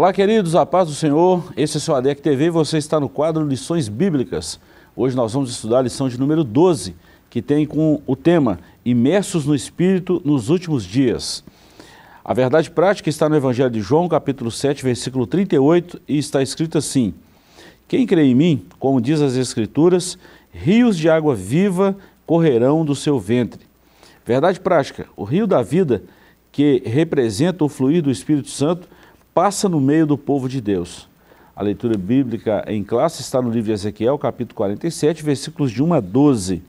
Olá, 0.00 0.14
queridos, 0.14 0.54
a 0.54 0.64
paz 0.64 0.88
do 0.88 0.94
Senhor. 0.94 1.52
Esse 1.54 1.76
é 1.76 1.78
o 1.78 1.80
seu 1.82 1.94
ADEC 1.94 2.22
TV 2.22 2.46
e 2.46 2.50
você 2.50 2.78
está 2.78 2.98
no 2.98 3.06
quadro 3.06 3.46
Lições 3.46 3.86
Bíblicas. 3.86 4.58
Hoje 4.96 5.14
nós 5.14 5.34
vamos 5.34 5.50
estudar 5.50 5.80
a 5.80 5.82
lição 5.82 6.08
de 6.08 6.18
número 6.18 6.42
12, 6.42 6.96
que 7.28 7.42
tem 7.42 7.66
com 7.66 8.00
o 8.06 8.16
tema 8.16 8.58
Imersos 8.82 9.44
no 9.44 9.54
Espírito 9.54 10.22
nos 10.24 10.48
últimos 10.48 10.86
dias. 10.86 11.44
A 12.24 12.32
verdade 12.32 12.70
prática 12.70 13.10
está 13.10 13.28
no 13.28 13.36
Evangelho 13.36 13.68
de 13.68 13.82
João, 13.82 14.08
capítulo 14.08 14.50
7, 14.50 14.82
versículo 14.82 15.26
38, 15.26 16.00
e 16.08 16.16
está 16.16 16.40
escrito 16.40 16.78
assim: 16.78 17.12
Quem 17.86 18.06
crê 18.06 18.22
em 18.22 18.34
mim, 18.34 18.64
como 18.78 19.02
diz 19.02 19.20
as 19.20 19.36
Escrituras, 19.36 20.16
rios 20.50 20.96
de 20.96 21.10
água 21.10 21.34
viva 21.34 21.94
correrão 22.24 22.86
do 22.86 22.94
seu 22.94 23.20
ventre. 23.20 23.60
Verdade 24.24 24.60
prática: 24.60 25.06
o 25.14 25.24
rio 25.24 25.46
da 25.46 25.60
vida, 25.60 26.02
que 26.50 26.82
representa 26.86 27.62
o 27.62 27.68
fluir 27.68 28.02
do 28.02 28.10
Espírito 28.10 28.48
Santo, 28.48 28.88
passa 29.34 29.68
no 29.68 29.80
meio 29.80 30.06
do 30.06 30.18
povo 30.18 30.48
de 30.48 30.60
Deus. 30.60 31.08
A 31.54 31.62
leitura 31.62 31.96
bíblica 31.96 32.64
em 32.66 32.82
classe 32.82 33.20
está 33.20 33.40
no 33.40 33.50
livro 33.50 33.66
de 33.66 33.72
Ezequiel, 33.72 34.18
capítulo 34.18 34.54
47, 34.56 35.22
versículos 35.22 35.70
de 35.70 35.82
1 35.82 35.94
a 35.94 36.00
12. 36.00 36.62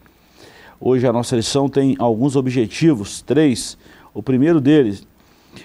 Hoje 0.79 1.07
a 1.07 1.13
nossa 1.13 1.35
lição 1.35 1.69
tem 1.69 1.95
alguns 1.99 2.35
objetivos, 2.35 3.21
três. 3.21 3.77
O 4.13 4.21
primeiro 4.21 4.59
deles, 4.59 5.07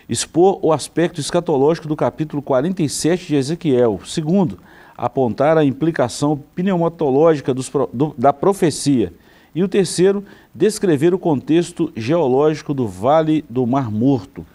expor 0.09 0.59
o 0.63 0.73
aspecto 0.73 1.21
escatológico 1.21 1.89
do 1.89 1.97
capítulo 1.97 2.41
47 2.41 3.27
de 3.27 3.37
Ezequiel. 3.37 4.01
Segundo, 4.05 4.59
apontar 4.97 5.59
a 5.59 5.65
implicação 5.65 6.41
pneumatológica 6.55 7.53
dos, 7.53 7.71
do, 7.93 8.15
da 8.17 8.33
profecia. 8.33 9.13
E 9.55 9.63
o 9.63 9.69
terceiro, 9.69 10.23
descrever 10.55 11.15
o 11.15 11.19
contexto 11.19 11.91
geológico 11.97 12.73
do 12.75 12.87
Vale 12.87 13.45
do 13.49 13.67
Mar 13.67 13.91
Morto. 13.91 14.47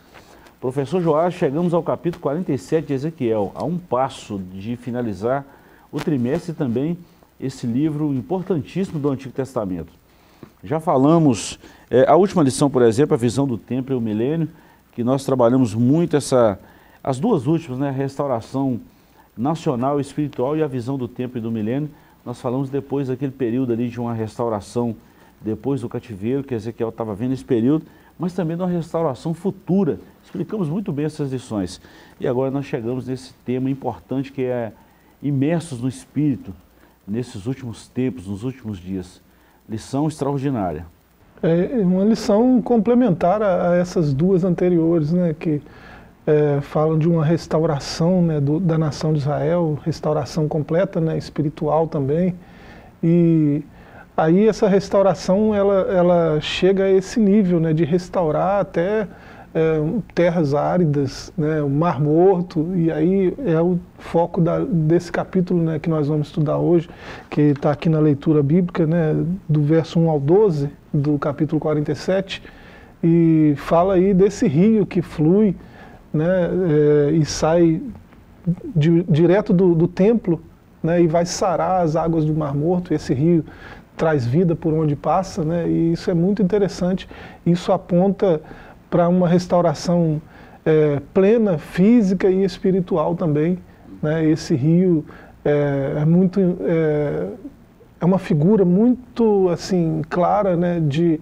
Professor 0.62 1.02
Joás, 1.02 1.34
chegamos 1.34 1.73
ao 1.73 1.81
capítulo 1.81 2.22
47 2.22 2.86
de 2.86 2.94
Ezequiel, 2.94 3.52
a 3.56 3.64
um 3.64 3.80
passo 3.80 4.38
de 4.38 4.76
finalizar 4.76 5.44
o 5.92 6.00
trimestre 6.00 6.54
também 6.54 6.95
esse 7.40 7.66
livro 7.66 8.14
importantíssimo 8.14 9.00
do 9.00 9.09
Antigo 9.09 9.34
Testamento. 9.34 9.92
Já 10.64 10.80
falamos, 10.80 11.58
é, 11.89 12.08
a 12.08 12.16
última 12.16 12.44
lição, 12.44 12.70
por 12.70 12.84
exemplo, 12.84 13.16
a 13.16 13.17
visão 13.17 13.48
do 13.48 13.58
templo 13.58 13.95
e 13.95 13.98
o 13.98 14.00
milênio, 14.00 14.48
que 14.92 15.04
nós 15.04 15.26
trabalhamos 15.26 15.73
muito 15.73 16.16
essa, 16.16 16.59
as 17.04 17.20
duas 17.20 17.48
últimas, 17.48 17.80
né, 17.80 17.89
a 17.89 17.92
restauração 17.92 18.80
nacional 19.36 19.98
e 19.98 20.02
espiritual 20.04 20.56
e 20.56 20.62
a 20.62 20.67
visão 20.67 20.95
do 20.95 21.08
templo 21.08 21.39
e 21.39 21.42
do 21.42 21.50
milênio. 21.50 21.89
Nós 22.23 22.39
falamos 22.39 22.70
depois 22.70 23.08
daquele 23.08 23.32
período 23.32 23.73
ali 23.73 23.89
de 23.89 24.00
uma 24.00 24.14
restauração 24.14 24.95
depois 25.42 25.82
do 25.82 25.89
cativeiro, 25.89 26.44
que 26.44 26.54
Ezequiel 26.54 26.89
estava 26.89 27.16
vendo 27.16 27.34
esse 27.34 27.44
período, 27.44 27.84
mas 28.22 28.33
também 28.33 28.55
de 28.55 28.61
uma 28.61 28.69
restauração 28.69 29.33
futura. 29.33 30.00
Explicamos 30.23 30.69
muito 30.69 30.94
bem 30.94 31.05
essas 31.05 31.31
lições. 31.31 31.81
E 32.19 32.27
agora 32.27 32.52
nós 32.52 32.67
chegamos 32.67 33.08
nesse 33.08 33.33
tema 33.44 33.67
importante 33.67 34.31
que 34.31 34.44
é 34.44 34.72
imersos 35.23 35.81
no 35.81 35.89
Espírito, 35.89 36.53
nesses 37.08 37.47
últimos 37.47 37.88
tempos, 37.88 38.27
nos 38.27 38.44
últimos 38.44 38.77
dias. 38.77 39.19
Lição 39.67 40.08
extraordinária. 40.08 40.86
É 41.42 41.81
uma 41.81 42.03
lição 42.03 42.61
complementar 42.61 43.42
a, 43.42 43.75
essas 43.77 44.14
duas 44.14 44.44
anteriores, 44.44 45.11
né, 45.11 45.33
que 45.33 45.59
é, 46.27 46.61
falam 46.61 46.99
de 46.99 47.09
uma 47.09 47.25
restauração 47.25 48.22
né, 48.22 48.39
do, 48.39 48.59
da 48.59 48.77
nação 48.77 49.14
de 49.14 49.17
Israel, 49.17 49.80
restauração 49.83 50.47
completa, 50.47 51.02
né, 51.02 51.17
espiritual 51.17 51.88
também. 51.88 52.36
E 53.03 53.64
aí 54.22 54.47
essa 54.47 54.67
restauração 54.67 55.54
ela, 55.54 55.82
ela 55.92 56.42
chega 56.42 56.83
a 56.83 56.92
esse 56.92 57.20
nível 57.20 57.59
né, 57.59 57.73
de 57.73 57.83
restaurar 57.83 58.61
até 58.61 59.08
é, 59.54 59.82
terras 60.14 60.54
áridas, 60.54 61.33
né, 61.37 61.61
o 61.61 61.70
Mar 61.70 61.99
Morto, 61.99 62.70
e 62.76 62.92
aí 62.92 63.33
é 63.45 63.59
o 63.59 63.80
foco 63.98 64.39
da, 64.39 64.59
desse 64.59 65.11
capítulo 65.11 65.61
né, 65.61 65.80
que 65.80 65.89
nós 65.89 66.08
vamos 66.08 66.27
estudar 66.27 66.58
hoje, 66.58 66.87
que 67.30 67.42
está 67.42 67.71
aqui 67.71 67.89
na 67.89 67.99
leitura 67.99 68.43
bíblica, 68.43 68.86
né, 68.86 69.15
do 69.49 69.61
verso 69.61 69.99
1 69.99 70.09
ao 70.09 70.20
12, 70.20 70.70
do 70.93 71.17
capítulo 71.17 71.59
47, 71.59 72.43
e 73.03 73.55
fala 73.58 73.95
aí 73.95 74.14
desse 74.14 74.48
rio 74.48 74.86
que 74.86 75.02
flui 75.02 75.55
né, 76.14 76.49
é, 77.09 77.11
e 77.11 77.26
sai 77.26 77.82
de, 78.76 79.03
direto 79.03 79.52
do, 79.52 79.73
do 79.73 79.88
templo 79.88 80.42
né, 80.82 81.02
e 81.02 81.08
vai 81.08 81.26
sarar 81.26 81.82
as 81.82 81.95
águas 81.95 82.23
do 82.23 82.33
Mar 82.33 82.55
Morto, 82.55 82.93
esse 82.93 83.14
rio 83.14 83.43
traz 83.95 84.25
vida 84.25 84.55
por 84.55 84.73
onde 84.73 84.95
passa, 84.95 85.43
né, 85.43 85.67
e 85.67 85.93
isso 85.93 86.09
é 86.09 86.13
muito 86.13 86.41
interessante, 86.41 87.07
isso 87.45 87.71
aponta 87.71 88.41
para 88.89 89.07
uma 89.07 89.27
restauração 89.27 90.21
é, 90.65 91.02
plena, 91.13 91.57
física 91.57 92.29
e 92.29 92.43
espiritual 92.43 93.15
também. 93.15 93.57
Né? 94.02 94.25
Esse 94.25 94.55
rio 94.55 95.05
é, 95.45 95.97
é 96.02 96.05
muito 96.05 96.39
é, 96.61 97.27
é, 98.02 98.05
uma 98.05 98.19
figura 98.19 98.65
muito 98.65 99.49
assim 99.49 100.02
clara 100.09 100.55
né, 100.55 100.79
de, 100.79 101.19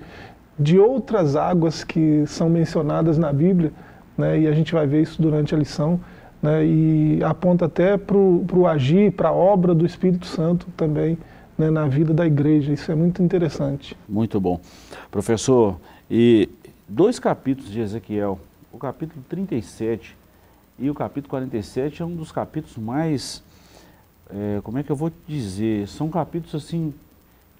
de 0.57 0.79
outras 0.79 1.35
águas 1.35 1.83
que 1.83 2.23
são 2.25 2.49
mencionadas 2.49 3.17
na 3.17 3.31
Bíblia, 3.31 3.71
né, 4.17 4.39
e 4.39 4.47
a 4.47 4.51
gente 4.51 4.73
vai 4.73 4.87
ver 4.87 5.01
isso 5.01 5.21
durante 5.21 5.53
a 5.53 5.57
lição, 5.57 5.99
né, 6.41 6.65
e 6.65 7.19
aponta 7.23 7.65
até 7.65 7.97
para 7.97 8.17
o 8.17 8.67
agir, 8.67 9.11
para 9.11 9.29
a 9.29 9.33
obra 9.33 9.73
do 9.73 9.85
Espírito 9.85 10.25
Santo 10.25 10.67
também 10.75 11.17
né, 11.59 11.69
na 11.69 11.85
vida 11.87 12.13
da 12.13 12.25
igreja. 12.25 12.71
Isso 12.71 12.89
é 12.89 12.95
muito 12.95 13.21
interessante. 13.21 13.95
Muito 14.07 14.39
bom. 14.39 14.61
Professor, 15.11 15.79
e 16.09 16.47
dois 16.87 17.19
capítulos 17.19 17.69
de 17.69 17.81
Ezequiel, 17.81 18.39
o 18.71 18.77
capítulo 18.77 19.23
37 19.27 20.17
e 20.79 20.89
o 20.89 20.95
capítulo 20.95 21.29
47 21.29 22.01
é 22.01 22.05
um 22.05 22.15
dos 22.15 22.31
capítulos 22.31 22.77
mais, 22.77 23.43
é, 24.29 24.61
como 24.63 24.77
é 24.77 24.83
que 24.83 24.89
eu 24.89 24.95
vou 24.95 25.11
dizer, 25.27 25.87
são 25.89 26.09
capítulos 26.09 26.55
assim 26.55 26.93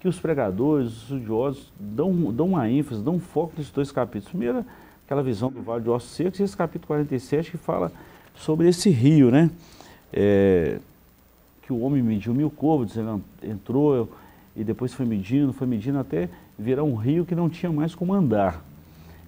que 0.00 0.08
os 0.08 0.18
pregadores, 0.18 0.88
os 0.88 1.02
estudiosos 1.02 1.70
dão, 1.78 2.32
dão 2.32 2.46
uma 2.46 2.70
ênfase, 2.70 3.02
dão 3.02 3.16
um 3.16 3.20
foco 3.20 3.52
nesses 3.58 3.70
dois 3.70 3.92
capítulos. 3.92 4.30
Primeiro, 4.30 4.64
aquela 5.04 5.22
visão 5.22 5.52
do 5.52 5.60
Vale 5.60 5.82
de 5.82 5.90
Ossos 5.90 6.12
Secos 6.12 6.40
e 6.40 6.42
esse 6.42 6.56
capítulo 6.56 6.86
47 6.86 7.50
que 7.50 7.58
fala 7.58 7.92
sobre 8.34 8.66
esse 8.66 8.88
rio, 8.88 9.30
né? 9.30 9.50
É, 10.10 10.78
que 11.70 11.74
o 11.74 11.82
homem 11.82 12.02
mediu 12.02 12.34
mil 12.34 12.50
côvados, 12.50 12.96
ele 12.96 13.08
entrou 13.44 14.08
e 14.56 14.64
depois 14.64 14.92
foi 14.92 15.06
medindo, 15.06 15.52
foi 15.52 15.68
medindo 15.68 16.00
até 16.00 16.28
virar 16.58 16.82
um 16.82 16.96
rio 16.96 17.24
que 17.24 17.32
não 17.32 17.48
tinha 17.48 17.70
mais 17.70 17.94
como 17.94 18.12
andar. 18.12 18.60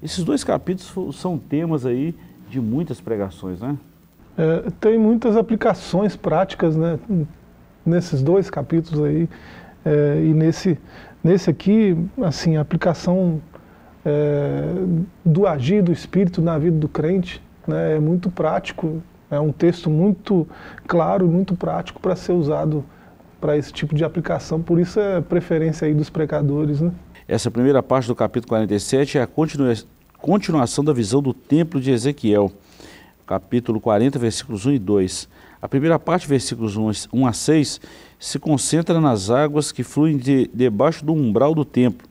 Esses 0.03 0.25
dois 0.25 0.43
capítulos 0.43 1.15
são 1.17 1.39
temas 1.39 1.87
aí 1.87 2.13
de 2.51 2.61
muitas 2.61 3.01
pregações, 3.01 3.61
né? 3.61 3.79
É, 4.37 4.71
tem 4.81 4.99
muitas 4.99 5.37
aplicações 5.37 6.17
práticas 6.17 6.75
né, 6.75 6.99
nesses 7.87 8.21
dois 8.21 8.51
capítulos 8.51 9.05
aí. 9.05 9.29
É, 9.85 10.21
e 10.25 10.35
nesse, 10.35 10.77
nesse 11.23 11.49
aqui, 11.49 11.97
assim, 12.23 12.57
a 12.57 12.61
aplicação 12.61 13.41
é, 14.05 14.65
do 15.25 15.47
agir 15.47 15.81
do 15.81 15.93
Espírito 15.93 16.43
na 16.43 16.59
vida 16.59 16.77
do 16.77 16.89
crente 16.89 17.41
né, 17.69 17.95
é 17.95 18.01
muito 18.01 18.29
prático. 18.33 19.01
É 19.32 19.41
um 19.41 19.50
texto 19.50 19.88
muito 19.88 20.47
claro, 20.87 21.26
muito 21.26 21.56
prático 21.56 21.98
para 21.98 22.15
ser 22.15 22.32
usado 22.32 22.84
para 23.41 23.56
esse 23.56 23.72
tipo 23.72 23.94
de 23.94 24.04
aplicação. 24.04 24.60
Por 24.60 24.78
isso 24.78 25.00
é 25.00 25.22
preferência 25.22 25.87
aí 25.87 25.94
dos 25.94 26.10
pregadores, 26.10 26.82
né? 26.82 26.93
Essa 27.26 27.50
primeira 27.50 27.82
parte 27.82 28.06
do 28.09 28.15
capítulo 28.15 28.50
47 28.50 29.16
é 29.16 29.22
a 29.22 29.26
continua 29.26 29.75
continuação 30.19 30.84
da 30.84 30.93
visão 30.93 31.22
do 31.22 31.32
templo 31.32 31.81
de 31.81 31.91
Ezequiel, 31.91 32.53
capítulo 33.26 33.81
40, 33.81 34.19
versículos 34.19 34.67
1 34.67 34.73
e 34.73 34.79
2. 34.79 35.29
A 35.62 35.67
primeira 35.67 35.99
parte, 35.99 36.28
versículos 36.28 36.76
1 36.76 37.26
a 37.26 37.32
6, 37.32 37.81
se 38.20 38.38
concentra 38.38 39.00
nas 39.00 39.31
águas 39.31 39.73
que 39.73 39.82
fluem 39.82 40.19
de, 40.19 40.50
debaixo 40.52 41.06
do 41.06 41.14
umbral 41.14 41.55
do 41.55 41.64
templo. 41.64 42.06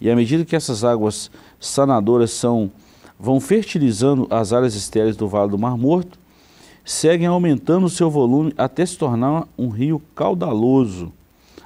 E 0.00 0.08
à 0.08 0.14
medida 0.14 0.44
que 0.44 0.54
essas 0.54 0.84
águas 0.84 1.32
sanadoras 1.58 2.30
são, 2.30 2.70
vão 3.18 3.40
fertilizando 3.40 4.28
as 4.30 4.52
áreas 4.52 4.76
estéreis 4.76 5.16
do 5.16 5.26
Vale 5.26 5.50
do 5.50 5.58
Mar 5.58 5.76
Morto, 5.76 6.19
seguem 6.90 7.26
aumentando 7.26 7.86
o 7.86 7.90
seu 7.90 8.10
volume 8.10 8.52
até 8.56 8.84
se 8.84 8.96
tornar 8.96 9.46
um 9.58 9.68
rio 9.68 10.02
caudaloso 10.14 11.12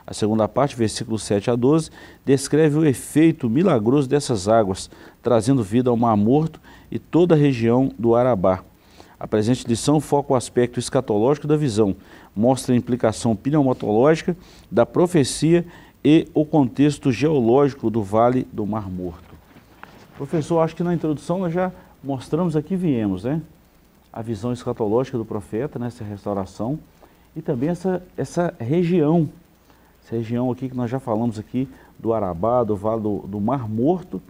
a 0.07 0.13
segunda 0.13 0.47
parte, 0.47 0.77
versículos 0.77 1.23
7 1.23 1.51
a 1.51 1.57
12, 1.57 1.91
descreve 2.27 2.77
o 2.77 2.85
efeito 2.85 3.49
milagroso 3.49 4.07
dessas 4.07 4.49
águas, 4.49 4.91
trazendo 5.23 5.63
vida 5.63 5.89
ao 5.89 5.97
Mar 5.97 6.17
Morto 6.17 6.61
e 6.91 6.99
toda 6.99 7.35
a 7.35 7.39
região 7.39 7.91
do 7.99 8.15
Arabá. 8.15 8.63
A 9.19 9.27
presente 9.27 9.67
lição 9.67 10.01
foca 10.01 10.35
o 10.35 10.37
aspecto 10.37 10.79
escatológico 10.79 11.47
da 11.47 11.57
visão, 11.57 11.97
mostra 12.37 12.75
a 12.75 12.77
implicação 12.77 13.35
pneumatológica 13.35 14.37
da 14.71 14.85
profecia 14.85 15.65
e 16.05 16.29
o 16.35 16.45
contexto 16.45 17.11
geológico 17.11 17.89
do 17.89 18.03
Vale 18.03 18.47
do 18.53 18.67
Mar 18.67 18.91
Morto. 18.91 19.35
Professor, 20.19 20.61
acho 20.61 20.77
que 20.77 20.83
na 20.83 20.93
introdução 20.93 21.39
nós 21.39 21.55
já 21.55 21.73
mostramos 22.03 22.55
aqui, 22.57 22.77
viemos, 22.77 23.25
né? 23.25 23.41
A 24.15 24.23
visão 24.23 24.53
escatológica 24.53 25.19
do 25.19 25.25
profeta 25.25 25.79
nessa 25.79 26.05
restauração 26.05 26.79
e 27.35 27.43
também 27.43 27.69
essa, 27.69 28.03
essa 28.17 28.55
região 28.59 29.29
essa 30.05 30.17
região 30.17 30.51
aqui 30.53 30.69
que 30.69 30.77
nós 30.77 30.91
já 30.91 31.01
falamos 31.01 31.39
aqui 31.39 31.67
do 31.99 32.13
Arabá, 32.13 32.63
do 32.63 32.77
Vale 32.77 33.01
do, 33.01 33.19
do 33.21 33.41
Mar 33.41 33.67
Morto, 33.67 34.21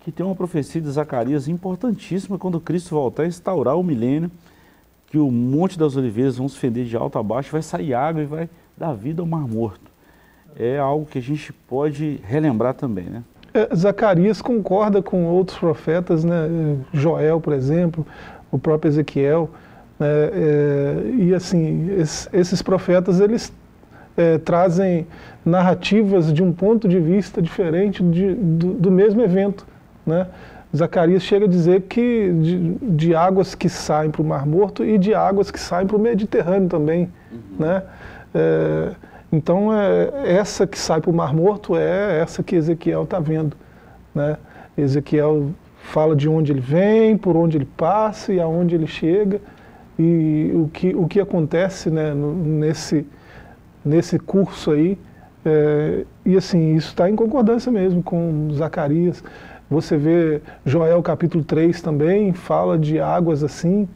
que 0.00 0.12
tem 0.12 0.24
uma 0.24 0.34
profecia 0.34 0.80
de 0.80 0.88
Zacarias 0.88 1.48
importantíssima 1.48 2.38
quando 2.38 2.60
Cristo 2.60 2.94
voltar 2.94 3.24
a 3.24 3.26
instaurar 3.26 3.76
o 3.76 3.82
milênio, 3.82 4.30
que 5.08 5.18
o 5.18 5.28
Monte 5.30 5.76
das 5.76 5.96
Oliveiras 5.96 6.36
vão 6.36 6.48
se 6.48 6.56
fender 6.56 6.84
de 6.84 6.96
alto 6.96 7.18
a 7.18 7.22
baixo, 7.22 7.50
vai 7.50 7.62
sair 7.62 7.94
água 7.94 8.22
e 8.22 8.26
vai 8.26 8.48
dar 8.76 8.92
vida 8.94 9.20
ao 9.20 9.26
Mar 9.26 9.46
Morto. 9.48 9.90
É 10.56 10.78
algo 10.78 11.04
que 11.04 11.18
a 11.18 11.22
gente 11.22 11.52
pode 11.52 12.20
relembrar 12.22 12.74
também, 12.74 13.04
né? 13.04 13.24
É, 13.52 13.74
Zacarias 13.74 14.40
concorda 14.40 15.02
com 15.02 15.26
outros 15.26 15.58
profetas, 15.58 16.24
né? 16.24 16.48
Joel, 16.92 17.40
por 17.40 17.52
exemplo, 17.52 18.06
o 18.52 18.58
próprio 18.58 18.88
Ezequiel. 18.88 19.50
Né? 19.98 20.06
É, 20.08 20.94
e 21.18 21.34
assim, 21.34 21.90
esses, 21.98 22.28
esses 22.32 22.62
profetas, 22.62 23.18
eles 23.18 23.52
é, 24.16 24.38
trazem 24.38 25.06
narrativas 25.44 26.32
de 26.32 26.42
um 26.42 26.52
ponto 26.52 26.86
de 26.86 27.00
vista 27.00 27.42
diferente 27.42 28.02
de, 28.02 28.34
do, 28.34 28.74
do, 28.74 28.90
mesmo 28.90 29.22
evento. 29.22 29.66
Né? 30.06 30.26
Zacarias 30.76 31.22
chega 31.22 31.46
a 31.46 31.48
dizer 31.48 31.82
que 31.82 32.32
de, 32.32 32.74
de 32.80 33.14
águas 33.14 33.54
que 33.54 33.68
saem 33.68 34.10
para 34.10 34.22
o 34.22 34.24
Mar 34.24 34.46
Morto 34.46 34.84
e 34.84 34.98
de 34.98 35.14
águas 35.14 35.50
que 35.50 35.58
saem 35.58 35.86
para 35.86 35.96
o 35.96 36.00
Mediterrâneo 36.00 36.68
também. 36.68 37.10
Uhum. 37.32 37.66
Né? 37.66 37.82
É, 38.34 38.92
então, 39.32 39.72
é, 39.72 40.10
essa 40.24 40.66
que 40.66 40.78
sai 40.78 41.00
para 41.00 41.10
o 41.10 41.14
Mar 41.14 41.34
Morto 41.34 41.74
é 41.74 42.20
essa 42.20 42.42
que 42.42 42.54
Ezequiel 42.54 43.04
está 43.04 43.18
vendo. 43.18 43.56
Né? 44.14 44.36
Ezequiel 44.76 45.50
fala 45.82 46.16
de 46.16 46.28
onde 46.28 46.52
ele 46.52 46.60
vem, 46.60 47.16
por 47.16 47.36
onde 47.36 47.56
ele 47.56 47.68
passa 47.76 48.32
e 48.32 48.40
aonde 48.40 48.74
ele 48.74 48.86
chega. 48.86 49.40
E 49.98 50.50
o 50.54 50.68
que, 50.72 50.94
o 50.94 51.06
que 51.06 51.20
acontece 51.20 51.90
né, 51.90 52.14
nesse, 52.14 53.06
nesse 53.84 54.18
curso 54.18 54.70
aí. 54.70 54.98
É, 55.44 56.04
e 56.24 56.36
assim, 56.36 56.74
isso 56.76 56.88
está 56.88 57.10
em 57.10 57.16
concordância 57.16 57.70
mesmo 57.70 58.02
com 58.02 58.48
Zacarias. 58.52 59.22
Você 59.68 59.96
vê 59.96 60.40
Joel 60.64 61.02
capítulo 61.02 61.42
3 61.42 61.80
também, 61.82 62.32
fala 62.32 62.78
de 62.78 63.00
águas 63.00 63.42
assim, 63.42 63.88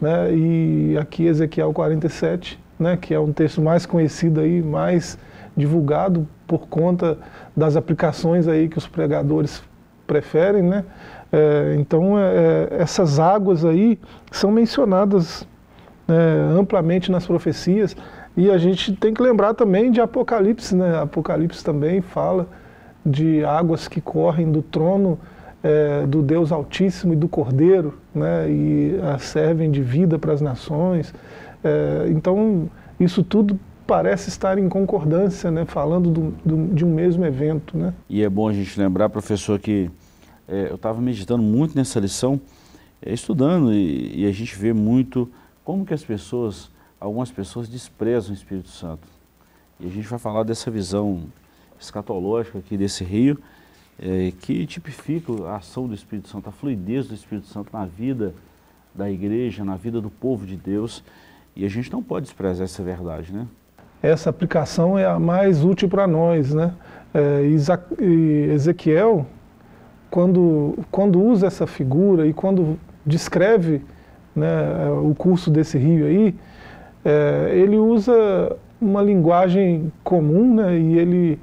né? 0.00 0.32
e 0.34 0.98
aqui 0.98 1.24
Ezequiel 1.26 1.72
47, 1.72 2.58
né? 2.78 2.96
que 2.96 3.14
é 3.14 3.20
um 3.20 3.32
texto 3.32 3.62
mais 3.62 3.86
conhecido 3.86 4.40
aí, 4.40 4.60
mais 4.60 5.16
divulgado 5.56 6.26
por 6.46 6.66
conta 6.66 7.16
das 7.56 7.76
aplicações 7.76 8.48
aí 8.48 8.68
que 8.68 8.76
os 8.76 8.86
pregadores 8.86 9.62
preferem, 10.06 10.62
né? 10.62 10.84
É, 11.32 11.76
então 11.78 12.18
é, 12.18 12.22
é 12.22 12.82
essas 12.82 13.20
águas 13.20 13.64
aí 13.64 13.98
são 14.32 14.50
mencionadas 14.50 15.46
é, 16.08 16.58
amplamente 16.58 17.10
nas 17.10 17.26
profecias 17.26 17.96
e 18.36 18.50
a 18.50 18.58
gente 18.58 18.94
tem 18.96 19.14
que 19.14 19.22
lembrar 19.22 19.54
também 19.54 19.90
de 19.90 20.00
Apocalipse, 20.00 20.74
né? 20.74 20.98
Apocalipse 21.00 21.64
também 21.64 22.00
fala 22.00 22.48
de 23.04 23.44
águas 23.44 23.88
que 23.88 24.00
correm 24.00 24.50
do 24.50 24.62
trono 24.62 25.18
é, 25.62 26.06
do 26.06 26.22
Deus 26.22 26.52
Altíssimo 26.52 27.12
e 27.12 27.16
do 27.16 27.28
Cordeiro, 27.28 27.98
né, 28.14 28.50
e 28.50 28.98
servem 29.18 29.70
de 29.70 29.82
vida 29.82 30.18
para 30.18 30.32
as 30.32 30.40
nações. 30.40 31.12
É, 31.62 32.06
então, 32.08 32.68
isso 32.98 33.22
tudo 33.22 33.58
parece 33.86 34.28
estar 34.28 34.58
em 34.58 34.68
concordância, 34.68 35.50
né, 35.50 35.64
falando 35.64 36.10
do, 36.10 36.34
do, 36.44 36.74
de 36.74 36.84
um 36.84 36.94
mesmo 36.94 37.24
evento. 37.24 37.76
Né. 37.76 37.92
E 38.08 38.22
é 38.22 38.28
bom 38.28 38.48
a 38.48 38.52
gente 38.52 38.78
lembrar, 38.78 39.08
professor, 39.08 39.58
que 39.58 39.90
é, 40.50 40.68
eu 40.68 40.74
estava 40.74 41.00
meditando 41.00 41.42
muito 41.42 41.76
nessa 41.76 42.00
lição, 42.00 42.40
é, 43.00 43.12
estudando, 43.14 43.72
e, 43.72 44.22
e 44.22 44.26
a 44.26 44.32
gente 44.32 44.56
vê 44.56 44.72
muito 44.72 45.30
como 45.64 45.86
que 45.86 45.94
as 45.94 46.02
pessoas, 46.02 46.68
algumas 46.98 47.30
pessoas 47.30 47.68
desprezam 47.68 48.32
o 48.32 48.34
Espírito 48.34 48.68
Santo. 48.68 49.06
E 49.78 49.86
a 49.86 49.88
gente 49.88 50.08
vai 50.08 50.18
falar 50.18 50.42
dessa 50.42 50.68
visão 50.70 51.22
escatológica 51.78 52.58
aqui 52.58 52.76
desse 52.76 53.04
rio, 53.04 53.38
é, 53.96 54.32
que 54.40 54.66
tipifica 54.66 55.32
a 55.46 55.56
ação 55.56 55.86
do 55.86 55.94
Espírito 55.94 56.28
Santo, 56.28 56.48
a 56.48 56.52
fluidez 56.52 57.06
do 57.06 57.14
Espírito 57.14 57.46
Santo 57.46 57.70
na 57.72 57.86
vida 57.86 58.34
da 58.92 59.08
igreja, 59.08 59.64
na 59.64 59.76
vida 59.76 60.00
do 60.00 60.10
povo 60.10 60.44
de 60.44 60.56
Deus. 60.56 61.04
E 61.54 61.64
a 61.64 61.68
gente 61.68 61.92
não 61.92 62.02
pode 62.02 62.26
desprezar 62.26 62.64
essa 62.64 62.82
verdade, 62.82 63.32
né? 63.32 63.46
Essa 64.02 64.30
aplicação 64.30 64.98
é 64.98 65.04
a 65.04 65.18
mais 65.18 65.62
útil 65.62 65.88
para 65.88 66.06
nós, 66.06 66.52
né? 66.54 66.74
É, 67.12 67.42
Ezequiel, 68.54 69.26
quando, 70.10 70.78
quando 70.90 71.22
usa 71.22 71.46
essa 71.46 71.66
figura 71.66 72.26
e 72.26 72.32
quando 72.32 72.78
descreve 73.06 73.82
né, 74.34 74.90
o 75.02 75.14
curso 75.14 75.50
desse 75.50 75.78
rio 75.78 76.06
aí, 76.06 76.34
é, 77.04 77.50
ele 77.54 77.76
usa 77.76 78.56
uma 78.80 79.02
linguagem 79.02 79.92
comum, 80.02 80.54
né? 80.54 80.78
E 80.78 80.98
ele 80.98 81.38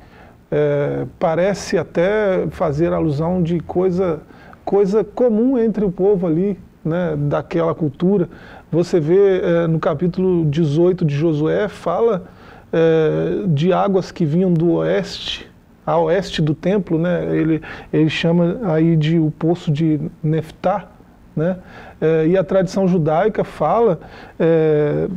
é, 0.51 1.05
parece 1.19 1.77
até 1.77 2.47
fazer 2.49 2.93
alusão 2.93 3.43
de 3.43 3.59
coisa, 3.59 4.21
coisa 4.65 5.03
comum 5.03 5.57
entre 5.57 5.85
o 5.85 5.91
povo 5.91 6.25
ali, 6.25 6.57
né, 6.83 7.15
daquela 7.17 7.75
cultura. 7.75 8.29
Você 8.71 8.99
vê 8.99 9.41
é, 9.41 9.67
no 9.67 9.79
capítulo 9.79 10.45
18 10.45 11.05
de 11.05 11.15
Josué, 11.15 11.67
fala 11.67 12.25
é, 12.71 13.47
de 13.47 13.71
águas 13.71 14.11
que 14.11 14.25
vinham 14.25 14.51
do 14.51 14.73
oeste, 14.73 15.49
a 15.87 15.97
oeste 15.97 16.41
do 16.41 16.53
templo, 16.53 16.99
né, 16.99 17.25
ele, 17.33 17.61
ele 17.93 18.09
chama 18.09 18.59
aí 18.65 18.97
de 18.97 19.17
o 19.17 19.31
poço 19.31 19.71
de 19.71 20.01
Neftá, 20.21 20.87
né, 21.33 21.57
é, 22.01 22.27
e 22.27 22.37
a 22.37 22.43
tradição 22.43 22.87
judaica 22.87 23.45
fala 23.45 24.01
é, 24.37 25.07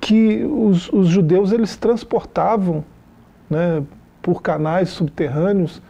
que 0.00 0.44
os, 0.44 0.88
os 0.92 1.08
judeus 1.08 1.50
eles 1.50 1.76
transportavam 1.76 2.84
né, 3.50 3.82
por 4.22 4.40
canais 4.40 4.90
subterrâneos 4.90 5.82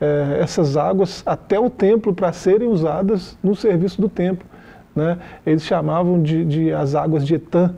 é, 0.00 0.38
essas 0.40 0.76
águas 0.76 1.22
até 1.26 1.58
o 1.58 1.68
templo 1.68 2.14
para 2.14 2.32
serem 2.32 2.68
usadas 2.68 3.36
no 3.42 3.54
serviço 3.54 4.00
do 4.00 4.08
templo. 4.08 4.48
Né? 4.94 5.18
Eles 5.44 5.64
chamavam 5.64 6.22
de, 6.22 6.44
de 6.44 6.72
as 6.72 6.94
águas 6.94 7.26
de 7.26 7.34
Etã. 7.34 7.74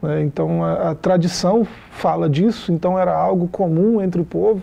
Né? 0.00 0.22
Então 0.22 0.64
a, 0.64 0.90
a, 0.90 0.94
tradição 0.94 1.66
fala 1.90 2.28
disso, 2.28 2.72
então 2.72 2.98
era 2.98 3.14
algo 3.14 3.48
comum 3.48 4.00
entre 4.00 4.20
o 4.20 4.24
povo, 4.24 4.62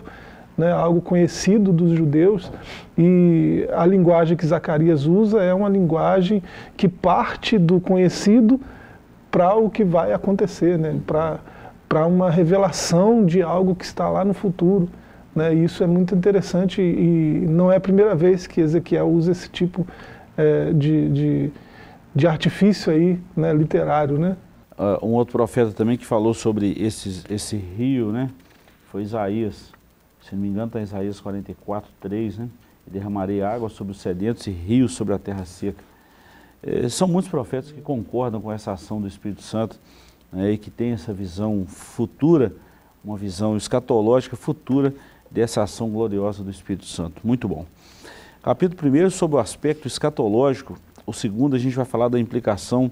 né? 0.56 0.72
algo 0.72 1.00
conhecido 1.00 1.72
dos 1.72 1.92
judeus. 1.96 2.50
E 2.96 3.68
a 3.72 3.84
linguagem 3.84 4.36
que 4.36 4.46
Zacarias 4.46 5.06
usa 5.06 5.42
é 5.42 5.52
uma 5.52 5.68
linguagem 5.68 6.42
que 6.76 6.88
parte 6.88 7.58
do 7.58 7.80
conhecido 7.80 8.60
para 9.30 9.54
o 9.54 9.68
que 9.68 9.84
vai 9.84 10.12
acontecer, 10.12 10.78
né? 10.78 10.98
para 11.06 12.06
uma 12.06 12.30
revelação 12.30 13.24
de 13.24 13.42
algo 13.42 13.74
que 13.74 13.84
está 13.84 14.08
lá 14.08 14.24
no 14.24 14.32
futuro. 14.32 14.88
Né? 15.34 15.52
Isso 15.52 15.84
é 15.84 15.86
muito 15.86 16.14
interessante 16.14 16.80
e 16.80 17.46
não 17.46 17.70
é 17.70 17.76
a 17.76 17.80
primeira 17.80 18.14
vez 18.14 18.46
que 18.46 18.60
Ezequiel 18.60 19.08
usa 19.08 19.32
esse 19.32 19.50
tipo 19.50 19.86
é, 20.38 20.72
de, 20.72 21.08
de, 21.10 21.50
de, 22.14 22.26
artifício 22.26 22.90
aí, 22.90 23.18
né, 23.36 23.52
literário. 23.52 24.18
Né? 24.18 24.36
Uh, 24.78 25.06
um 25.06 25.12
outro 25.12 25.32
profeta 25.32 25.72
também 25.72 25.98
que 25.98 26.06
falou 26.06 26.32
sobre 26.32 26.74
esses, 26.78 27.24
esse 27.28 27.56
rio, 27.56 28.10
né? 28.12 28.30
foi 28.90 29.02
Isaías. 29.02 29.75
Se 30.28 30.34
não 30.34 30.42
me 30.42 30.48
engano 30.48 30.66
está 30.66 30.80
em 30.80 30.82
Isaías 30.82 31.20
44, 31.20 31.88
3, 32.00 32.38
né? 32.38 32.48
Derramarei 32.84 33.42
água 33.42 33.68
sobre 33.68 33.92
os 33.92 34.00
sedentos 34.00 34.44
e 34.48 34.50
rios 34.50 34.92
sobre 34.92 35.14
a 35.14 35.18
terra 35.20 35.44
seca. 35.44 35.84
É, 36.60 36.88
são 36.88 37.06
muitos 37.06 37.30
profetas 37.30 37.70
que 37.70 37.80
concordam 37.80 38.40
com 38.40 38.50
essa 38.50 38.72
ação 38.72 39.00
do 39.00 39.06
Espírito 39.06 39.42
Santo 39.42 39.78
né, 40.32 40.50
e 40.50 40.58
que 40.58 40.68
tem 40.68 40.90
essa 40.90 41.12
visão 41.12 41.64
futura, 41.68 42.52
uma 43.04 43.16
visão 43.16 43.56
escatológica 43.56 44.34
futura 44.34 44.92
dessa 45.30 45.62
ação 45.62 45.90
gloriosa 45.90 46.42
do 46.42 46.50
Espírito 46.50 46.86
Santo. 46.86 47.24
Muito 47.24 47.46
bom. 47.46 47.64
Capítulo 48.42 49.06
1 49.06 49.10
sobre 49.10 49.36
o 49.36 49.38
aspecto 49.38 49.86
escatológico, 49.86 50.76
o 51.06 51.12
segundo 51.12 51.54
a 51.54 51.58
gente 51.58 51.76
vai 51.76 51.84
falar 51.84 52.08
da 52.08 52.18
implicação 52.18 52.90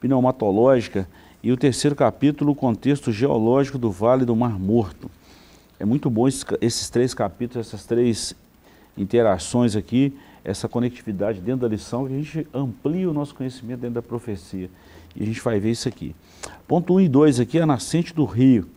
pneumatológica 0.00 1.08
e 1.42 1.50
o 1.50 1.56
terceiro 1.56 1.96
capítulo, 1.96 2.52
o 2.52 2.56
contexto 2.56 3.10
geológico 3.10 3.78
do 3.78 3.90
Vale 3.90 4.24
do 4.24 4.36
Mar 4.36 4.56
Morto. 4.60 5.10
É 5.80 5.84
muito 5.84 6.10
bom 6.10 6.26
esses, 6.26 6.44
esses 6.60 6.90
três 6.90 7.14
capítulos, 7.14 7.66
essas 7.66 7.84
três 7.84 8.34
interações 8.96 9.76
aqui, 9.76 10.12
essa 10.44 10.68
conectividade 10.68 11.40
dentro 11.40 11.60
da 11.60 11.68
lição, 11.68 12.06
que 12.06 12.14
a 12.14 12.16
gente 12.16 12.48
amplia 12.52 13.08
o 13.08 13.14
nosso 13.14 13.34
conhecimento 13.34 13.80
dentro 13.80 13.94
da 13.94 14.02
profecia. 14.02 14.68
E 15.14 15.22
a 15.22 15.26
gente 15.26 15.40
vai 15.40 15.60
ver 15.60 15.70
isso 15.70 15.88
aqui. 15.88 16.16
Ponto 16.66 16.94
1 16.94 16.96
um 16.96 17.00
e 17.00 17.08
2 17.08 17.40
aqui, 17.40 17.60
a 17.60 17.66
nascente 17.66 18.12
do 18.12 18.24
rio. 18.24 18.68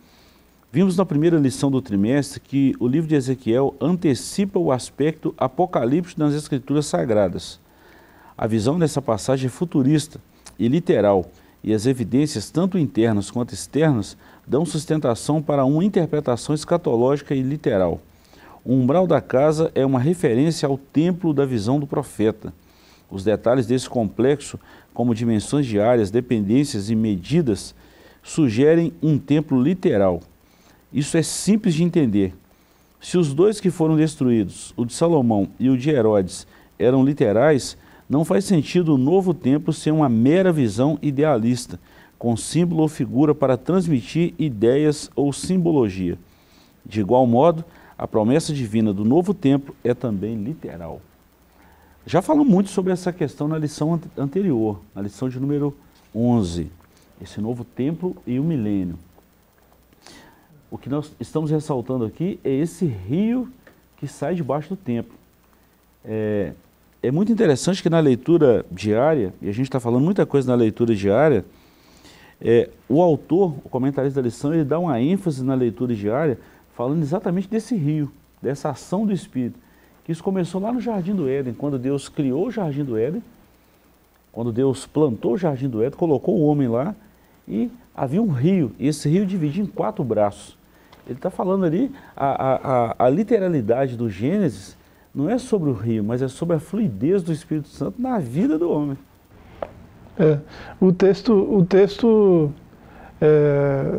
Vimos 0.70 0.96
na 0.96 1.04
primeira 1.04 1.38
lição 1.38 1.70
do 1.70 1.82
trimestre 1.82 2.40
que 2.40 2.74
o 2.78 2.88
livro 2.88 3.08
de 3.08 3.14
Ezequiel 3.14 3.74
antecipa 3.80 4.58
o 4.58 4.72
aspecto 4.72 5.34
apocalíptico 5.36 6.20
das 6.20 6.34
escrituras 6.34 6.86
sagradas. 6.86 7.60
A 8.38 8.46
visão 8.46 8.78
dessa 8.78 9.02
passagem 9.02 9.48
é 9.48 9.50
futurista 9.50 10.20
e 10.58 10.68
literal, 10.68 11.30
e 11.62 11.74
as 11.74 11.86
evidências, 11.86 12.50
tanto 12.50 12.78
internas 12.78 13.30
quanto 13.30 13.52
externas, 13.52 14.16
dão 14.46 14.64
sustentação 14.64 15.40
para 15.40 15.64
uma 15.64 15.84
interpretação 15.84 16.54
escatológica 16.54 17.34
e 17.34 17.42
literal. 17.42 18.00
O 18.64 18.74
umbral 18.74 19.06
da 19.06 19.20
casa 19.20 19.70
é 19.74 19.84
uma 19.84 19.98
referência 19.98 20.68
ao 20.68 20.78
templo 20.78 21.34
da 21.34 21.44
visão 21.44 21.80
do 21.80 21.86
profeta. 21.86 22.52
Os 23.10 23.24
detalhes 23.24 23.66
desse 23.66 23.88
complexo, 23.88 24.58
como 24.94 25.14
dimensões 25.14 25.66
de 25.66 25.80
áreas, 25.80 26.10
dependências 26.10 26.88
e 26.88 26.94
medidas, 26.94 27.74
sugerem 28.22 28.92
um 29.02 29.18
templo 29.18 29.60
literal. 29.60 30.20
Isso 30.92 31.16
é 31.16 31.22
simples 31.22 31.74
de 31.74 31.82
entender. 31.82 32.34
Se 33.00 33.18
os 33.18 33.34
dois 33.34 33.60
que 33.60 33.70
foram 33.70 33.96
destruídos, 33.96 34.72
o 34.76 34.84
de 34.84 34.92
Salomão 34.92 35.48
e 35.58 35.68
o 35.68 35.76
de 35.76 35.90
Herodes, 35.90 36.46
eram 36.78 37.04
literais, 37.04 37.76
não 38.08 38.24
faz 38.24 38.44
sentido 38.44 38.94
o 38.94 38.98
novo 38.98 39.34
templo 39.34 39.72
ser 39.72 39.90
uma 39.90 40.08
mera 40.08 40.52
visão 40.52 40.98
idealista, 41.02 41.80
com 42.22 42.36
símbolo 42.36 42.82
ou 42.82 42.88
figura 42.88 43.34
para 43.34 43.56
transmitir 43.56 44.32
ideias 44.38 45.10
ou 45.16 45.32
simbologia. 45.32 46.16
De 46.86 47.00
igual 47.00 47.26
modo, 47.26 47.64
a 47.98 48.06
promessa 48.06 48.54
divina 48.54 48.92
do 48.92 49.04
novo 49.04 49.34
templo 49.34 49.74
é 49.82 49.92
também 49.92 50.36
literal. 50.36 51.00
Já 52.06 52.22
falamos 52.22 52.46
muito 52.46 52.70
sobre 52.70 52.92
essa 52.92 53.12
questão 53.12 53.48
na 53.48 53.58
lição 53.58 54.00
anterior, 54.16 54.80
na 54.94 55.02
lição 55.02 55.28
de 55.28 55.40
número 55.40 55.76
11, 56.14 56.70
esse 57.20 57.40
novo 57.40 57.64
templo 57.64 58.16
e 58.24 58.38
o 58.38 58.44
milênio. 58.44 58.96
O 60.70 60.78
que 60.78 60.88
nós 60.88 61.10
estamos 61.18 61.50
ressaltando 61.50 62.04
aqui 62.04 62.38
é 62.44 62.52
esse 62.52 62.86
rio 62.86 63.48
que 63.96 64.06
sai 64.06 64.36
debaixo 64.36 64.68
do 64.68 64.76
templo. 64.76 65.18
É, 66.04 66.52
é 67.02 67.10
muito 67.10 67.32
interessante 67.32 67.82
que 67.82 67.90
na 67.90 67.98
leitura 67.98 68.64
diária, 68.70 69.34
e 69.42 69.48
a 69.48 69.52
gente 69.52 69.66
está 69.66 69.80
falando 69.80 70.04
muita 70.04 70.24
coisa 70.24 70.48
na 70.48 70.54
leitura 70.54 70.94
diária, 70.94 71.44
é, 72.44 72.68
o 72.88 73.00
autor, 73.00 73.54
o 73.64 73.68
comentarista 73.68 74.20
da 74.20 74.24
lição, 74.24 74.52
ele 74.52 74.64
dá 74.64 74.78
uma 74.78 75.00
ênfase 75.00 75.44
na 75.44 75.54
leitura 75.54 75.94
diária, 75.94 76.38
falando 76.74 77.00
exatamente 77.00 77.48
desse 77.48 77.76
rio, 77.76 78.10
dessa 78.40 78.70
ação 78.70 79.06
do 79.06 79.12
Espírito. 79.12 79.58
Que 80.04 80.10
isso 80.10 80.24
começou 80.24 80.60
lá 80.60 80.72
no 80.72 80.80
Jardim 80.80 81.14
do 81.14 81.28
Éden, 81.28 81.54
quando 81.54 81.78
Deus 81.78 82.08
criou 82.08 82.48
o 82.48 82.50
Jardim 82.50 82.82
do 82.82 82.98
Éden, 82.98 83.22
quando 84.32 84.50
Deus 84.50 84.86
plantou 84.86 85.34
o 85.34 85.38
Jardim 85.38 85.68
do 85.68 85.82
Éden, 85.82 85.96
colocou 85.96 86.36
o 86.36 86.44
homem 86.44 86.66
lá, 86.66 86.96
e 87.46 87.70
havia 87.94 88.20
um 88.20 88.30
rio, 88.30 88.72
e 88.76 88.88
esse 88.88 89.08
rio 89.08 89.24
dividia 89.24 89.62
em 89.62 89.66
quatro 89.66 90.02
braços. 90.02 90.58
Ele 91.06 91.18
está 91.18 91.30
falando 91.30 91.64
ali, 91.64 91.92
a, 92.16 92.94
a, 92.96 93.06
a 93.06 93.08
literalidade 93.08 93.96
do 93.96 94.10
Gênesis 94.10 94.76
não 95.14 95.28
é 95.28 95.38
sobre 95.38 95.70
o 95.70 95.72
rio, 95.72 96.02
mas 96.02 96.22
é 96.22 96.28
sobre 96.28 96.56
a 96.56 96.60
fluidez 96.60 97.22
do 97.22 97.32
Espírito 97.32 97.68
Santo 97.68 98.00
na 98.02 98.18
vida 98.18 98.58
do 98.58 98.70
homem. 98.70 98.96
É, 100.18 100.38
o 100.80 100.92
texto, 100.92 101.32
o 101.32 101.64
texto 101.64 102.52
é, 103.20 103.98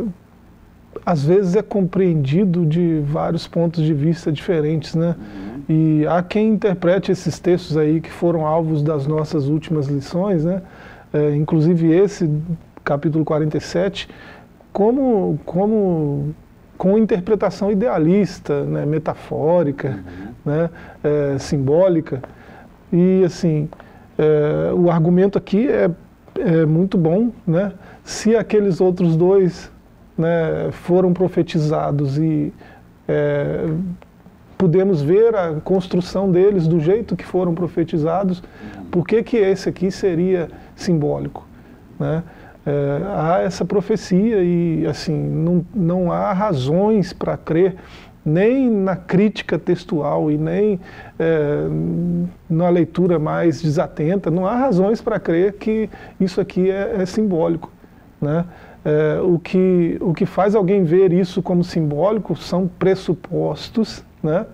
às 1.06 1.24
vezes 1.24 1.56
é 1.56 1.62
compreendido 1.62 2.66
de 2.66 3.02
vários 3.06 3.48
pontos 3.48 3.84
de 3.84 3.94
vista 3.94 4.32
diferentes, 4.32 4.96
né? 4.96 5.16
Uhum. 5.18 5.64
E 5.70 6.08
há 6.08 6.22
quem 6.22 6.50
interprete 6.50 7.12
esses 7.12 7.40
textos 7.40 7.78
aí 7.78 8.00
que 8.00 8.12
foram 8.12 8.46
alvos 8.46 8.84
das 8.84 9.08
nossas 9.08 9.48
últimas 9.48 9.88
lições, 9.88 10.46
né? 10.46 10.62
É, 11.14 11.36
inclusive 11.36 11.92
esse, 11.92 12.30
capítulo 12.84 13.24
47, 13.24 14.10
como, 14.72 15.40
como 15.46 16.34
com 16.78 16.98
interpretação 16.98 17.72
idealista, 17.72 18.64
né? 18.64 18.86
metafórica, 18.86 19.90
uhum. 20.46 20.52
né? 20.54 20.70
É, 21.04 21.38
simbólica. 21.38 22.22
E 22.92 23.24
assim, 23.24 23.70
é, 24.18 24.74
o 24.74 24.90
argumento 24.92 25.38
aqui 25.38 25.68
é 25.68 25.90
é 26.40 26.66
muito 26.66 26.98
bom, 26.98 27.32
né? 27.46 27.74
Se 28.04 28.36
aqueles 28.36 28.82
outros 28.82 29.16
dois 29.16 29.72
né, 30.18 30.70
foram 30.72 31.14
profetizados 31.14 32.18
e 32.18 32.54
é, 33.08 33.66
podemos 34.58 35.02
ver 35.02 35.36
a 35.36 35.54
construção 35.62 36.32
deles 36.32 36.68
do 36.68 36.80
jeito 36.80 37.16
que 37.16 37.26
foram 37.26 37.54
profetizados, 37.54 38.44
por 38.92 39.06
que, 39.06 39.24
que 39.24 39.38
esse 39.38 39.68
aqui 39.70 39.92
seria 39.92 40.50
simbólico? 40.76 41.46
Né? 42.00 42.24
É, 42.66 43.02
há 43.18 43.40
essa 43.40 43.66
profecia 43.66 44.42
e 44.42 44.86
assim 44.88 45.14
não, 45.14 45.66
não 45.76 46.12
há 46.12 46.32
razões 46.32 47.12
para 47.12 47.36
crer 47.36 47.76
nem 48.26 48.70
na 48.70 48.96
crítica 48.96 49.60
textual 49.60 50.32
e 50.32 50.38
nem 50.38 50.80
é, 51.20 51.68
na 52.50 52.70
leitura 52.70 53.20
mais 53.20 53.62
desatenta, 53.62 54.32
não 54.32 54.46
há 54.46 54.56
razões 54.56 55.02
para 55.02 55.20
crer 55.20 55.54
que 55.54 55.90
isso 56.20 56.40
aqui 56.40 56.72
é, 56.72 57.02
é 57.02 57.06
simbólico. 57.06 57.72
Né? 58.22 58.46
É, 58.86 59.20
o, 59.22 59.38
que, 59.38 59.98
o 60.00 60.14
que 60.14 60.26
faz 60.26 60.56
alguém 60.56 60.84
ver 60.84 61.12
isso 61.12 61.42
como 61.42 61.64
simbólico 61.64 62.36
são 62.36 62.68
pressupostos 62.68 64.04
né, 64.22 64.46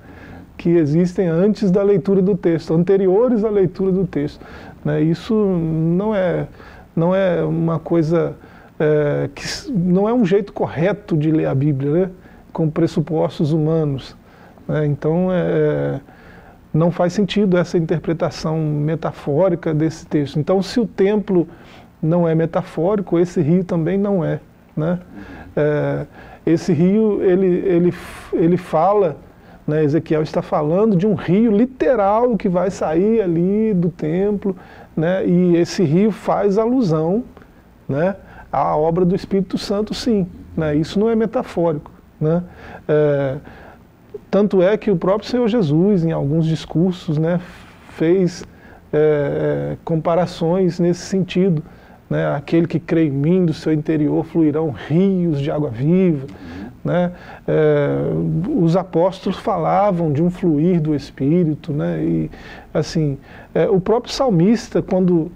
que 0.57 0.69
existem 0.69 1.27
antes 1.27 1.69
da 1.69 1.83
leitura 1.83 2.21
do 2.21 2.35
texto, 2.35 2.73
anteriores 2.73 3.43
à 3.43 3.49
leitura 3.49 3.91
do 3.91 4.07
texto. 4.07 4.43
Né? 4.83 5.01
Isso 5.01 5.33
não 5.33 6.13
é, 6.15 6.47
não 6.95 7.13
é 7.13 7.43
uma 7.43 7.77
coisa, 7.77 8.35
é, 8.79 9.29
que 9.33 9.43
não 9.71 10.09
é 10.09 10.13
um 10.13 10.25
jeito 10.25 10.53
correto 10.53 11.15
de 11.15 11.31
ler 11.31 11.45
a 11.45 11.53
Bíblia, 11.53 11.91
né? 11.91 12.09
Com 12.59 12.69
pressupostos 12.69 13.53
humanos. 13.53 14.17
Né? 14.67 14.85
Então, 14.85 15.29
é, 15.31 16.01
não 16.73 16.91
faz 16.91 17.13
sentido 17.13 17.57
essa 17.57 17.77
interpretação 17.77 18.59
metafórica 18.59 19.73
desse 19.73 20.05
texto. 20.05 20.37
Então, 20.37 20.61
se 20.61 20.77
o 20.77 20.85
templo 20.85 21.47
não 22.03 22.27
é 22.27 22.35
metafórico, 22.35 23.17
esse 23.17 23.41
rio 23.41 23.63
também 23.63 23.97
não 23.97 24.25
é. 24.25 24.41
Né? 24.75 24.99
É, 25.55 26.05
esse 26.45 26.73
rio, 26.73 27.23
ele, 27.23 27.47
ele, 27.47 27.93
ele 28.33 28.57
fala, 28.57 29.15
né, 29.65 29.81
Ezequiel 29.81 30.21
está 30.21 30.41
falando 30.41 30.97
de 30.97 31.07
um 31.07 31.13
rio 31.13 31.55
literal 31.55 32.35
que 32.35 32.49
vai 32.49 32.69
sair 32.69 33.21
ali 33.21 33.73
do 33.73 33.87
templo, 33.89 34.53
né, 34.97 35.25
e 35.25 35.55
esse 35.55 35.81
rio 35.81 36.11
faz 36.11 36.57
alusão 36.57 37.23
né, 37.87 38.17
à 38.51 38.75
obra 38.75 39.05
do 39.05 39.15
Espírito 39.15 39.57
Santo, 39.57 39.93
sim. 39.93 40.27
Né, 40.57 40.75
isso 40.75 40.99
não 40.99 41.09
é 41.09 41.15
metafórico. 41.15 41.98
Né? 42.19 42.43
É, 42.87 43.37
tanto 44.29 44.61
é 44.61 44.77
que 44.77 44.91
o 44.91 44.95
próprio 44.95 45.29
Senhor 45.29 45.47
Jesus, 45.47 46.05
em 46.05 46.11
alguns 46.11 46.45
discursos, 46.45 47.17
né, 47.17 47.39
fez 47.91 48.43
é, 48.91 49.73
é, 49.73 49.77
comparações 49.83 50.79
nesse 50.79 51.01
sentido. 51.01 51.63
Né? 52.09 52.25
Aquele 52.35 52.67
que 52.67 52.79
crê 52.79 53.05
em 53.05 53.11
mim, 53.11 53.45
do 53.45 53.53
seu 53.53 53.73
interior 53.73 54.23
fluirão 54.25 54.71
rios 54.71 55.39
de 55.41 55.49
água 55.49 55.69
viva. 55.69 56.27
Né? 56.83 57.11
É, 57.47 57.97
os 58.61 58.75
apóstolos 58.75 59.37
falavam 59.39 60.11
de 60.11 60.21
um 60.21 60.29
fluir 60.29 60.79
do 60.81 60.95
Espírito. 60.95 61.71
Né? 61.71 62.03
E, 62.03 62.31
assim, 62.73 63.17
é, 63.53 63.67
o 63.67 63.79
próprio 63.79 64.13
salmista, 64.13 64.81
quando, 64.81 65.31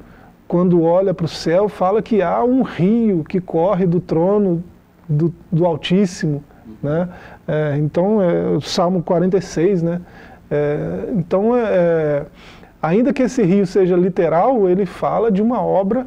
quando 0.47 0.83
olha 0.83 1.13
para 1.13 1.25
o 1.25 1.29
céu, 1.29 1.67
fala 1.67 2.01
que 2.01 2.21
há 2.21 2.43
um 2.43 2.61
rio 2.61 3.23
que 3.23 3.39
corre 3.39 3.85
do 3.85 3.99
trono 3.99 4.63
do, 5.09 5.33
do 5.51 5.65
Altíssimo 5.65 6.43
né? 6.83 7.07
É, 7.47 7.77
então, 7.77 8.21
é, 8.21 8.49
o 8.49 8.61
Salmo 8.61 9.01
46, 9.01 9.81
né? 9.81 10.01
É, 10.51 11.09
então, 11.15 11.55
é, 11.55 11.63
é, 11.63 12.25
ainda 12.81 13.13
que 13.13 13.23
esse 13.23 13.41
rio 13.41 13.65
seja 13.65 13.95
literal, 13.95 14.69
ele 14.69 14.85
fala 14.85 15.31
de 15.31 15.41
uma 15.41 15.61
obra 15.61 16.05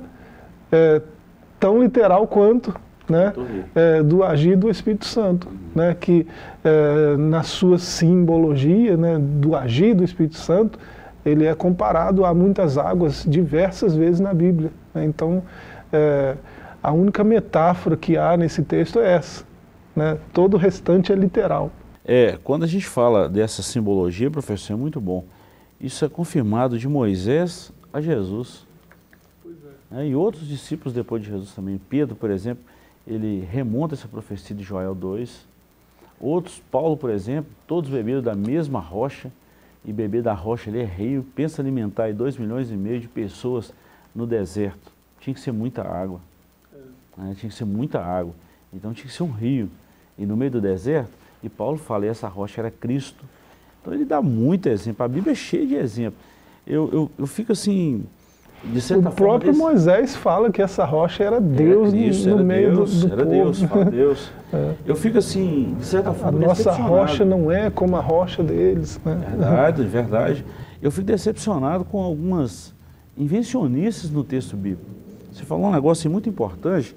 é, 0.70 1.00
tão 1.58 1.82
literal 1.82 2.26
quanto 2.28 2.72
né, 3.08 3.32
do 4.04 4.24
agir 4.24 4.56
do 4.56 4.68
Espírito 4.68 5.04
Santo, 5.04 5.46
uhum. 5.46 5.56
né, 5.76 5.96
que 5.98 6.26
na 7.16 7.44
sua 7.44 7.78
simbologia 7.78 8.96
né, 8.96 9.16
do 9.16 9.54
agir 9.54 9.94
do 9.94 10.02
Espírito 10.02 10.34
Santo, 10.34 10.76
ele 11.24 11.46
é 11.46 11.54
comparado 11.54 12.24
a 12.24 12.34
muitas 12.34 12.76
águas 12.76 13.24
diversas 13.24 13.94
vezes 13.94 14.18
na 14.18 14.34
Bíblia. 14.34 14.72
Né, 14.92 15.04
então, 15.04 15.40
a 16.82 16.90
única 16.90 17.22
metáfora 17.22 17.96
que 17.96 18.18
há 18.18 18.36
nesse 18.36 18.64
texto 18.64 18.98
é 18.98 19.14
essa, 19.14 19.44
né? 19.96 20.18
Todo 20.32 20.54
o 20.54 20.56
restante 20.58 21.10
é 21.10 21.16
literal. 21.16 21.72
É, 22.04 22.38
quando 22.44 22.62
a 22.62 22.66
gente 22.66 22.86
fala 22.86 23.28
dessa 23.28 23.62
simbologia, 23.62 24.30
professor, 24.30 24.74
é 24.74 24.76
muito 24.76 25.00
bom. 25.00 25.24
Isso 25.80 26.04
é 26.04 26.08
confirmado 26.08 26.78
de 26.78 26.86
Moisés 26.86 27.72
a 27.92 28.00
Jesus. 28.00 28.66
Pois 29.42 29.56
é. 29.92 30.02
é. 30.02 30.08
E 30.08 30.14
outros 30.14 30.46
discípulos 30.46 30.92
depois 30.92 31.22
de 31.22 31.30
Jesus 31.30 31.52
também. 31.52 31.80
Pedro, 31.88 32.14
por 32.14 32.30
exemplo, 32.30 32.62
ele 33.06 33.40
remonta 33.50 33.94
essa 33.94 34.06
profecia 34.06 34.54
de 34.54 34.62
Joel 34.62 34.94
2. 34.94 35.46
Outros, 36.20 36.62
Paulo, 36.70 36.96
por 36.96 37.10
exemplo, 37.10 37.50
todos 37.66 37.90
beberam 37.90 38.22
da 38.22 38.34
mesma 38.34 38.78
rocha, 38.78 39.32
e 39.84 39.92
beber 39.92 40.22
da 40.22 40.32
rocha 40.32 40.68
ele 40.68 40.80
é 40.80 40.84
rio. 40.84 41.24
Pensa 41.34 41.62
alimentar 41.62 42.04
aí 42.04 42.12
2 42.12 42.36
milhões 42.36 42.70
e 42.70 42.76
meio 42.76 43.00
de 43.00 43.08
pessoas 43.08 43.72
no 44.14 44.26
deserto. 44.26 44.92
Tinha 45.20 45.32
que 45.32 45.40
ser 45.40 45.52
muita 45.52 45.82
água. 45.82 46.20
É. 46.74 47.22
Né? 47.22 47.36
Tinha 47.38 47.50
que 47.50 47.56
ser 47.56 47.64
muita 47.64 48.00
água. 48.00 48.34
Então 48.72 48.92
tinha 48.92 49.06
que 49.06 49.12
ser 49.12 49.22
um 49.22 49.30
rio 49.30 49.70
e 50.18 50.24
no 50.26 50.36
meio 50.36 50.50
do 50.50 50.60
deserto, 50.60 51.10
e 51.42 51.48
Paulo 51.48 51.76
fala, 51.76 52.06
e 52.06 52.08
essa 52.08 52.28
rocha 52.28 52.60
era 52.60 52.70
Cristo. 52.70 53.24
Então 53.80 53.94
ele 53.94 54.04
dá 54.04 54.20
muito 54.20 54.68
exemplo, 54.68 55.04
a 55.04 55.08
Bíblia 55.08 55.32
é 55.32 55.34
cheia 55.34 55.66
de 55.66 55.74
exemplos. 55.74 56.20
Eu, 56.66 56.90
eu, 56.92 57.10
eu 57.18 57.26
fico 57.26 57.52
assim, 57.52 58.04
de 58.64 58.80
certa 58.80 59.08
o 59.08 59.12
forma... 59.12 59.14
O 59.14 59.16
próprio 59.16 59.52
desse... 59.52 59.62
Moisés 59.62 60.16
fala 60.16 60.50
que 60.50 60.60
essa 60.60 60.84
rocha 60.84 61.22
era 61.22 61.40
Deus 61.40 61.92
era 61.92 62.02
Cristo, 62.02 62.28
no, 62.28 62.34
era 62.34 62.44
meio 62.44 62.74
Deus, 62.74 63.00
do, 63.00 63.06
do 63.08 63.12
era 63.12 63.24
povo. 63.24 63.36
Deus, 63.36 63.62
fala 63.62 63.84
Deus. 63.84 64.32
É. 64.52 64.74
Eu 64.86 64.94
fico 64.94 65.18
assim, 65.18 65.74
de 65.76 65.84
certa 65.84 66.12
forma, 66.12 66.38
A 66.38 66.46
nossa 66.46 66.70
rocha 66.70 67.24
não 67.24 67.50
é 67.50 67.68
como 67.68 67.96
a 67.96 68.00
rocha 68.00 68.44
deles. 68.44 68.98
Né? 69.04 69.16
Verdade, 69.16 69.82
verdade. 69.82 70.44
Eu 70.80 70.92
fico 70.92 71.04
decepcionado 71.04 71.84
com 71.84 72.00
algumas 72.00 72.72
invencionistas 73.18 74.08
no 74.08 74.22
texto 74.22 74.56
bíblico. 74.56 74.88
Você 75.32 75.44
falou 75.44 75.66
um 75.66 75.72
negócio 75.72 76.08
muito 76.08 76.28
importante, 76.28 76.94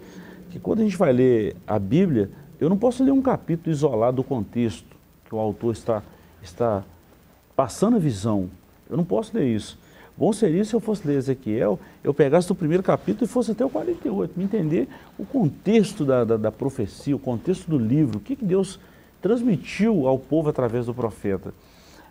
que 0.52 0.60
quando 0.60 0.82
a 0.82 0.84
gente 0.84 0.96
vai 0.96 1.12
ler 1.12 1.56
a 1.66 1.80
Bíblia, 1.80 2.30
eu 2.60 2.70
não 2.70 2.78
posso 2.78 3.04
ler 3.04 3.12
um 3.12 3.22
capítulo 3.22 3.72
isolado 3.72 4.18
do 4.18 4.24
contexto 4.24 4.98
que 5.26 5.34
o 5.34 5.38
autor 5.40 5.74
está, 5.74 6.04
está 6.42 6.84
passando 7.56 7.96
a 7.96 8.00
visão. 8.00 8.50
Eu 8.90 8.98
não 8.98 9.06
posso 9.06 9.36
ler 9.38 9.48
isso. 9.48 9.78
Bom 10.18 10.34
seria 10.34 10.66
se 10.66 10.74
eu 10.74 10.82
fosse 10.82 11.08
ler 11.08 11.16
Ezequiel, 11.16 11.80
eu 12.04 12.14
pegasse 12.14 12.52
o 12.52 12.56
primeiro 12.56 12.84
capítulo 12.84 13.24
e 13.24 13.28
fosse 13.28 13.52
até 13.52 13.64
o 13.64 13.70
48, 13.70 14.34
me 14.36 14.44
entender 14.44 14.90
o 15.18 15.26
contexto 15.26 16.04
da, 16.04 16.26
da, 16.26 16.36
da 16.36 16.52
profecia, 16.52 17.16
o 17.16 17.20
contexto 17.20 17.70
do 17.70 17.78
livro, 17.78 18.18
o 18.18 18.22
que, 18.22 18.36
que 18.36 18.44
Deus 18.44 18.80
transmitiu 19.22 20.08
ao 20.08 20.20
povo 20.20 20.50
através 20.50 20.88
do 20.88 20.94
profeta. 20.94 21.54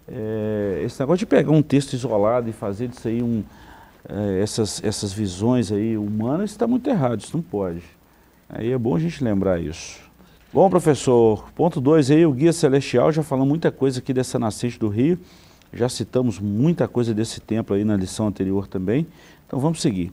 É, 0.06 0.80
esse 0.82 0.98
negócio 0.98 1.18
de 1.18 1.26
pegar 1.26 1.50
um 1.50 1.60
texto 1.60 1.92
isolado 1.92 2.48
e 2.48 2.52
fazer 2.52 2.88
disso 2.88 3.08
aí 3.08 3.22
um, 3.22 3.44
é, 4.08 4.40
essas, 4.40 4.82
essas 4.82 5.12
visões 5.12 5.70
aí 5.70 5.98
humanas 5.98 6.50
está 6.50 6.66
muito 6.66 6.88
errado, 6.88 7.20
isso 7.20 7.36
não 7.36 7.42
pode. 7.42 7.82
Aí 8.48 8.72
é 8.72 8.78
bom 8.78 8.96
a 8.96 8.98
gente 8.98 9.22
lembrar 9.22 9.60
isso. 9.60 10.07
Bom, 10.50 10.70
professor, 10.70 11.44
ponto 11.54 11.78
2 11.78 12.10
aí, 12.10 12.24
o 12.24 12.32
Guia 12.32 12.54
Celestial, 12.54 13.12
já 13.12 13.22
falou 13.22 13.44
muita 13.44 13.70
coisa 13.70 13.98
aqui 13.98 14.14
dessa 14.14 14.38
nascente 14.38 14.78
do 14.78 14.88
Rio, 14.88 15.18
já 15.74 15.90
citamos 15.90 16.38
muita 16.38 16.88
coisa 16.88 17.12
desse 17.12 17.38
templo 17.38 17.76
aí 17.76 17.84
na 17.84 17.94
lição 17.94 18.26
anterior 18.26 18.66
também, 18.66 19.06
então 19.46 19.60
vamos 19.60 19.82
seguir. 19.82 20.10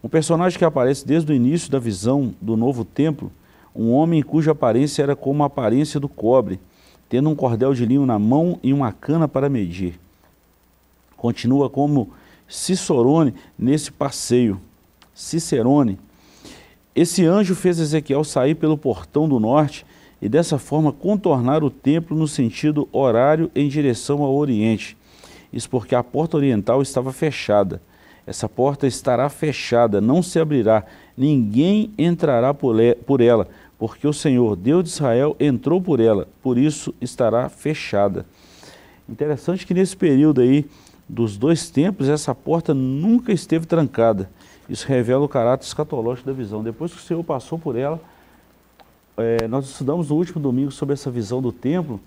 Um 0.00 0.08
personagem 0.08 0.56
que 0.56 0.64
aparece 0.64 1.04
desde 1.04 1.32
o 1.32 1.34
início 1.34 1.72
da 1.72 1.80
visão 1.80 2.32
do 2.40 2.56
novo 2.56 2.84
templo, 2.84 3.32
um 3.74 3.90
homem 3.90 4.22
cuja 4.22 4.52
aparência 4.52 5.02
era 5.02 5.16
como 5.16 5.42
a 5.42 5.46
aparência 5.46 5.98
do 5.98 6.08
cobre, 6.08 6.60
tendo 7.08 7.28
um 7.28 7.34
cordel 7.34 7.74
de 7.74 7.84
linho 7.84 8.06
na 8.06 8.16
mão 8.16 8.60
e 8.62 8.72
uma 8.72 8.92
cana 8.92 9.26
para 9.26 9.48
medir. 9.48 9.98
Continua 11.16 11.68
como 11.68 12.12
Cicerone 12.46 13.34
nesse 13.58 13.90
passeio. 13.90 14.60
Cicerone. 15.12 15.98
Esse 16.94 17.24
anjo 17.24 17.54
fez 17.54 17.80
Ezequiel 17.80 18.22
sair 18.22 18.54
pelo 18.54 18.78
portão 18.78 19.28
do 19.28 19.40
norte 19.40 19.84
e 20.22 20.28
dessa 20.28 20.58
forma 20.58 20.92
contornar 20.92 21.64
o 21.64 21.70
templo 21.70 22.16
no 22.16 22.28
sentido 22.28 22.88
horário 22.92 23.50
em 23.54 23.68
direção 23.68 24.22
ao 24.22 24.34
oriente. 24.34 24.96
Isso 25.52 25.68
porque 25.68 25.94
a 25.94 26.04
porta 26.04 26.36
oriental 26.36 26.80
estava 26.80 27.12
fechada. 27.12 27.82
Essa 28.26 28.48
porta 28.48 28.86
estará 28.86 29.28
fechada, 29.28 30.00
não 30.00 30.22
se 30.22 30.38
abrirá, 30.38 30.84
ninguém 31.16 31.92
entrará 31.98 32.54
por 32.54 33.20
ela, 33.20 33.48
porque 33.78 34.06
o 34.06 34.12
Senhor, 34.12 34.56
Deus 34.56 34.84
de 34.84 34.90
Israel, 34.90 35.36
entrou 35.38 35.80
por 35.80 36.00
ela, 36.00 36.26
por 36.42 36.56
isso 36.56 36.94
estará 37.00 37.48
fechada. 37.50 38.24
Interessante 39.06 39.66
que 39.66 39.74
nesse 39.74 39.94
período 39.94 40.40
aí 40.40 40.64
dos 41.08 41.36
dois 41.36 41.70
tempos, 41.70 42.08
essa 42.08 42.34
porta 42.34 42.72
nunca 42.72 43.32
esteve 43.32 43.66
trancada. 43.66 44.30
Isso 44.68 44.86
revela 44.86 45.24
o 45.24 45.28
caráter 45.28 45.66
escatológico 45.66 46.26
da 46.26 46.32
visão. 46.32 46.62
Depois 46.62 46.92
que 46.92 46.98
o 46.98 47.02
Senhor 47.02 47.22
passou 47.22 47.58
por 47.58 47.76
ela, 47.76 48.00
é, 49.16 49.46
nós 49.46 49.66
estudamos 49.66 50.08
no 50.08 50.16
último 50.16 50.40
domingo 50.40 50.70
sobre 50.70 50.94
essa 50.94 51.10
visão 51.10 51.40
do 51.42 51.52
templo, 51.52 52.00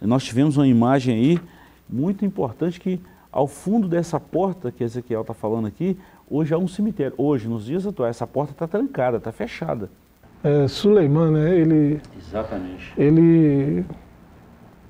e 0.00 0.06
nós 0.06 0.22
tivemos 0.22 0.56
uma 0.56 0.66
imagem 0.66 1.14
aí 1.14 1.40
muito 1.88 2.24
importante 2.24 2.78
que 2.78 3.00
ao 3.32 3.46
fundo 3.46 3.88
dessa 3.88 4.20
porta 4.20 4.70
que 4.70 4.84
Ezequiel 4.84 5.22
está 5.22 5.34
falando 5.34 5.66
aqui, 5.66 5.98
hoje 6.30 6.54
há 6.54 6.58
um 6.58 6.68
cemitério. 6.68 7.14
Hoje, 7.16 7.48
nos 7.48 7.64
dias 7.64 7.86
atuais, 7.86 8.16
essa 8.16 8.26
porta 8.26 8.52
está 8.52 8.66
trancada, 8.66 9.16
está 9.16 9.32
fechada 9.32 9.90
é, 10.42 10.68
Suleiman, 10.68 11.30
né, 11.30 11.58
ele, 11.58 12.00
Exatamente. 12.16 12.92
ele 12.96 13.84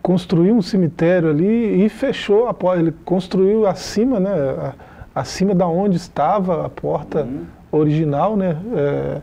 construiu 0.09 0.57
um 0.57 0.63
cemitério 0.63 1.29
ali 1.29 1.85
e 1.85 1.89
fechou 1.91 2.49
a 2.49 2.55
porta. 2.55 2.81
Ele 2.81 2.95
construiu 3.05 3.67
acima, 3.67 4.19
né, 4.19 4.73
acima 5.15 5.55
da 5.55 5.69
onde 5.69 5.99
estava 5.99 6.65
a 6.65 6.69
porta 6.71 7.25
uhum. 7.25 7.45
original, 7.71 8.35
né, 8.35 8.57
é, 8.75 9.21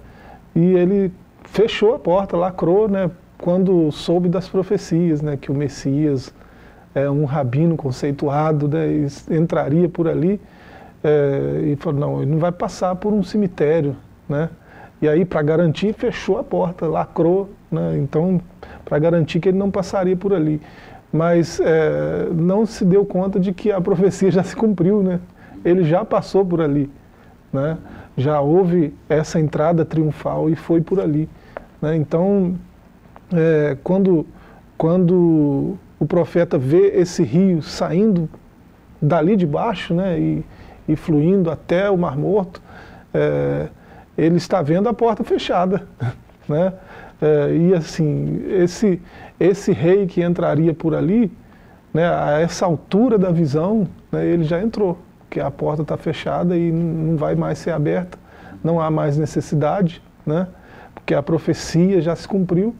e 0.55 0.73
ele 0.73 1.11
fechou 1.45 1.95
a 1.95 1.97
porta, 1.97 2.37
lacrou, 2.37 2.87
né, 2.87 3.09
quando 3.39 3.91
soube 3.91 4.29
das 4.29 4.47
profecias, 4.47 5.23
né, 5.23 5.35
que 5.35 5.51
o 5.51 5.55
Messias, 5.55 6.31
é, 6.93 7.09
um 7.09 7.25
rabino 7.25 7.75
conceituado, 7.75 8.67
né, 8.67 9.07
entraria 9.31 9.89
por 9.89 10.07
ali. 10.07 10.39
É, 11.03 11.61
e 11.65 11.75
falou, 11.77 11.99
não, 11.99 12.21
ele 12.21 12.29
não 12.29 12.37
vai 12.37 12.51
passar 12.51 12.95
por 12.95 13.11
um 13.11 13.23
cemitério, 13.23 13.95
né? 14.29 14.49
E 15.01 15.07
aí, 15.07 15.25
para 15.25 15.41
garantir, 15.41 15.93
fechou 15.93 16.37
a 16.37 16.43
porta, 16.43 16.87
lacrou, 16.87 17.49
né? 17.71 17.97
então, 17.97 18.39
para 18.83 18.97
garantir 18.97 19.39
que 19.39 19.49
ele 19.49 19.57
não 19.57 19.69
passaria 19.69 20.15
por 20.15 20.33
ali. 20.33 20.61
Mas 21.11 21.59
é, 21.59 22.29
não 22.33 22.65
se 22.65 22.83
deu 22.85 23.05
conta 23.05 23.39
de 23.39 23.53
que 23.53 23.71
a 23.71 23.81
profecia 23.81 24.31
já 24.31 24.43
se 24.43 24.55
cumpriu, 24.55 25.03
né? 25.03 25.19
ele 25.63 25.83
já 25.83 26.05
passou 26.05 26.45
por 26.45 26.61
ali. 26.61 26.89
Né? 27.51 27.77
Já 28.15 28.39
houve 28.39 28.93
essa 29.09 29.39
entrada 29.39 29.83
triunfal 29.83 30.49
e 30.49 30.55
foi 30.55 30.81
por 30.81 30.99
ali. 30.99 31.27
Né? 31.81 31.95
Então, 31.95 32.55
é, 33.33 33.77
quando, 33.83 34.25
quando 34.77 35.77
o 35.99 36.05
profeta 36.05 36.57
vê 36.57 36.87
esse 36.95 37.23
rio 37.23 37.61
saindo 37.61 38.29
dali 39.01 39.35
de 39.35 39.45
baixo 39.45 39.93
né? 39.93 40.19
e, 40.19 40.45
e 40.87 40.95
fluindo 40.95 41.51
até 41.51 41.89
o 41.89 41.97
Mar 41.97 42.17
Morto, 42.17 42.61
é, 43.13 43.67
ele 44.17 44.37
está 44.37 44.61
vendo 44.61 44.89
a 44.89 44.93
porta 44.93 45.23
fechada. 45.23 45.87
Né? 46.47 46.71
É, 47.19 47.55
e 47.55 47.73
assim, 47.73 48.43
esse, 48.47 49.01
esse 49.39 49.71
rei 49.71 50.05
que 50.05 50.21
entraria 50.21 50.75
por 50.75 50.93
ali, 50.93 51.31
né, 51.91 52.07
a 52.07 52.39
essa 52.39 52.65
altura 52.65 53.17
da 53.17 53.31
visão, 53.31 53.87
né, 54.11 54.25
ele 54.25 54.43
já 54.43 54.61
entrou, 54.61 54.99
porque 55.19 55.39
a 55.39 55.49
porta 55.49 55.81
está 55.81 55.97
fechada 55.97 56.55
e 56.55 56.71
não 56.71 57.15
vai 57.17 57.33
mais 57.33 57.57
ser 57.57 57.71
aberta, 57.71 58.17
não 58.63 58.79
há 58.79 58.91
mais 58.91 59.17
necessidade, 59.17 60.03
né, 60.25 60.47
porque 60.93 61.15
a 61.15 61.23
profecia 61.23 62.01
já 62.01 62.15
se 62.15 62.27
cumpriu. 62.27 62.75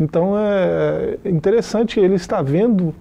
Então 0.00 0.34
é 0.38 1.18
interessante, 1.24 2.00
ele 2.00 2.14
está 2.14 2.40
vendo 2.40 2.94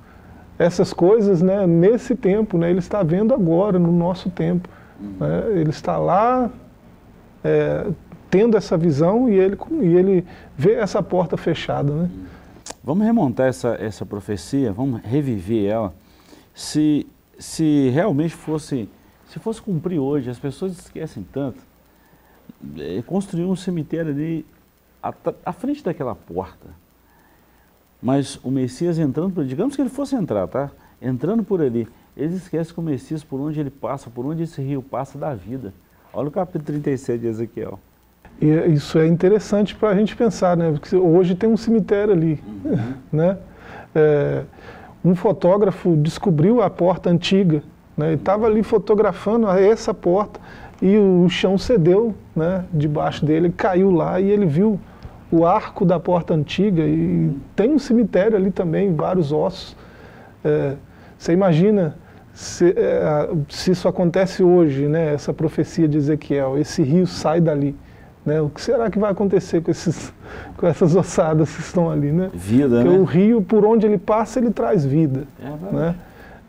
essas 0.58 0.91
coisas 0.94 1.41
né, 1.41 1.65
nesse 1.65 2.15
tempo, 2.15 2.58
né, 2.58 2.70
ele 2.70 2.80
está 2.80 3.02
vendo 3.04 3.34
agora, 3.34 3.80
no 3.80 3.91
nosso 3.91 4.30
tempo. 4.30 4.67
Né, 5.00 5.44
ele 5.56 5.70
está 5.70 5.98
lá 5.98 6.50
é, 7.43 7.89
tendo 8.30 8.56
essa 8.56 8.77
visão 8.77 9.30
e 9.30 9.36
ele, 9.36 9.58
e 9.82 9.95
ele 9.95 10.25
vê 10.58 10.73
essa 10.73 11.04
porta 11.04 11.36
fechada. 11.38 11.91
Né? 11.91 12.10
Vamos 12.84 13.06
remontar 13.06 13.47
essa, 13.47 13.75
essa 13.80 14.06
profecia, 14.06 14.71
vamos 14.71 15.01
reviver 15.01 15.69
ela. 15.69 15.93
Se, 16.54 17.06
se 17.38 17.89
realmente 17.89 18.34
fosse, 18.34 18.89
se 19.27 19.39
fosse 19.39 19.62
cumprir 19.62 19.99
hoje, 19.99 20.30
as 20.30 20.39
pessoas 20.39 20.73
esquecem 20.77 21.25
tanto, 21.32 21.60
é, 22.77 23.01
construir 23.01 23.45
um 23.45 23.56
cemitério 23.56 24.12
ali 24.12 24.45
à, 25.01 25.13
à 25.45 25.54
frente 25.54 25.84
daquela 25.84 26.15
porta. 26.15 26.69
Mas 28.01 28.39
o 28.43 28.49
Messias 28.49 28.97
entrando, 28.97 29.45
digamos 29.45 29.75
que 29.75 29.82
ele 29.82 29.89
fosse 29.89 30.15
entrar, 30.15 30.47
tá? 30.47 30.71
Entrando 30.99 31.43
por 31.43 31.62
ali, 31.62 31.88
eles 32.15 32.36
esquecem 32.36 32.73
que 32.73 32.80
o 32.80 32.84
Messias, 32.84 33.23
por 33.23 33.39
onde 33.39 33.60
ele 33.60 33.69
passa, 33.69 34.10
por 34.10 34.25
onde 34.25 34.43
esse 34.43 34.62
rio 34.62 34.82
passa, 34.82 35.17
dá 35.17 35.34
vida. 35.34 35.73
Olha 36.13 36.28
o 36.28 36.32
capítulo 36.32 36.65
36 36.65 37.21
de 37.21 37.28
Ezequiel. 37.28 37.80
E 38.41 38.47
isso 38.74 39.00
é 39.00 39.08
interessante 39.08 39.74
para 39.74 39.89
a 39.89 39.95
gente 39.95 40.15
pensar, 40.15 40.58
né? 40.58 40.71
Porque 40.71 40.95
hoje 40.95 41.36
tem 41.36 41.50
um 41.50 41.56
cemitério 41.56 42.13
ali, 42.13 42.43
uhum. 42.65 42.93
né? 43.13 43.38
É, 43.95 44.43
um 45.06 45.15
fotógrafo 45.15 45.95
descobriu 45.95 46.62
a 46.62 46.69
porta 46.69 47.10
antiga, 47.10 47.63
né? 47.95 48.13
estava 48.13 48.45
ali 48.45 48.62
fotografando 48.62 49.47
essa 49.50 49.93
porta 49.93 50.39
e 50.82 50.97
o 50.97 51.30
chão 51.30 51.58
cedeu, 51.58 52.13
né? 52.36 52.65
Debaixo 52.74 53.26
dele, 53.26 53.50
caiu 53.50 53.89
lá 53.89 54.19
e 54.19 54.30
ele 54.30 54.45
viu 54.45 54.80
o 55.32 55.45
arco 55.45 55.86
da 55.86 56.00
porta 56.00 56.34
antiga 56.34 56.84
e 56.84 57.34
tem 57.56 57.71
um 57.71 57.80
cemitério 57.80 58.36
ali 58.36 58.52
também, 58.52 58.93
vários 58.93 59.32
ossos. 59.32 59.78
É, 60.43 60.76
você 61.17 61.32
imagina 61.32 61.95
se, 62.34 62.74
é, 62.78 63.30
se, 63.50 63.72
isso 63.72 63.88
acontece 63.88 64.44
hoje, 64.44 64.88
né, 64.88 65.13
essa 65.13 65.34
profecia 65.34 65.88
de 65.88 65.98
Ezequiel, 65.98 66.58
esse 66.58 66.82
rio 66.82 67.06
sai 67.06 67.41
dali, 67.41 67.76
né, 68.26 68.41
o 68.41 68.50
que 68.50 68.62
será 68.62 68.89
que 68.89 68.98
vai 68.98 69.12
acontecer 69.12 69.62
com, 69.62 69.72
esses, 69.72 70.13
com 70.58 70.67
essas 70.67 70.96
ossadas 70.96 71.54
que 71.54 71.62
estão 71.62 71.89
ali? 71.89 72.12
Né? 72.12 72.30
Vida, 72.34 72.82
Porque 72.82 72.89
né? 72.89 73.00
o 73.00 73.04
rio, 73.04 73.41
por 73.41 73.65
onde 73.65 73.86
ele 73.86 73.98
passa, 73.98 74.39
ele 74.39 74.52
traz 74.52 74.86
vida. 74.86 75.24
É 75.41 75.76
né? 75.76 75.96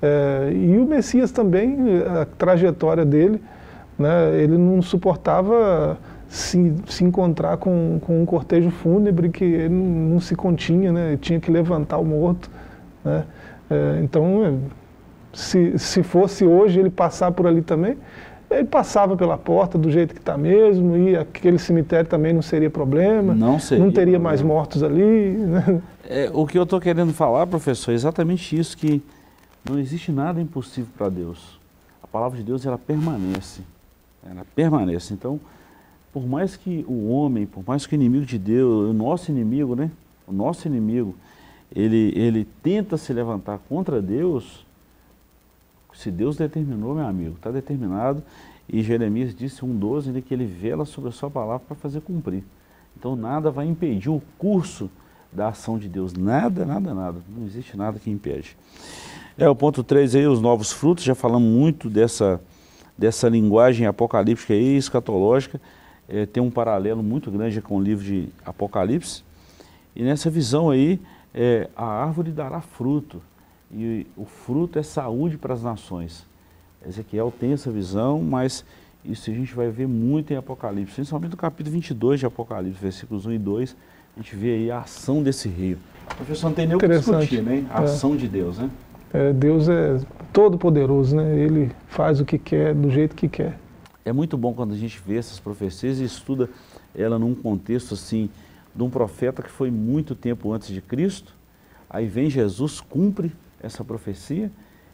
É, 0.00 0.52
e 0.52 0.78
o 0.78 0.86
Messias 0.86 1.30
também, 1.30 1.76
a 2.20 2.24
trajetória 2.24 3.04
dele, 3.04 3.42
né, 3.98 4.36
ele 4.36 4.56
não 4.56 4.82
suportava 4.82 5.98
se, 6.28 6.74
se 6.86 7.04
encontrar 7.04 7.56
com, 7.58 8.00
com 8.00 8.22
um 8.22 8.26
cortejo 8.26 8.70
fúnebre 8.70 9.28
que 9.28 9.44
ele 9.44 9.68
não, 9.68 9.84
não 10.14 10.20
se 10.20 10.34
continha, 10.34 10.90
né, 10.92 11.18
tinha 11.20 11.38
que 11.38 11.50
levantar 11.50 11.98
o 11.98 12.04
morto. 12.04 12.50
Né? 13.04 13.24
É, 13.70 14.00
então 14.02 14.60
se, 15.32 15.78
se 15.78 16.02
fosse 16.02 16.44
hoje 16.44 16.78
ele 16.78 16.90
passar 16.90 17.32
por 17.32 17.46
ali 17.46 17.62
também, 17.62 17.96
ele 18.50 18.64
passava 18.64 19.16
pela 19.16 19.38
porta 19.38 19.78
do 19.78 19.90
jeito 19.90 20.14
que 20.14 20.20
está 20.20 20.36
mesmo, 20.36 20.96
e 20.96 21.16
aquele 21.16 21.58
cemitério 21.58 22.08
também 22.08 22.32
não 22.32 22.42
seria 22.42 22.68
problema, 22.70 23.34
não, 23.34 23.58
seria 23.58 23.82
não 23.82 23.90
teria 23.90 24.14
problema. 24.14 24.28
mais 24.28 24.42
mortos 24.42 24.82
ali. 24.82 25.36
Né? 25.36 25.82
É, 26.08 26.30
o 26.32 26.46
que 26.46 26.58
eu 26.58 26.64
estou 26.64 26.80
querendo 26.80 27.12
falar, 27.12 27.46
professor, 27.46 27.92
é 27.92 27.94
exatamente 27.94 28.58
isso, 28.58 28.76
que 28.76 29.02
não 29.68 29.78
existe 29.78 30.12
nada 30.12 30.40
impossível 30.40 30.90
para 30.96 31.08
Deus. 31.08 31.58
A 32.02 32.06
palavra 32.06 32.36
de 32.36 32.44
Deus, 32.44 32.66
ela 32.66 32.78
permanece, 32.78 33.62
ela 34.28 34.44
permanece. 34.54 35.14
Então, 35.14 35.40
por 36.12 36.26
mais 36.26 36.56
que 36.56 36.84
o 36.86 37.08
homem, 37.10 37.46
por 37.46 37.64
mais 37.66 37.86
que 37.86 37.94
o 37.94 37.96
inimigo 37.96 38.26
de 38.26 38.38
Deus, 38.38 38.90
o 38.90 38.92
nosso 38.92 39.30
inimigo, 39.30 39.74
né, 39.74 39.90
o 40.26 40.32
nosso 40.32 40.68
inimigo, 40.68 41.14
ele, 41.74 42.12
ele 42.14 42.46
tenta 42.62 42.98
se 42.98 43.12
levantar 43.14 43.58
contra 43.68 44.02
Deus, 44.02 44.61
Se 46.02 46.10
Deus 46.10 46.36
determinou, 46.36 46.96
meu 46.96 47.06
amigo, 47.06 47.36
está 47.36 47.52
determinado. 47.52 48.24
E 48.68 48.82
Jeremias 48.82 49.32
disse 49.32 49.60
1,12 49.62 50.06
né, 50.06 50.20
que 50.20 50.34
ele 50.34 50.44
vela 50.44 50.84
sobre 50.84 51.10
a 51.10 51.12
sua 51.12 51.30
palavra 51.30 51.64
para 51.64 51.76
fazer 51.76 52.00
cumprir. 52.00 52.42
Então 52.98 53.14
nada 53.14 53.52
vai 53.52 53.68
impedir 53.68 54.10
o 54.10 54.20
curso 54.36 54.90
da 55.30 55.48
ação 55.48 55.78
de 55.78 55.88
Deus. 55.88 56.12
Nada, 56.12 56.64
nada, 56.66 56.92
nada. 56.92 57.20
Não 57.28 57.46
existe 57.46 57.76
nada 57.76 58.00
que 58.00 58.10
impede. 58.10 58.56
É 59.38 59.48
o 59.48 59.54
ponto 59.54 59.84
3 59.84 60.16
aí, 60.16 60.26
os 60.26 60.40
novos 60.40 60.72
frutos. 60.72 61.04
Já 61.04 61.14
falamos 61.14 61.48
muito 61.48 61.88
dessa, 61.88 62.40
dessa 62.98 63.28
linguagem 63.28 63.86
apocalíptica 63.86 64.54
e 64.54 64.76
escatológica. 64.76 65.60
É, 66.08 66.26
tem 66.26 66.42
um 66.42 66.50
paralelo 66.50 67.00
muito 67.00 67.30
grande 67.30 67.62
com 67.62 67.76
o 67.76 67.80
livro 67.80 68.04
de 68.04 68.28
Apocalipse. 68.44 69.22
E 69.94 70.02
nessa 70.02 70.28
visão 70.28 70.68
aí, 70.68 71.00
é, 71.32 71.70
a 71.76 71.86
árvore 71.86 72.32
dará 72.32 72.60
fruto. 72.60 73.22
E 73.72 74.06
o 74.16 74.24
fruto 74.24 74.78
é 74.78 74.82
saúde 74.82 75.38
para 75.38 75.54
as 75.54 75.62
nações. 75.62 76.26
Ezequiel 76.86 77.32
tem 77.38 77.52
essa 77.52 77.70
visão, 77.70 78.20
mas 78.20 78.64
isso 79.04 79.30
a 79.30 79.34
gente 79.34 79.54
vai 79.54 79.70
ver 79.70 79.88
muito 79.88 80.32
em 80.32 80.36
Apocalipse, 80.36 80.94
principalmente 80.94 81.30
no 81.30 81.36
capítulo 81.36 81.72
22 81.74 82.20
de 82.20 82.26
Apocalipse, 82.26 82.80
versículos 82.80 83.26
1 83.26 83.32
e 83.32 83.38
2, 83.38 83.76
a 84.16 84.20
gente 84.20 84.36
vê 84.36 84.54
aí 84.54 84.70
a 84.70 84.80
ação 84.80 85.22
desse 85.22 85.48
rio. 85.48 85.78
Professor 86.16 86.48
não 86.48 86.54
tem 86.54 86.66
nem 86.66 86.76
o 86.76 86.78
que 86.78 86.86
discutir, 86.86 87.42
né? 87.42 87.66
A 87.70 87.80
é. 87.80 87.84
ação 87.84 88.14
de 88.14 88.28
Deus, 88.28 88.58
né? 88.58 88.70
É, 89.12 89.32
Deus 89.32 89.68
é 89.68 89.98
todo 90.32 90.58
poderoso, 90.58 91.16
né? 91.16 91.38
Ele 91.38 91.70
faz 91.88 92.20
o 92.20 92.24
que 92.24 92.38
quer, 92.38 92.74
do 92.74 92.90
jeito 92.90 93.16
que 93.16 93.28
quer. 93.28 93.58
É 94.04 94.12
muito 94.12 94.36
bom 94.36 94.52
quando 94.52 94.72
a 94.72 94.76
gente 94.76 95.00
vê 95.04 95.16
essas 95.16 95.40
profecias 95.40 95.98
e 95.98 96.04
estuda 96.04 96.50
ela 96.94 97.18
num 97.18 97.34
contexto 97.34 97.94
assim, 97.94 98.28
de 98.74 98.82
um 98.82 98.90
profeta 98.90 99.42
que 99.42 99.50
foi 99.50 99.70
muito 99.70 100.14
tempo 100.14 100.52
antes 100.52 100.68
de 100.68 100.80
Cristo, 100.80 101.34
aí 101.88 102.06
vem 102.06 102.28
Jesus, 102.28 102.80
cumpre 102.80 103.32
essa 103.62 103.84
profecia 103.84 104.50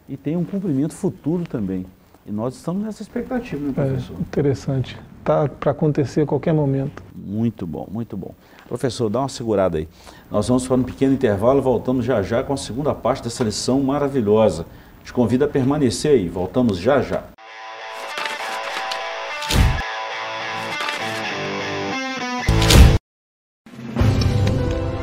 e 0.08 0.16
tem 0.16 0.36
um 0.36 0.44
cumprimento 0.44 0.94
futuro 0.94 1.44
também. 1.44 1.86
E 2.26 2.30
nós 2.30 2.54
estamos 2.56 2.82
nessa 2.82 3.02
expectativa, 3.02 3.66
né, 3.66 3.72
professor? 3.72 4.16
É, 4.16 4.20
interessante. 4.20 4.98
Está 5.20 5.48
para 5.48 5.70
acontecer 5.70 6.22
a 6.22 6.26
qualquer 6.26 6.52
momento. 6.52 7.02
Muito 7.14 7.66
bom, 7.66 7.88
muito 7.90 8.16
bom. 8.16 8.34
Professor, 8.66 9.08
dá 9.08 9.20
uma 9.20 9.28
segurada 9.28 9.78
aí. 9.78 9.88
Nós 10.30 10.46
vamos 10.46 10.66
para 10.66 10.76
um 10.76 10.82
pequeno 10.82 11.14
intervalo, 11.14 11.62
voltamos 11.62 12.04
já 12.04 12.22
já 12.22 12.42
com 12.42 12.52
a 12.52 12.56
segunda 12.56 12.94
parte 12.94 13.22
dessa 13.22 13.42
lição 13.42 13.80
maravilhosa. 13.80 14.66
Te 15.02 15.12
convido 15.12 15.46
a 15.46 15.48
permanecer 15.48 16.12
aí, 16.12 16.28
voltamos 16.28 16.78
já 16.78 17.00
já. 17.00 17.37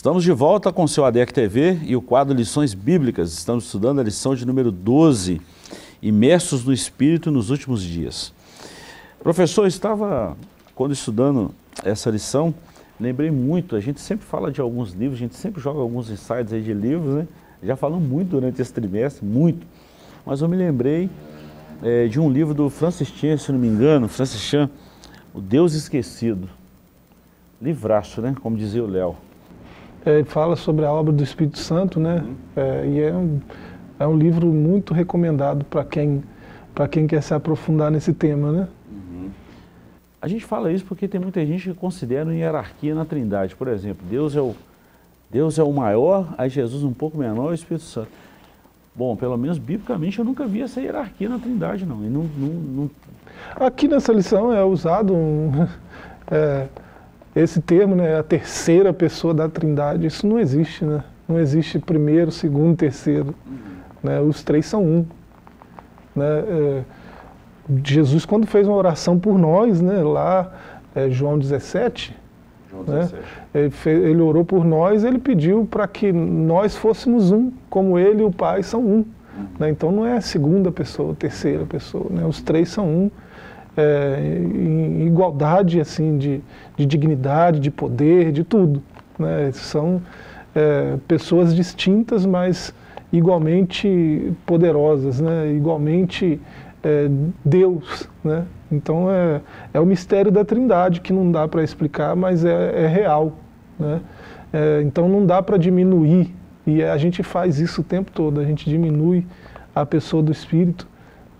Estamos 0.00 0.24
de 0.24 0.32
volta 0.32 0.72
com 0.72 0.84
o 0.84 0.88
seu 0.88 1.04
ADEC 1.04 1.30
TV 1.30 1.78
e 1.84 1.94
o 1.94 2.00
quadro 2.00 2.34
Lições 2.34 2.72
Bíblicas. 2.72 3.34
Estamos 3.34 3.66
estudando 3.66 4.00
a 4.00 4.02
lição 4.02 4.34
de 4.34 4.46
número 4.46 4.72
12, 4.72 5.42
Imersos 6.00 6.64
no 6.64 6.72
Espírito 6.72 7.30
nos 7.30 7.50
Últimos 7.50 7.82
Dias. 7.82 8.32
Professor, 9.22 9.66
estava, 9.66 10.38
quando 10.74 10.92
estudando 10.92 11.54
essa 11.84 12.08
lição, 12.08 12.54
lembrei 12.98 13.30
muito, 13.30 13.76
a 13.76 13.80
gente 13.80 14.00
sempre 14.00 14.24
fala 14.24 14.50
de 14.50 14.58
alguns 14.58 14.92
livros, 14.92 15.18
a 15.18 15.20
gente 15.20 15.36
sempre 15.36 15.60
joga 15.60 15.80
alguns 15.80 16.08
insights 16.08 16.50
aí 16.50 16.62
de 16.62 16.72
livros, 16.72 17.16
né? 17.16 17.28
Já 17.62 17.76
falamos 17.76 18.08
muito 18.08 18.30
durante 18.30 18.62
esse 18.62 18.72
trimestre, 18.72 19.22
muito. 19.22 19.66
Mas 20.24 20.40
eu 20.40 20.48
me 20.48 20.56
lembrei 20.56 21.10
é, 21.82 22.06
de 22.06 22.18
um 22.18 22.30
livro 22.30 22.54
do 22.54 22.70
Francis 22.70 23.08
Chan, 23.08 23.36
se 23.36 23.52
não 23.52 23.58
me 23.58 23.68
engano, 23.68 24.08
Francis 24.08 24.40
Chan, 24.40 24.70
O 25.34 25.42
Deus 25.42 25.74
Esquecido. 25.74 26.48
Livraço, 27.60 28.22
né? 28.22 28.34
Como 28.40 28.56
dizia 28.56 28.82
o 28.82 28.86
Léo 28.86 29.14
é, 30.04 30.24
fala 30.24 30.56
sobre 30.56 30.84
a 30.84 30.92
obra 30.92 31.12
do 31.12 31.22
Espírito 31.22 31.58
Santo, 31.58 32.00
né? 32.00 32.24
Uhum. 32.24 32.34
É, 32.56 32.86
e 32.86 33.00
é 33.00 33.12
um, 33.12 33.40
é 33.98 34.06
um 34.06 34.16
livro 34.16 34.46
muito 34.46 34.94
recomendado 34.94 35.64
para 35.64 35.84
quem, 35.84 36.22
quem 36.90 37.06
quer 37.06 37.22
se 37.22 37.34
aprofundar 37.34 37.90
nesse 37.90 38.12
tema, 38.12 38.50
né? 38.50 38.68
Uhum. 38.90 39.30
A 40.20 40.28
gente 40.28 40.44
fala 40.44 40.72
isso 40.72 40.84
porque 40.84 41.06
tem 41.06 41.20
muita 41.20 41.44
gente 41.44 41.70
que 41.70 41.74
considera 41.74 42.24
uma 42.24 42.34
hierarquia 42.34 42.94
na 42.94 43.04
trindade. 43.04 43.54
Por 43.54 43.68
exemplo, 43.68 44.06
Deus 44.08 44.34
é 44.34 44.40
o, 44.40 44.54
Deus 45.30 45.58
é 45.58 45.62
o 45.62 45.72
maior, 45.72 46.34
aí 46.38 46.48
Jesus 46.48 46.82
um 46.82 46.92
pouco 46.92 47.18
menor 47.18 47.48
e 47.48 47.52
o 47.52 47.54
Espírito 47.54 47.84
Santo. 47.84 48.10
Bom, 48.94 49.14
pelo 49.16 49.36
menos 49.36 49.58
biblicamente 49.58 50.18
eu 50.18 50.24
nunca 50.24 50.46
vi 50.46 50.62
essa 50.62 50.80
hierarquia 50.80 51.28
na 51.28 51.38
trindade, 51.38 51.86
não. 51.86 52.04
E 52.04 52.08
não, 52.08 52.22
não, 52.36 52.48
não... 52.48 52.90
Aqui 53.56 53.86
nessa 53.86 54.12
lição 54.12 54.52
é 54.52 54.64
usado 54.64 55.14
um... 55.14 55.66
É, 56.32 56.68
esse 57.34 57.60
termo, 57.60 57.94
né, 57.94 58.18
a 58.18 58.22
terceira 58.22 58.92
pessoa 58.92 59.32
da 59.32 59.48
Trindade, 59.48 60.06
isso 60.06 60.26
não 60.26 60.38
existe, 60.38 60.84
né? 60.84 61.04
Não 61.28 61.38
existe 61.38 61.78
primeiro, 61.78 62.32
segundo, 62.32 62.76
terceiro. 62.76 63.34
Uhum. 63.46 63.56
Né? 64.02 64.20
Os 64.20 64.42
três 64.42 64.66
são 64.66 64.84
um. 64.84 65.06
Né? 66.14 66.24
É, 66.26 66.82
Jesus, 67.84 68.24
quando 68.24 68.46
fez 68.48 68.66
uma 68.66 68.76
oração 68.76 69.16
por 69.16 69.38
nós, 69.38 69.80
né, 69.80 70.02
lá, 70.02 70.52
é, 70.92 71.08
João 71.08 71.38
17, 71.38 72.16
João 72.68 72.82
17. 72.82 73.14
Né, 73.14 73.20
ele, 73.54 73.70
fez, 73.70 74.04
ele, 74.04 74.20
orou 74.20 74.44
por 74.44 74.64
nós, 74.64 75.04
ele 75.04 75.18
pediu 75.18 75.68
para 75.70 75.86
que 75.86 76.12
nós 76.12 76.74
fôssemos 76.74 77.30
um, 77.30 77.52
como 77.68 77.96
ele 77.96 78.22
e 78.22 78.24
o 78.24 78.32
Pai 78.32 78.64
são 78.64 78.80
um. 78.80 78.96
Uhum. 78.96 79.04
Né? 79.60 79.70
Então 79.70 79.92
não 79.92 80.04
é 80.04 80.16
a 80.16 80.20
segunda 80.20 80.72
pessoa, 80.72 81.12
a 81.12 81.14
terceira 81.14 81.64
pessoa, 81.64 82.06
né? 82.10 82.26
os 82.26 82.42
três 82.42 82.70
são 82.70 82.88
um 82.88 83.10
é, 83.76 84.18
em 84.20 85.06
igualdade 85.06 85.80
assim 85.80 86.18
de, 86.18 86.40
de, 86.76 86.86
dignidade, 86.86 87.60
de 87.60 87.70
poder, 87.70 88.32
de 88.32 88.44
tudo. 88.44 88.82
Né? 89.18 89.50
São 89.52 90.00
é, 90.54 90.96
pessoas 91.06 91.54
distintas, 91.54 92.26
mas 92.26 92.74
igualmente 93.12 94.32
poderosas, 94.46 95.20
né? 95.20 95.52
igualmente 95.52 96.40
é, 96.82 97.08
Deus. 97.44 98.08
Né? 98.24 98.44
Então 98.70 99.10
é, 99.10 99.40
é 99.74 99.80
o 99.80 99.86
mistério 99.86 100.30
da 100.30 100.44
Trindade 100.44 101.00
que 101.00 101.12
não 101.12 101.30
dá 101.30 101.46
para 101.48 101.62
explicar, 101.62 102.14
mas 102.14 102.44
é, 102.44 102.84
é 102.84 102.86
real. 102.86 103.32
Né? 103.78 104.00
É, 104.52 104.82
então 104.82 105.08
não 105.08 105.24
dá 105.24 105.42
para 105.42 105.56
diminuir, 105.56 106.34
e 106.66 106.82
a 106.82 106.96
gente 106.96 107.22
faz 107.22 107.58
isso 107.58 107.80
o 107.80 107.84
tempo 107.84 108.10
todo, 108.10 108.40
a 108.40 108.44
gente 108.44 108.68
diminui 108.68 109.26
a 109.74 109.86
pessoa 109.86 110.22
do 110.22 110.32
Espírito, 110.32 110.86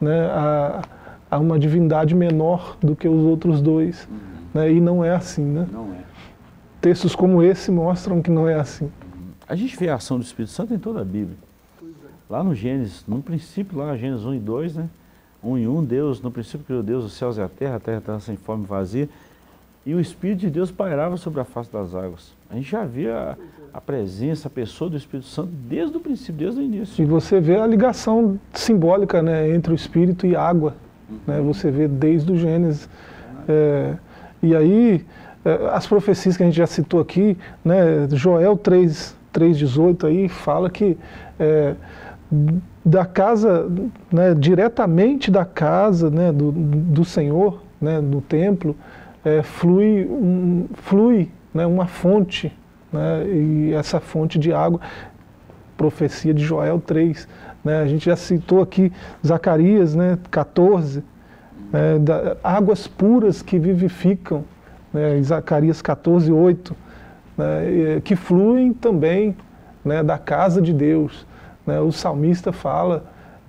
né? 0.01 0.27
a, 0.33 0.83
a 1.31 1.39
uma 1.39 1.59
divindade 1.59 2.15
menor 2.15 2.77
do 2.81 2.97
que 2.97 3.09
os 3.09 3.23
outros 3.25 3.63
dois. 3.63 4.09
Uhum. 4.11 4.19
Né? 4.55 4.73
E 4.73 4.81
não 4.81 5.05
é 5.05 5.15
assim, 5.15 5.45
né? 5.45 5.67
Não 5.71 5.93
é. 5.93 6.01
Textos 6.81 7.15
como 7.15 7.43
esse 7.43 7.71
mostram 7.71 8.21
que 8.21 8.31
não 8.31 8.49
é 8.49 8.55
assim. 8.55 8.87
Uhum. 8.87 9.31
A 9.49 9.55
gente 9.55 9.77
vê 9.77 9.89
a 9.89 9.95
ação 9.95 10.19
do 10.19 10.25
Espírito 10.25 10.53
Santo 10.53 10.75
em 10.75 10.79
toda 10.79 11.01
a 11.01 11.05
Bíblia. 11.05 11.37
É. 11.83 11.87
Lá 12.29 12.43
no 12.43 12.55
Gênesis, 12.55 13.05
no 13.07 13.23
princípio, 13.23 13.79
lá 13.79 13.97
Gênesis 13.97 14.25
1 14.27 14.35
e 14.35 14.39
2, 14.39 14.77
né? 14.77 14.89
1 15.43 15.59
e 15.59 15.69
1, 15.69 15.85
Deus, 15.85 16.21
no 16.21 16.31
princípio 16.31 16.67
criou 16.67 16.83
Deus 16.83 17.05
os 17.05 17.13
céus 17.15 17.37
e 17.39 17.41
a 17.41 17.49
terra, 17.49 17.77
a 17.77 17.81
terra 17.81 17.99
estava 17.99 18.21
sem 18.21 18.37
forma 18.37 18.65
e 18.65 18.67
vazia, 18.67 19.09
e 19.87 19.95
o 19.95 20.01
Espírito 20.01 20.41
de 20.41 20.51
Deus 20.51 20.71
pairava 20.71 21.17
sobre 21.17 21.41
a 21.41 21.45
face 21.45 21.73
das 21.73 21.95
águas. 21.95 22.35
A 22.51 22.55
gente 22.55 22.71
já 22.71 22.85
via 22.85 23.37
a, 23.73 23.79
a, 23.79 23.81
presença, 23.81 24.49
a 24.49 24.51
pessoa 24.51 24.91
do 24.91 24.97
Espírito 24.97 25.29
Santo 25.29 25.49
desde 25.51 25.97
o 25.97 26.01
princípio, 26.01 26.35
desde 26.35 26.61
o 26.61 26.63
início. 26.63 27.03
E 27.03 27.07
você 27.07 27.41
vê 27.41 27.57
a 27.57 27.67
ligação 27.67 28.39
simbólica 28.53 29.23
né, 29.23 29.49
entre 29.55 29.73
o 29.73 29.75
Espírito 29.75 30.27
e 30.27 30.37
a 30.37 30.43
água 30.43 30.75
né? 31.27 31.41
Você 31.41 31.71
vê 31.71 31.89
desde 31.89 32.33
o 32.33 32.37
Gênesis. 32.37 32.89
É, 33.49 33.95
e 34.43 34.55
aí, 34.55 35.05
é, 35.45 35.71
as 35.73 35.87
profecias 35.87 36.37
que 36.37 36.43
a 36.43 36.47
gente 36.47 36.57
já 36.57 36.67
citou 36.67 37.01
aqui, 37.01 37.37
né, 37.65 38.09
Joel 38.13 38.57
3, 38.57 39.17
3,18 39.33 40.07
aí 40.07 40.29
fala 40.29 40.71
que 40.71 40.97
é, 41.39 41.75
da 42.85 43.05
casa, 43.05 43.71
né, 44.11 44.35
diretamente 44.35 45.31
da 45.31 45.45
casa 45.45 46.11
né, 46.11 46.33
do, 46.33 46.53
do 46.53 47.05
Senhor, 47.05 47.63
né, 47.81 48.01
do 48.01 48.21
templo, 48.21 48.77
é, 49.25 49.43
flui, 49.43 50.07
um, 50.07 50.67
flui 50.75 51.31
né, 51.53 51.67
uma 51.67 51.87
fonte, 51.87 52.53
né, 52.93 53.27
e 53.27 53.73
essa 53.75 54.01
fonte 54.01 54.39
de 54.39 54.53
água, 54.53 54.81
profecia 55.81 56.35
de 56.35 56.45
Joel 56.45 56.79
3, 56.79 57.27
né? 57.65 57.81
A 57.81 57.87
gente 57.87 58.05
já 58.05 58.15
citou 58.15 58.61
aqui 58.61 58.93
Zacarias 59.27 59.95
né, 59.95 60.19
14, 60.31 61.03
né, 61.73 61.99
da, 61.99 62.37
águas 62.45 62.87
puras 62.87 63.41
que 63.41 63.59
vivificam, 63.59 64.45
né, 64.93 65.19
Zacarias 65.23 65.81
14, 65.81 66.31
8. 66.31 66.77
né, 67.39 68.01
que 68.05 68.15
fluem 68.15 68.75
também 68.75 69.35
né, 69.83 70.03
da 70.03 70.19
casa 70.19 70.61
de 70.61 70.75
Deus. 70.75 71.27
Né? 71.67 71.81
O 71.81 71.91
salmista 71.91 72.53
fala 72.53 73.07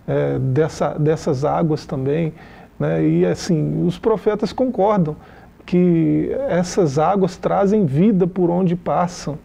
é, 0.07 0.39
dessa, 0.39 0.97
dessas 0.97 1.43
águas 1.43 1.85
também, 1.85 2.33
né, 2.79 3.05
e 3.05 3.25
assim, 3.25 3.85
os 3.85 3.99
profetas 3.99 4.53
concordam 4.53 5.17
que 5.65 6.33
essas 6.47 6.97
águas 6.97 7.35
trazem 7.35 7.85
vida 7.85 8.25
por 8.25 8.49
onde 8.49 8.73
passam. 8.73 9.37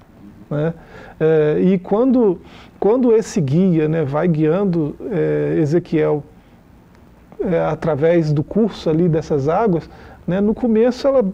Né? 0.48 0.72
É, 1.18 1.58
e 1.60 1.78
quando, 1.78 2.40
quando 2.78 3.14
esse 3.14 3.40
guia 3.40 3.88
né, 3.88 4.04
vai 4.04 4.28
guiando 4.28 4.94
é, 5.10 5.58
Ezequiel 5.60 6.22
é, 7.40 7.60
através 7.60 8.32
do 8.32 8.42
curso 8.42 8.88
ali 8.90 9.08
dessas 9.08 9.48
águas, 9.48 9.88
né, 10.26 10.40
no 10.40 10.54
começo 10.54 11.06
ela, 11.06 11.24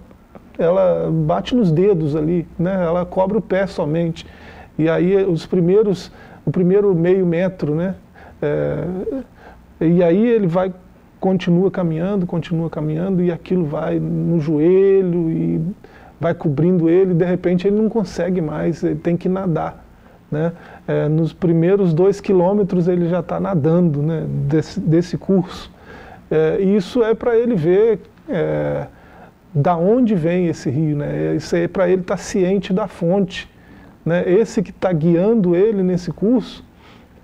ela 0.59 1.11
bate 1.11 1.55
nos 1.55 1.71
dedos 1.71 2.15
ali, 2.17 2.47
né, 2.59 2.75
ela 2.85 3.05
cobre 3.05 3.39
o 3.39 3.41
pé 3.41 3.67
somente. 3.67 4.27
E 4.79 4.89
aí 4.89 5.17
os 5.25 5.47
primeiros, 5.47 6.11
o 6.45 6.51
primeiro 6.51 6.95
meio 6.95 7.27
metro, 7.27 7.75
né, 7.75 7.95
é, 8.41 8.85
e 9.81 10.03
aí 10.03 10.27
ele 10.27 10.47
vai 10.47 10.73
continua 11.21 11.71
caminhando, 11.71 12.27
continua 12.27 12.69
caminhando 12.69 13.23
e 13.23 13.31
aquilo 13.31 13.65
vai 13.65 14.01
no 14.01 14.41
joelho 14.41 15.31
e 15.31 15.61
vai 16.21 16.35
cobrindo 16.35 16.89
ele, 16.89 17.13
e 17.13 17.15
de 17.15 17.25
repente 17.25 17.67
ele 17.67 17.77
não 17.77 17.89
consegue 17.89 18.41
mais, 18.41 18.83
ele 18.83 18.97
tem 18.97 19.17
que 19.17 19.29
nadar. 19.29 19.82
Né? 20.33 20.51
É, 20.88 21.09
nos 21.09 21.35
primeiros 21.35 21.92
dois 21.92 22.18
quilômetros 22.18 22.88
ele 22.88 23.07
já 23.07 23.21
está 23.21 23.38
nadando 23.38 24.03
né, 24.03 24.25
desse, 24.27 24.81
desse 24.81 25.18
curso. 25.18 25.71
É, 26.31 26.59
isso 26.62 27.05
é 27.05 27.14
para 27.14 27.37
ele 27.37 27.55
ver 27.55 28.01
é, 28.27 28.87
da 29.55 29.77
onde 29.77 30.14
vem 30.14 30.47
esse 30.47 30.71
rio, 30.71 30.97
né? 30.97 31.37
Isso 31.37 31.55
é 31.55 31.68
para 31.68 31.87
ele 31.87 32.01
estar 32.01 32.16
tá 32.16 32.23
ciente 32.23 32.73
da 32.73 32.88
fonte. 32.88 33.51
Né? 34.07 34.27
Esse 34.27 34.62
que 34.62 34.71
está 34.71 34.90
guiando 34.90 35.55
ele 35.55 35.83
nesse 35.83 36.11
curso, 36.11 36.64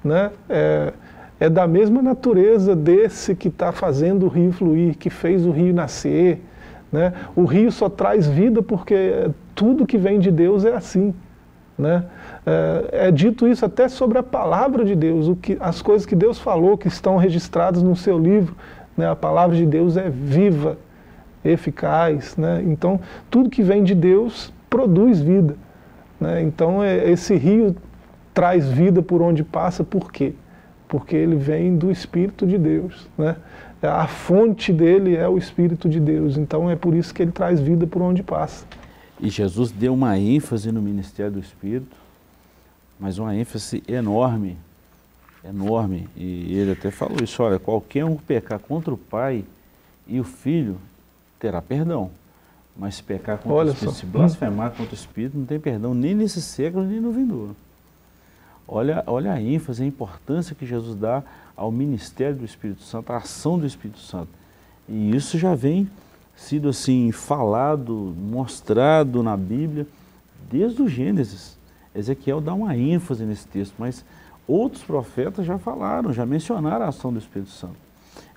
né? 0.04 0.30
É, 0.46 0.92
é 1.40 1.48
da 1.48 1.66
mesma 1.66 2.02
natureza 2.02 2.76
desse 2.76 3.34
que 3.34 3.48
está 3.48 3.72
fazendo 3.72 4.26
o 4.26 4.28
rio 4.28 4.52
fluir, 4.52 4.98
que 4.98 5.08
fez 5.08 5.46
o 5.46 5.50
rio 5.50 5.72
nascer. 5.72 6.42
Né? 6.92 7.14
O 7.34 7.44
rio 7.44 7.72
só 7.72 7.88
traz 7.88 8.26
vida 8.26 8.60
porque 8.60 9.30
tudo 9.54 9.86
que 9.86 9.96
vem 9.96 10.18
de 10.18 10.30
Deus 10.30 10.66
é 10.66 10.74
assim. 10.74 11.14
Né? 11.78 12.04
É, 12.48 13.08
é, 13.08 13.10
dito 13.10 13.46
isso 13.46 13.66
até 13.66 13.88
sobre 13.88 14.16
a 14.16 14.22
palavra 14.22 14.82
de 14.82 14.94
Deus, 14.94 15.28
o 15.28 15.36
que, 15.36 15.58
as 15.60 15.82
coisas 15.82 16.06
que 16.06 16.16
Deus 16.16 16.38
falou, 16.38 16.78
que 16.78 16.88
estão 16.88 17.18
registradas 17.18 17.82
no 17.82 17.94
seu 17.94 18.18
livro. 18.18 18.56
Né? 18.96 19.06
A 19.06 19.14
palavra 19.14 19.54
de 19.54 19.66
Deus 19.66 19.98
é 19.98 20.08
viva, 20.08 20.78
eficaz. 21.44 22.38
Né? 22.38 22.62
Então, 22.66 22.98
tudo 23.30 23.50
que 23.50 23.62
vem 23.62 23.84
de 23.84 23.94
Deus 23.94 24.50
produz 24.70 25.20
vida. 25.20 25.56
Né? 26.18 26.42
Então, 26.42 26.82
é, 26.82 27.10
esse 27.10 27.36
rio 27.36 27.76
traz 28.32 28.66
vida 28.66 29.02
por 29.02 29.20
onde 29.20 29.44
passa, 29.44 29.84
por 29.84 30.10
quê? 30.10 30.32
Porque 30.88 31.14
ele 31.14 31.36
vem 31.36 31.76
do 31.76 31.90
Espírito 31.90 32.46
de 32.46 32.56
Deus. 32.56 33.10
Né? 33.18 33.36
A 33.82 34.06
fonte 34.06 34.72
dele 34.72 35.16
é 35.16 35.28
o 35.28 35.36
Espírito 35.36 35.86
de 35.86 36.00
Deus. 36.00 36.38
Então, 36.38 36.70
é 36.70 36.76
por 36.76 36.94
isso 36.94 37.12
que 37.12 37.20
ele 37.20 37.32
traz 37.32 37.60
vida 37.60 37.86
por 37.86 38.00
onde 38.00 38.22
passa. 38.22 38.64
E 39.20 39.28
Jesus 39.28 39.70
deu 39.70 39.92
uma 39.92 40.18
ênfase 40.18 40.72
no 40.72 40.80
ministério 40.80 41.32
do 41.32 41.40
Espírito, 41.40 42.07
mas 42.98 43.18
uma 43.18 43.34
ênfase 43.34 43.82
enorme 43.86 44.56
enorme. 45.44 46.08
E 46.16 46.54
ele 46.54 46.72
até 46.72 46.90
falou 46.90 47.18
isso, 47.22 47.42
olha, 47.42 47.58
qualquer 47.58 48.04
um 48.04 48.16
pecar 48.16 48.58
contra 48.58 48.92
o 48.92 48.98
pai 48.98 49.44
e 50.06 50.20
o 50.20 50.24
filho 50.24 50.78
terá 51.38 51.60
perdão. 51.60 52.10
Mas 52.76 52.96
se 52.96 53.02
pecar 53.02 53.38
contra 53.38 53.52
olha 53.52 53.70
o 53.70 53.72
Espírito, 53.72 53.94
só. 53.94 54.00
se 54.00 54.06
blasfemar 54.06 54.70
contra 54.70 54.92
o 54.92 54.94
Espírito, 54.94 55.36
não 55.36 55.46
tem 55.46 55.58
perdão 55.58 55.94
nem 55.94 56.14
nesse 56.14 56.40
século, 56.40 56.84
nem 56.84 57.00
no 57.00 57.10
vindouro. 57.10 57.56
Olha, 58.66 59.02
olha 59.06 59.32
a 59.32 59.40
ênfase, 59.40 59.82
a 59.82 59.86
importância 59.86 60.54
que 60.54 60.66
Jesus 60.66 60.94
dá 60.94 61.22
ao 61.56 61.72
ministério 61.72 62.36
do 62.36 62.44
Espírito 62.44 62.82
Santo, 62.82 63.12
à 63.12 63.16
ação 63.16 63.58
do 63.58 63.66
Espírito 63.66 63.98
Santo. 63.98 64.28
E 64.88 65.14
isso 65.16 65.38
já 65.38 65.54
vem 65.54 65.90
sido 66.36 66.68
assim 66.68 67.10
falado, 67.10 68.14
mostrado 68.16 69.22
na 69.22 69.36
Bíblia 69.36 69.86
desde 70.50 70.82
o 70.82 70.88
Gênesis. 70.88 71.57
Ezequiel 71.94 72.40
dá 72.40 72.54
uma 72.54 72.76
ênfase 72.76 73.24
nesse 73.24 73.46
texto, 73.46 73.74
mas 73.78 74.04
Outros 74.48 74.82
profetas 74.82 75.44
já 75.44 75.58
falaram, 75.58 76.10
já 76.10 76.24
mencionaram 76.24 76.86
a 76.86 76.88
ação 76.88 77.12
do 77.12 77.18
Espírito 77.18 77.50
Santo. 77.50 77.76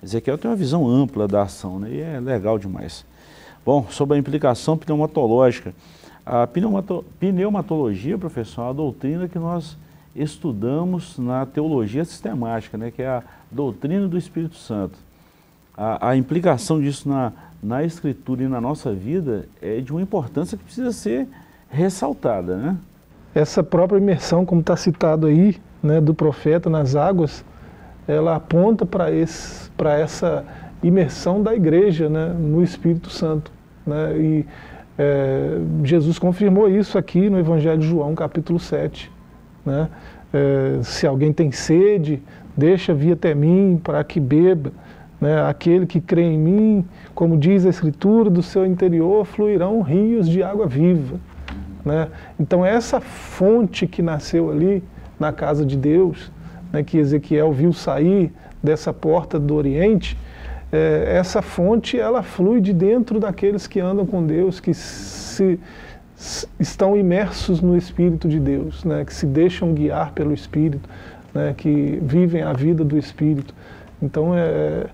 Ezequiel 0.02 0.36
tem 0.36 0.50
uma 0.50 0.56
visão 0.56 0.86
ampla 0.86 1.26
da 1.26 1.42
ação, 1.42 1.78
né? 1.78 1.90
e 1.90 2.00
é 2.02 2.20
legal 2.20 2.58
demais. 2.58 3.02
Bom, 3.64 3.86
sobre 3.88 4.16
a 4.16 4.20
implicação 4.20 4.76
pneumatológica. 4.76 5.74
A 6.24 6.46
pneumato 6.46 7.02
pneumatologia, 7.18 8.18
professor, 8.18 8.60
é 8.60 8.64
uma 8.66 8.74
doutrina 8.74 9.26
que 9.26 9.38
nós 9.38 9.78
estudamos 10.14 11.18
na 11.18 11.46
teologia 11.46 12.04
sistemática, 12.04 12.76
né? 12.76 12.90
que 12.90 13.00
é 13.00 13.08
a 13.08 13.22
doutrina 13.50 14.06
do 14.06 14.18
Espírito 14.18 14.56
Santo. 14.56 14.98
A, 15.74 16.10
a 16.10 16.16
implicação 16.16 16.78
disso 16.78 17.08
na, 17.08 17.32
na 17.62 17.82
Escritura 17.82 18.42
e 18.42 18.48
na 18.48 18.60
nossa 18.60 18.92
vida 18.92 19.48
é 19.62 19.80
de 19.80 19.90
uma 19.90 20.02
importância 20.02 20.58
que 20.58 20.64
precisa 20.64 20.92
ser 20.92 21.26
ressaltada. 21.70 22.58
Né? 22.58 22.76
Essa 23.34 23.62
própria 23.62 23.98
imersão, 23.98 24.44
como 24.44 24.60
está 24.60 24.76
citado 24.76 25.26
aí, 25.26 25.56
né, 25.82 26.00
do 26.00 26.12
profeta 26.12 26.68
nas 26.68 26.94
águas, 26.94 27.44
ela 28.06 28.36
aponta 28.36 28.84
para 28.84 29.10
essa 29.10 30.44
imersão 30.82 31.42
da 31.42 31.54
igreja 31.54 32.08
né, 32.08 32.34
no 32.38 32.62
Espírito 32.62 33.08
Santo. 33.08 33.50
Né, 33.86 34.16
e 34.18 34.46
é, 34.98 35.58
Jesus 35.82 36.18
confirmou 36.18 36.68
isso 36.68 36.98
aqui 36.98 37.30
no 37.30 37.38
Evangelho 37.38 37.78
de 37.78 37.86
João, 37.86 38.14
capítulo 38.14 38.58
7. 38.58 39.10
Né, 39.64 39.88
é, 40.32 40.82
se 40.82 41.06
alguém 41.06 41.32
tem 41.32 41.50
sede, 41.50 42.22
deixa 42.56 42.92
vir 42.92 43.12
até 43.12 43.34
mim 43.34 43.80
para 43.82 44.02
que 44.04 44.20
beba. 44.20 44.72
Né, 45.20 45.40
aquele 45.48 45.86
que 45.86 46.00
crê 46.00 46.22
em 46.22 46.38
mim, 46.38 46.84
como 47.14 47.38
diz 47.38 47.64
a 47.64 47.68
Escritura, 47.68 48.28
do 48.28 48.42
seu 48.42 48.66
interior 48.66 49.24
fluirão 49.24 49.80
rios 49.80 50.28
de 50.28 50.42
água 50.42 50.66
viva. 50.66 51.18
Né? 51.84 52.08
Então, 52.38 52.64
essa 52.64 53.00
fonte 53.00 53.86
que 53.86 54.02
nasceu 54.02 54.50
ali, 54.50 54.82
na 55.18 55.32
casa 55.32 55.64
de 55.64 55.76
Deus, 55.76 56.32
né, 56.72 56.82
que 56.82 56.98
Ezequiel 56.98 57.52
viu 57.52 57.72
sair 57.72 58.32
dessa 58.62 58.92
porta 58.92 59.38
do 59.38 59.54
Oriente, 59.54 60.18
é, 60.72 61.16
essa 61.16 61.40
fonte 61.40 61.98
ela 61.98 62.22
flui 62.22 62.60
de 62.60 62.72
dentro 62.72 63.20
daqueles 63.20 63.66
que 63.66 63.78
andam 63.78 64.04
com 64.06 64.26
Deus, 64.26 64.58
que 64.58 64.74
se, 64.74 65.60
se 66.16 66.48
estão 66.58 66.96
imersos 66.96 67.60
no 67.60 67.76
Espírito 67.76 68.28
de 68.28 68.40
Deus, 68.40 68.84
né, 68.84 69.04
que 69.04 69.14
se 69.14 69.26
deixam 69.26 69.72
guiar 69.74 70.12
pelo 70.12 70.32
Espírito, 70.32 70.88
né, 71.34 71.54
que 71.56 72.00
vivem 72.02 72.42
a 72.42 72.52
vida 72.52 72.82
do 72.82 72.98
Espírito. 72.98 73.54
Então 74.00 74.34
é, 74.34 74.86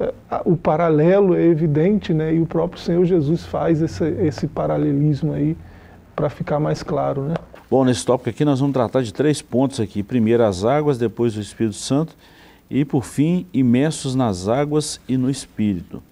é, 0.00 0.12
o 0.44 0.56
paralelo 0.56 1.36
é 1.36 1.42
evidente, 1.44 2.12
né, 2.12 2.34
e 2.34 2.40
o 2.40 2.46
próprio 2.46 2.80
Senhor 2.80 3.04
Jesus 3.04 3.44
faz 3.44 3.82
esse, 3.82 4.04
esse 4.04 4.48
paralelismo 4.48 5.32
aí 5.32 5.56
para 6.14 6.30
ficar 6.30 6.58
mais 6.60 6.82
claro, 6.82 7.22
né? 7.22 7.34
Bom, 7.70 7.84
nesse 7.84 8.04
tópico 8.04 8.30
aqui 8.30 8.44
nós 8.44 8.60
vamos 8.60 8.72
tratar 8.74 9.02
de 9.02 9.12
três 9.12 9.42
pontos 9.42 9.80
aqui. 9.80 10.02
Primeiro 10.02 10.44
as 10.44 10.64
águas, 10.64 10.98
depois 10.98 11.36
o 11.36 11.40
Espírito 11.40 11.76
Santo 11.76 12.14
e 12.70 12.84
por 12.84 13.04
fim 13.04 13.46
imersos 13.52 14.14
nas 14.14 14.48
águas 14.48 15.00
e 15.08 15.16
no 15.16 15.30
Espírito. 15.30 16.02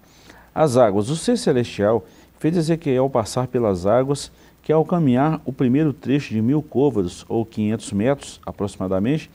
As 0.53 0.77
águas, 0.77 1.09
o 1.09 1.15
ser 1.15 1.37
celestial 1.37 2.05
fez 2.37 2.55
Ezequiel 2.57 3.09
passar 3.09 3.47
pelas 3.47 3.85
águas 3.85 4.31
que 4.61 4.71
ao 4.71 4.85
caminhar 4.85 5.41
o 5.45 5.51
primeiro 5.51 5.91
trecho 5.91 6.33
de 6.33 6.41
mil 6.41 6.61
côvados, 6.61 7.25
ou 7.27 7.45
500 7.45 7.91
metros 7.91 8.41
aproximadamente, 8.45 9.29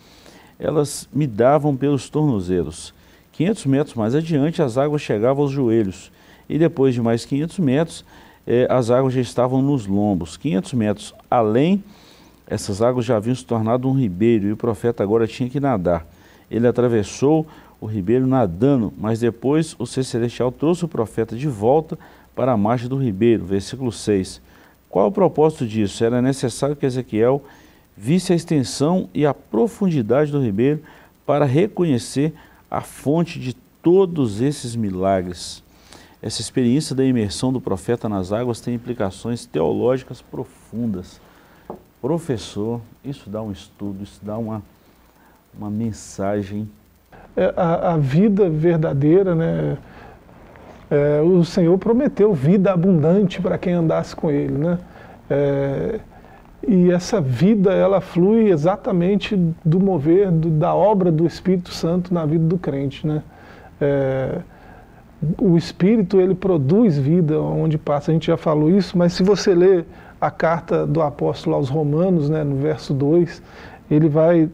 elas 0.58 1.08
me 1.12 1.26
davam 1.26 1.76
pelos 1.76 2.08
tornozelos. 2.08 2.94
500 3.32 3.66
metros 3.66 3.94
mais 3.94 4.14
adiante 4.14 4.62
as 4.62 4.78
águas 4.78 5.02
chegavam 5.02 5.44
aos 5.44 5.52
joelhos 5.52 6.10
e 6.48 6.58
depois 6.58 6.94
de 6.94 7.02
mais 7.02 7.24
500 7.24 7.58
metros 7.58 8.04
eh, 8.48 8.66
as 8.70 8.90
águas 8.90 9.12
já 9.12 9.20
estavam 9.20 9.60
nos 9.60 9.86
lombos. 9.86 10.38
500 10.38 10.72
metros 10.72 11.14
além 11.30 11.84
essas 12.50 12.80
águas 12.80 13.04
já 13.04 13.16
haviam 13.18 13.34
se 13.34 13.44
tornado 13.44 13.86
um 13.88 13.92
ribeiro 13.92 14.46
e 14.46 14.52
o 14.52 14.56
profeta 14.56 15.02
agora 15.02 15.26
tinha 15.26 15.50
que 15.50 15.60
nadar. 15.60 16.06
Ele 16.50 16.66
atravessou 16.66 17.46
o 17.78 17.84
ribeiro 17.84 18.26
nadando, 18.26 18.92
mas 18.96 19.20
depois 19.20 19.76
o 19.78 19.86
ser 19.86 20.02
celestial 20.02 20.50
trouxe 20.50 20.82
o 20.86 20.88
profeta 20.88 21.36
de 21.36 21.46
volta 21.46 21.98
para 22.34 22.52
a 22.52 22.56
margem 22.56 22.88
do 22.88 22.96
ribeiro. 22.96 23.44
Versículo 23.44 23.92
6. 23.92 24.40
Qual 24.88 25.08
o 25.08 25.12
propósito 25.12 25.66
disso? 25.66 26.02
Era 26.02 26.22
necessário 26.22 26.74
que 26.74 26.86
Ezequiel 26.86 27.44
visse 27.94 28.32
a 28.32 28.36
extensão 28.36 29.10
e 29.12 29.26
a 29.26 29.34
profundidade 29.34 30.32
do 30.32 30.42
ribeiro 30.42 30.80
para 31.26 31.44
reconhecer 31.44 32.32
a 32.70 32.80
fonte 32.80 33.38
de 33.38 33.54
todos 33.82 34.40
esses 34.40 34.74
milagres. 34.74 35.62
Essa 36.20 36.40
experiência 36.40 36.94
da 36.96 37.04
imersão 37.04 37.52
do 37.52 37.60
profeta 37.60 38.08
nas 38.08 38.32
águas 38.32 38.60
tem 38.60 38.74
implicações 38.74 39.46
teológicas 39.46 40.20
profundas 40.20 41.20
professor, 42.00 42.80
isso 43.04 43.28
dá 43.28 43.42
um 43.42 43.50
estudo, 43.50 44.02
isso 44.02 44.20
dá 44.22 44.38
uma, 44.38 44.62
uma 45.56 45.70
mensagem. 45.70 46.68
É, 47.36 47.52
a, 47.56 47.94
a, 47.94 47.96
vida 47.96 48.48
verdadeira, 48.48 49.34
né? 49.34 49.78
É, 50.90 51.20
o 51.20 51.44
Senhor 51.44 51.76
prometeu 51.76 52.32
vida 52.32 52.72
abundante 52.72 53.42
para 53.42 53.58
quem 53.58 53.74
andasse 53.74 54.16
com 54.16 54.30
Ele, 54.30 54.56
né? 54.56 54.78
É, 55.28 56.00
e 56.66 56.90
essa 56.90 57.20
vida 57.20 57.72
ela 57.72 58.00
flui 58.00 58.50
exatamente 58.50 59.36
do 59.64 59.78
mover 59.78 60.30
do, 60.30 60.50
da 60.50 60.74
obra 60.74 61.12
do 61.12 61.26
Espírito 61.26 61.70
Santo 61.70 62.12
na 62.12 62.24
vida 62.24 62.44
do 62.44 62.58
crente, 62.58 63.06
né? 63.06 63.22
É, 63.80 64.38
o 65.36 65.56
Espírito 65.56 66.20
ele 66.20 66.34
produz 66.34 66.96
vida 66.96 67.40
onde 67.40 67.76
passa. 67.76 68.10
A 68.10 68.14
gente 68.14 68.28
já 68.28 68.36
falou 68.36 68.70
isso, 68.70 68.96
mas 68.96 69.12
se 69.12 69.22
você 69.22 69.54
ler 69.54 69.84
a 70.20 70.30
carta 70.30 70.86
do 70.86 71.00
apóstolo 71.02 71.56
aos 71.56 71.68
Romanos, 71.68 72.28
né, 72.28 72.44
no 72.44 72.56
verso 72.56 72.94
2, 72.94 73.42
ele 73.90 74.08
vai 74.08 74.48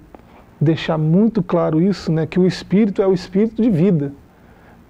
deixar 0.61 0.97
muito 0.97 1.43
claro 1.43 1.81
isso, 1.81 2.11
né, 2.11 2.27
que 2.27 2.39
o 2.39 2.47
Espírito 2.47 3.03
é 3.03 3.07
o 3.07 3.13
Espírito 3.13 3.61
de 3.63 3.71
vida. 3.71 4.13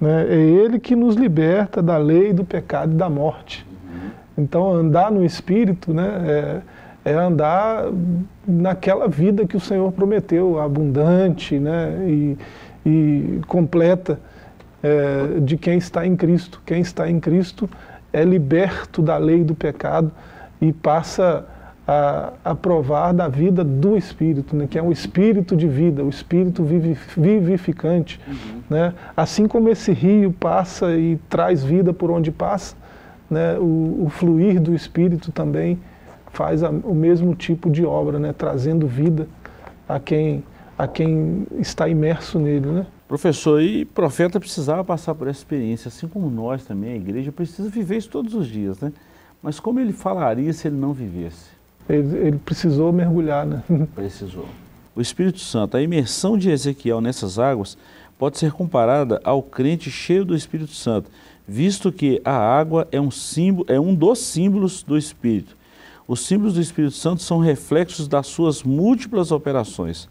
Né? 0.00 0.26
É 0.28 0.36
ele 0.36 0.78
que 0.78 0.94
nos 0.94 1.16
liberta 1.16 1.82
da 1.82 1.96
lei, 1.96 2.32
do 2.32 2.44
pecado 2.44 2.92
e 2.92 2.96
da 2.96 3.08
morte. 3.08 3.66
Então, 4.36 4.72
andar 4.72 5.12
no 5.12 5.24
Espírito 5.24 5.94
né, 5.94 6.62
é, 7.04 7.12
é 7.12 7.14
andar 7.14 7.84
naquela 8.46 9.06
vida 9.08 9.46
que 9.46 9.56
o 9.56 9.60
Senhor 9.60 9.92
prometeu, 9.92 10.60
abundante 10.60 11.58
né, 11.58 12.04
e, 12.08 12.38
e 12.84 13.40
completa 13.46 14.18
é, 14.84 15.40
de 15.40 15.56
quem 15.56 15.78
está 15.78 16.06
em 16.06 16.14
Cristo. 16.14 16.60
Quem 16.66 16.82
está 16.82 17.08
em 17.08 17.18
Cristo 17.18 17.68
é 18.12 18.22
liberto 18.22 19.00
da 19.00 19.16
lei 19.16 19.42
do 19.42 19.54
pecado 19.54 20.12
e 20.60 20.72
passa 20.72 21.46
a, 21.88 22.34
a 22.44 22.54
provar 22.54 23.12
da 23.12 23.26
vida 23.26 23.64
do 23.64 23.96
Espírito, 23.96 24.54
né, 24.54 24.66
que 24.68 24.78
é 24.78 24.82
um 24.82 24.92
Espírito 24.92 25.56
de 25.56 25.66
vida, 25.66 26.04
o 26.04 26.10
Espírito 26.10 26.62
vivificante. 27.16 28.20
Uhum. 28.28 28.60
Né? 28.68 28.92
Assim 29.16 29.48
como 29.48 29.70
esse 29.70 29.90
rio 29.90 30.30
passa 30.32 30.94
e 30.94 31.16
traz 31.30 31.64
vida 31.64 31.92
por 31.92 32.10
onde 32.10 32.30
passa, 32.30 32.76
né, 33.30 33.58
o, 33.58 34.04
o 34.04 34.08
fluir 34.10 34.60
do 34.60 34.74
Espírito 34.74 35.32
também 35.32 35.78
faz 36.30 36.62
a, 36.62 36.68
o 36.68 36.94
mesmo 36.94 37.34
tipo 37.34 37.70
de 37.70 37.86
obra, 37.86 38.18
né, 38.18 38.34
trazendo 38.36 38.86
vida 38.86 39.26
a 39.88 39.98
quem, 39.98 40.44
a 40.76 40.86
quem 40.86 41.46
está 41.58 41.88
imerso 41.88 42.38
nele. 42.38 42.66
Né? 42.66 42.86
Professor, 43.14 43.62
e 43.62 43.84
profeta 43.84 44.40
precisava 44.40 44.82
passar 44.82 45.14
por 45.14 45.28
essa 45.28 45.38
experiência, 45.38 45.86
assim 45.86 46.08
como 46.08 46.28
nós 46.28 46.64
também, 46.64 46.94
a 46.94 46.96
igreja 46.96 47.30
precisa 47.30 47.68
viver 47.68 47.98
isso 47.98 48.08
todos 48.08 48.34
os 48.34 48.48
dias, 48.48 48.80
né? 48.80 48.92
Mas 49.40 49.60
como 49.60 49.78
ele 49.78 49.92
falaria 49.92 50.52
se 50.52 50.66
ele 50.66 50.74
não 50.74 50.92
vivesse? 50.92 51.46
Ele, 51.88 52.16
ele 52.16 52.38
precisou 52.38 52.92
mergulhar, 52.92 53.46
né? 53.46 53.62
Precisou. 53.94 54.48
O 54.96 55.00
Espírito 55.00 55.38
Santo, 55.38 55.76
a 55.76 55.80
imersão 55.80 56.36
de 56.36 56.50
Ezequiel 56.50 57.00
nessas 57.00 57.38
águas 57.38 57.78
pode 58.18 58.36
ser 58.36 58.50
comparada 58.50 59.20
ao 59.22 59.40
crente 59.44 59.92
cheio 59.92 60.24
do 60.24 60.34
Espírito 60.34 60.72
Santo, 60.72 61.08
visto 61.46 61.92
que 61.92 62.20
a 62.24 62.36
água 62.36 62.88
é 62.90 63.00
um, 63.00 63.12
símbolo, 63.12 63.64
é 63.68 63.78
um 63.78 63.94
dos 63.94 64.18
símbolos 64.18 64.82
do 64.82 64.98
Espírito. 64.98 65.56
Os 66.08 66.26
símbolos 66.26 66.54
do 66.54 66.60
Espírito 66.60 66.96
Santo 66.96 67.22
são 67.22 67.38
reflexos 67.38 68.08
das 68.08 68.26
suas 68.26 68.64
múltiplas 68.64 69.30
operações. 69.30 70.08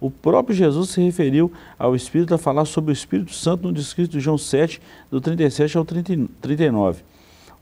O 0.00 0.10
próprio 0.10 0.54
Jesus 0.54 0.90
se 0.90 1.00
referiu 1.00 1.50
ao 1.78 1.96
Espírito 1.96 2.34
a 2.34 2.38
falar 2.38 2.66
sobre 2.66 2.90
o 2.90 2.92
Espírito 2.92 3.32
Santo 3.32 3.68
no 3.68 3.72
descrito 3.72 4.12
de 4.12 4.20
João 4.20 4.36
7, 4.36 4.80
do 5.10 5.20
37 5.20 5.78
ao 5.78 5.84
30, 5.84 6.28
39. 6.40 7.02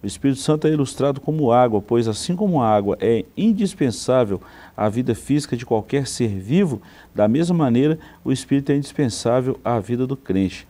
O 0.02 0.06
Espírito 0.06 0.40
Santo 0.40 0.66
é 0.66 0.70
ilustrado 0.70 1.20
como 1.20 1.50
água, 1.50 1.80
pois 1.80 2.06
assim 2.06 2.36
como 2.36 2.60
a 2.60 2.68
água 2.68 2.98
é 3.00 3.24
indispensável 3.36 4.40
à 4.76 4.88
vida 4.88 5.14
física 5.14 5.56
de 5.56 5.64
qualquer 5.64 6.06
ser 6.06 6.28
vivo, 6.28 6.82
da 7.14 7.26
mesma 7.26 7.56
maneira 7.56 7.98
o 8.22 8.30
Espírito 8.30 8.70
é 8.70 8.76
indispensável 8.76 9.58
à 9.64 9.78
vida 9.78 10.06
do 10.06 10.16
crente. 10.16 10.68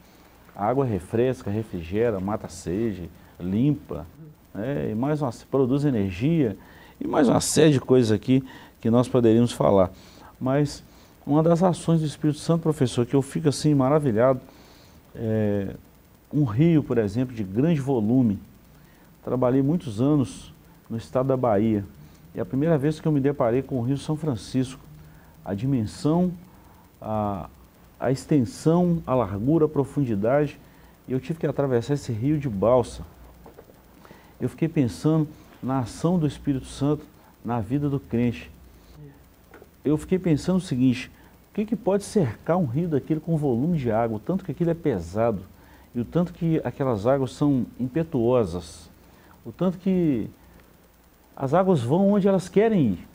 A 0.54 0.66
água 0.66 0.84
refresca, 0.84 1.50
refrigera, 1.50 2.20
mata 2.20 2.46
a 2.46 2.50
sede, 2.50 3.10
limpa, 3.40 4.06
né, 4.54 4.90
e 4.92 4.94
mais 4.94 5.20
uma, 5.20 5.32
produz 5.50 5.84
energia 5.84 6.56
e 7.00 7.08
mais 7.08 7.28
uma 7.28 7.40
série 7.40 7.72
de 7.72 7.80
coisas 7.80 8.12
aqui 8.12 8.44
que 8.80 8.88
nós 8.88 9.08
poderíamos 9.08 9.50
falar. 9.50 9.90
Mas 10.40 10.84
uma 11.26 11.42
das 11.42 11.62
ações 11.62 12.00
do 12.00 12.06
Espírito 12.06 12.38
Santo, 12.38 12.62
professor, 12.62 13.06
que 13.06 13.14
eu 13.14 13.22
fico 13.22 13.48
assim 13.48 13.74
maravilhado, 13.74 14.40
é 15.14 15.74
um 16.32 16.44
rio, 16.44 16.82
por 16.82 16.98
exemplo, 16.98 17.34
de 17.34 17.44
grande 17.44 17.80
volume, 17.80 18.38
Trabalhei 19.24 19.62
muitos 19.62 20.02
anos 20.02 20.52
no 20.88 20.98
estado 20.98 21.28
da 21.28 21.36
Bahia. 21.36 21.82
E 22.34 22.40
a 22.40 22.44
primeira 22.44 22.76
vez 22.76 23.00
que 23.00 23.08
eu 23.08 23.12
me 23.12 23.20
deparei 23.20 23.62
com 23.62 23.78
o 23.78 23.82
Rio 23.82 23.96
São 23.96 24.18
Francisco, 24.18 24.78
a 25.42 25.54
dimensão, 25.54 26.30
a, 27.00 27.48
a 27.98 28.12
extensão, 28.12 29.02
a 29.06 29.14
largura, 29.14 29.64
a 29.64 29.68
profundidade, 29.68 30.58
eu 31.08 31.18
tive 31.18 31.38
que 31.38 31.46
atravessar 31.46 31.94
esse 31.94 32.12
rio 32.12 32.38
de 32.38 32.50
balsa. 32.50 33.02
Eu 34.38 34.50
fiquei 34.50 34.68
pensando 34.68 35.26
na 35.62 35.78
ação 35.78 36.18
do 36.18 36.26
Espírito 36.26 36.66
Santo 36.66 37.06
na 37.42 37.60
vida 37.60 37.88
do 37.88 37.98
crente. 37.98 38.50
Eu 39.84 39.98
fiquei 39.98 40.18
pensando 40.18 40.56
o 40.56 40.60
seguinte, 40.60 41.10
o 41.50 41.54
que, 41.54 41.66
que 41.66 41.76
pode 41.76 42.04
cercar 42.04 42.56
um 42.56 42.64
rio 42.64 42.88
daquele 42.88 43.20
com 43.20 43.36
volume 43.36 43.76
de 43.76 43.90
água, 43.90 44.16
o 44.16 44.20
tanto 44.20 44.44
que 44.44 44.50
aquilo 44.50 44.70
é 44.70 44.74
pesado 44.74 45.42
e 45.94 46.00
o 46.00 46.04
tanto 46.04 46.32
que 46.32 46.60
aquelas 46.64 47.06
águas 47.06 47.32
são 47.32 47.66
impetuosas. 47.78 48.90
O 49.44 49.52
tanto 49.52 49.78
que 49.78 50.28
as 51.36 51.52
águas 51.52 51.80
vão 51.80 52.12
onde 52.12 52.26
elas 52.26 52.48
querem 52.48 52.80
ir. 52.80 53.08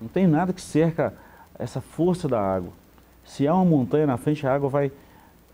Não 0.00 0.08
tem 0.08 0.26
nada 0.26 0.52
que 0.52 0.60
cerca 0.60 1.14
essa 1.58 1.80
força 1.80 2.26
da 2.26 2.40
água. 2.40 2.72
Se 3.24 3.46
há 3.46 3.54
uma 3.54 3.64
montanha 3.64 4.06
na 4.06 4.16
frente, 4.16 4.46
a 4.46 4.54
água 4.54 4.68
vai, 4.68 4.90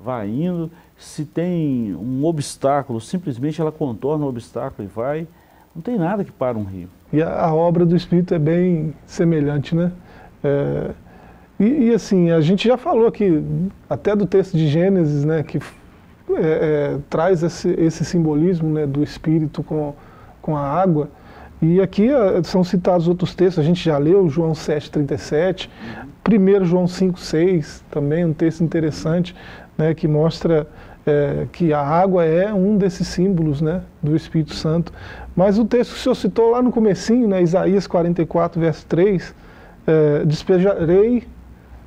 vai 0.00 0.28
indo. 0.28 0.70
Se 0.96 1.24
tem 1.24 1.94
um 1.94 2.24
obstáculo, 2.24 3.00
simplesmente 3.00 3.60
ela 3.60 3.72
contorna 3.72 4.24
o 4.24 4.28
obstáculo 4.28 4.88
e 4.88 4.90
vai. 4.90 5.26
Não 5.74 5.82
tem 5.82 5.98
nada 5.98 6.24
que 6.24 6.32
para 6.32 6.56
um 6.56 6.64
rio. 6.64 6.88
E 7.12 7.22
a, 7.22 7.52
obra 7.52 7.84
do 7.84 7.94
Espírito 7.94 8.34
é 8.34 8.38
bem 8.38 8.94
semelhante, 9.06 9.74
né? 9.74 9.92
É, 10.42 10.90
e, 11.58 11.88
e, 11.88 11.94
assim, 11.94 12.30
a 12.30 12.40
gente 12.40 12.68
já 12.68 12.76
falou 12.76 13.06
aqui, 13.06 13.42
até 13.90 14.14
do 14.14 14.26
texto 14.26 14.56
de 14.56 14.68
Gênesis, 14.68 15.24
né, 15.24 15.42
que 15.42 15.58
é, 16.30 16.40
é, 16.40 16.98
traz 17.10 17.42
esse, 17.42 17.68
esse, 17.70 18.04
simbolismo 18.04 18.68
né, 18.68 18.86
do 18.86 19.02
espírito 19.02 19.62
com, 19.62 19.94
com 20.40 20.56
a 20.56 20.60
água. 20.60 21.08
E 21.60 21.80
aqui 21.80 22.08
é, 22.08 22.42
são 22.44 22.62
citados 22.62 23.08
outros 23.08 23.34
textos, 23.34 23.64
a 23.64 23.66
gente 23.66 23.82
já 23.82 23.98
leu 23.98 24.28
João 24.28 24.52
7,37, 24.52 25.68
1 26.28 26.64
João 26.64 26.84
5,6, 26.84 27.82
também 27.90 28.24
um 28.24 28.32
texto 28.32 28.62
interessante, 28.62 29.34
né, 29.76 29.94
que 29.94 30.06
mostra 30.06 30.68
é, 31.04 31.46
que 31.50 31.72
a 31.72 31.80
água 31.80 32.24
é 32.24 32.52
um 32.52 32.76
desses 32.76 33.08
símbolos 33.08 33.60
né, 33.60 33.82
do 34.00 34.14
Espírito 34.14 34.54
Santo. 34.54 34.92
Mas 35.34 35.58
o 35.58 35.64
texto 35.64 35.92
que 35.92 35.98
o 35.98 36.02
senhor 36.02 36.14
citou 36.14 36.50
lá 36.50 36.62
no 36.62 36.70
comecinho, 36.70 37.26
né, 37.26 37.42
Isaías 37.42 37.86
44, 37.86 38.60
verso 38.60 38.86
3, 38.86 39.34
é, 39.88 40.24
despejarei 40.24 41.24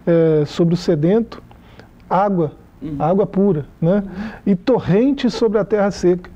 é, 0.05 0.43
sobre 0.45 0.73
o 0.73 0.77
sedento 0.77 1.41
água 2.09 2.51
uhum. 2.81 2.95
água 2.99 3.25
pura, 3.25 3.65
né? 3.79 4.03
Uhum. 4.05 4.31
E 4.45 4.55
torrente 4.55 5.29
sobre 5.29 5.59
a 5.59 5.65
terra 5.65 5.91
seca. 5.91 6.29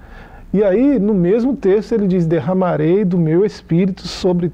E 0.54 0.64
aí, 0.64 1.00
no 1.00 1.14
mesmo 1.14 1.56
texto, 1.56 1.94
ele 1.94 2.08
diz: 2.08 2.26
Derramarei 2.26 3.04
do 3.04 3.18
meu 3.18 3.46
espírito 3.46 4.08
sobre 4.08 4.52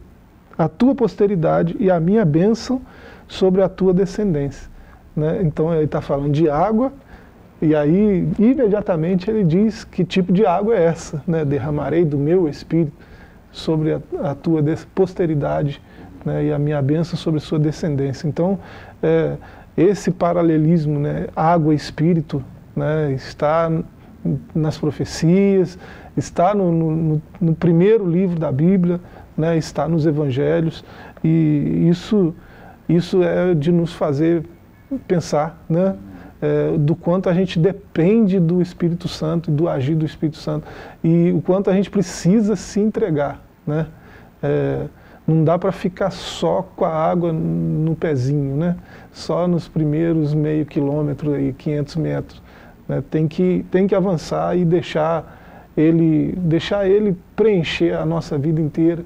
a 0.58 0.68
tua 0.68 0.96
posteridade 0.96 1.76
e 1.80 1.92
a 1.92 2.00
minha 2.00 2.24
bênção 2.24 2.82
sobre 3.28 3.62
a 3.62 3.70
tua 3.70 3.94
descendência. 3.94 4.70
Né? 5.16 5.42
Então, 5.44 5.74
ele 5.74 5.86
está 5.86 6.02
falando 6.02 6.32
de 6.32 6.50
água, 6.50 6.92
e 7.62 7.76
aí, 7.76 8.28
imediatamente, 8.40 9.30
ele 9.30 9.44
diz 9.44 9.84
que 9.84 10.04
tipo 10.04 10.32
de 10.32 10.46
água 10.46 10.76
é 10.76 10.84
essa: 10.86 11.22
né? 11.28 11.44
Derramarei 11.44 12.06
do 12.06 12.18
meu 12.18 12.48
espírito 12.48 12.94
sobre 13.52 13.94
a, 13.94 14.02
a 14.24 14.34
tua 14.34 14.64
posteridade 14.96 15.82
né? 16.26 16.46
e 16.46 16.54
a 16.54 16.60
minha 16.60 16.82
bênção 16.82 17.18
sobre 17.18 17.40
sua 17.40 17.60
descendência. 17.60 18.28
Então, 18.28 18.60
é, 19.02 19.36
esse 19.76 20.12
paralelismo, 20.12 21.00
né, 21.00 21.28
água 21.36 21.74
e 21.74 21.78
espírito, 21.78 22.44
né, 22.76 23.12
está 23.14 23.72
nas 24.54 24.78
profecias, 24.78 25.78
está 26.16 26.54
no, 26.54 26.72
no, 26.72 27.22
no, 27.40 27.56
primeiro 27.56 28.08
livro 28.08 28.38
da 28.40 28.52
Bíblia, 28.52 29.00
né, 29.38 29.58
está 29.58 29.88
nos 29.88 30.06
evangelhos, 30.06 30.84
e 31.24 31.88
isso, 31.90 32.36
isso 32.88 33.24
é 33.24 33.54
de 33.56 33.72
nos 33.72 33.94
fazer 33.94 34.44
pensar 35.08 35.64
né, 35.70 35.96
é, 36.42 36.78
do 36.78 36.96
quanto 36.96 37.30
a 37.30 37.34
gente 37.34 37.58
depende 37.58 38.40
do 38.40 38.62
Espírito 38.62 39.08
Santo, 39.08 39.50
do 39.50 39.70
agir 39.70 39.96
do 39.96 40.06
Espírito 40.06 40.38
Santo, 40.38 40.68
e 41.04 41.32
o 41.32 41.42
quanto 41.42 41.70
a 41.70 41.74
gente 41.74 41.90
precisa 41.90 42.56
se 42.56 42.80
entregar. 42.80 43.42
Né? 43.66 43.88
É, 44.44 44.86
não 45.32 45.44
dá 45.44 45.58
para 45.58 45.72
ficar 45.72 46.12
só 46.12 46.62
com 46.76 46.86
a 46.86 46.90
água 46.90 47.32
no 47.32 47.96
pezinho, 47.96 48.56
né? 48.56 48.76
Só 49.12 49.48
nos 49.48 49.68
primeiros 49.68 50.34
meio 50.34 50.66
quilômetro 50.66 51.40
e 51.40 51.54
500 51.54 51.96
metros. 51.96 52.42
Né? 52.88 53.04
Tem, 53.10 53.28
que, 53.28 53.66
tem 53.72 53.88
que 53.88 53.96
avançar 53.96 54.58
e 54.58 54.66
deixar 54.66 55.40
ele, 55.76 56.34
deixar 56.38 56.88
ele 56.88 57.16
preencher 57.36 57.94
a 57.94 58.06
nossa 58.06 58.38
vida 58.38 58.62
inteira. 58.62 59.04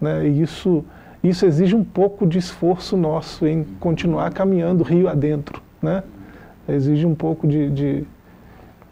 Né? 0.00 0.28
E 0.28 0.42
isso, 0.42 0.84
isso 1.22 1.46
exige 1.46 1.74
um 1.74 1.84
pouco 1.84 2.26
de 2.26 2.38
esforço 2.38 2.96
nosso 2.96 3.46
em 3.46 3.64
continuar 3.80 4.32
caminhando 4.32 4.84
rio 4.84 5.08
adentro. 5.08 5.62
Né? 5.80 6.02
Exige 6.68 7.06
um 7.06 7.14
pouco 7.14 7.46
de, 7.46 7.70
de, 7.70 8.04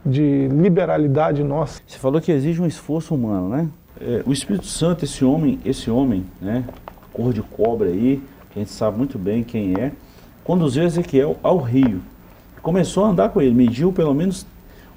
de 0.05 0.49
liberalidade 0.49 1.43
nossa. 1.45 1.83
Você 1.87 1.99
falou 1.99 2.21
que 2.21 2.33
exige 2.33 2.61
um 2.61 2.67
esforço 2.67 3.15
humano, 3.15 3.49
né? 3.49 3.69
É, 4.01 4.23
o 4.25 4.33
Espírito 4.33 4.67
Santo, 4.67 5.05
esse 5.05 5.25
homem, 5.25 5.61
esse 5.65 5.91
homem, 5.91 6.25
né, 6.41 6.65
cor 7.13 7.35
de 7.35 7.43
cobre 7.43 7.89
aí, 7.89 8.23
que 8.51 8.59
a 8.59 8.63
gente 8.63 8.73
sabe 8.73 8.97
muito 8.97 9.19
bem 9.19 9.45
quem 9.45 9.75
é, 9.75 9.93
conduziu 10.43 10.85
Ezequiel 10.85 11.37
ao 11.43 11.59
rio. 11.59 12.01
Começou 12.63 13.05
a 13.05 13.09
andar 13.09 13.29
com 13.29 13.43
ele, 13.43 13.55
mediu 13.55 13.93
pelo 13.93 14.15
menos 14.15 14.47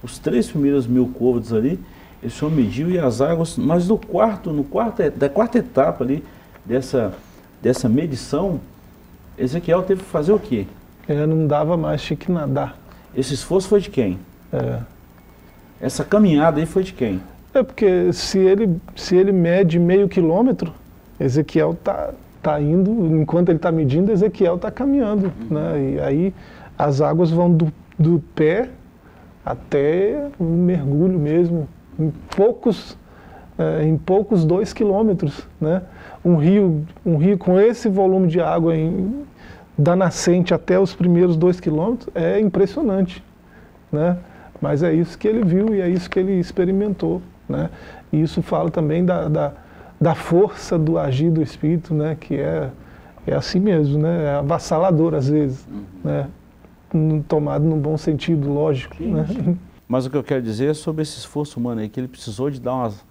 os 0.01 0.17
três 0.19 0.49
primeiros 0.49 0.87
mil 0.87 1.07
côvados 1.07 1.51
ali, 1.51 1.79
o 2.23 2.29
Senhor 2.29 2.49
mediu 2.49 2.89
e 2.89 2.97
as 2.97 3.19
águas, 3.19 3.57
mas 3.57 3.87
no 3.89 3.97
quarto, 3.97 4.51
no 4.51 4.63
quarto, 4.63 5.11
da 5.11 5.27
quarta 5.27 5.57
etapa 5.57 6.03
ali, 6.03 6.23
dessa, 6.63 7.13
dessa 7.61 7.89
medição, 7.89 8.61
Ezequiel 9.37 9.83
teve 9.83 10.03
que 10.03 10.09
fazer 10.09 10.31
o 10.31 10.39
quê? 10.39 10.65
É, 11.07 11.25
não 11.25 11.45
dava 11.45 11.75
mais, 11.75 12.01
tinha 12.01 12.15
que 12.15 12.31
nadar. 12.31 12.77
Esse 13.15 13.33
esforço 13.33 13.67
foi 13.67 13.81
de 13.81 13.89
quem? 13.89 14.17
É. 14.53 14.79
Essa 15.81 16.05
caminhada 16.05 16.61
aí 16.61 16.65
foi 16.65 16.83
de 16.83 16.93
quem? 16.93 17.19
É 17.53 17.61
porque 17.61 18.11
se 18.11 18.39
ele, 18.39 18.77
se 18.95 19.15
ele 19.15 19.31
mede 19.31 19.77
meio 19.77 20.09
quilômetro, 20.09 20.73
Ezequiel 21.19 21.71
está 21.71 22.11
tá 22.41 22.59
indo, 22.59 22.91
enquanto 23.15 23.49
ele 23.49 23.57
está 23.57 23.71
medindo, 23.71 24.11
Ezequiel 24.11 24.55
está 24.55 24.71
caminhando. 24.71 25.31
Uhum. 25.49 25.55
Né? 25.55 25.91
E 25.93 25.99
aí 25.99 26.33
as 26.77 26.99
águas 26.99 27.29
vão 27.29 27.51
do, 27.51 27.71
do 27.97 28.21
pé 28.35 28.69
até 29.45 30.29
o 30.39 30.43
mergulho 30.43 31.19
mesmo, 31.19 31.67
em 31.99 32.11
poucos, 32.35 32.97
é, 33.57 33.83
em 33.83 33.97
poucos 33.97 34.43
dois 34.43 34.73
quilômetros. 34.73 35.47
Né? 35.61 35.81
Um, 36.25 36.35
rio, 36.35 36.85
um 37.05 37.17
rio 37.17 37.37
com 37.37 37.59
esse 37.59 37.87
volume 37.87 38.27
de 38.27 38.41
água 38.41 38.75
em, 38.75 39.25
da 39.77 39.95
nascente 39.95 40.53
até 40.53 40.79
os 40.79 40.95
primeiros 40.95 41.37
dois 41.37 41.59
quilômetros 41.59 42.09
é 42.15 42.39
impressionante. 42.39 43.23
Né? 43.91 44.17
Mas 44.59 44.81
é 44.81 44.93
isso 44.93 45.17
que 45.17 45.27
ele 45.27 45.43
viu 45.43 45.75
e 45.75 45.81
é 45.81 45.87
isso 45.87 46.09
que 46.09 46.19
ele 46.19 46.33
experimentou. 46.39 47.21
Né? 47.47 47.69
E 48.11 48.21
isso 48.21 48.41
fala 48.41 48.69
também 48.69 49.03
da, 49.03 49.27
da, 49.27 49.53
da 49.99 50.15
força 50.15 50.77
do 50.77 50.97
agir 50.97 51.29
do 51.29 51.41
Espírito, 51.41 51.93
né? 51.93 52.17
que 52.19 52.35
é, 52.35 52.69
é 53.25 53.35
assim 53.35 53.59
mesmo, 53.59 53.99
né? 53.99 54.25
é 54.25 54.35
avassalador 54.35 55.13
às 55.13 55.29
vezes, 55.29 55.67
uhum. 55.67 55.83
né? 56.03 56.27
tomado 57.27 57.65
num 57.65 57.79
bom 57.79 57.97
sentido, 57.97 58.51
lógico. 58.51 59.01
Né? 59.03 59.25
Mas 59.87 60.05
o 60.05 60.09
que 60.09 60.17
eu 60.17 60.23
quero 60.23 60.41
dizer 60.41 60.71
é 60.71 60.73
sobre 60.73 61.01
esse 61.01 61.17
esforço 61.17 61.59
humano 61.59 61.81
aí, 61.81 61.89
que 61.89 61.99
ele 61.99 62.07
precisou 62.07 62.49
de 62.49 62.59
dar 62.59 62.75
umas... 62.75 63.03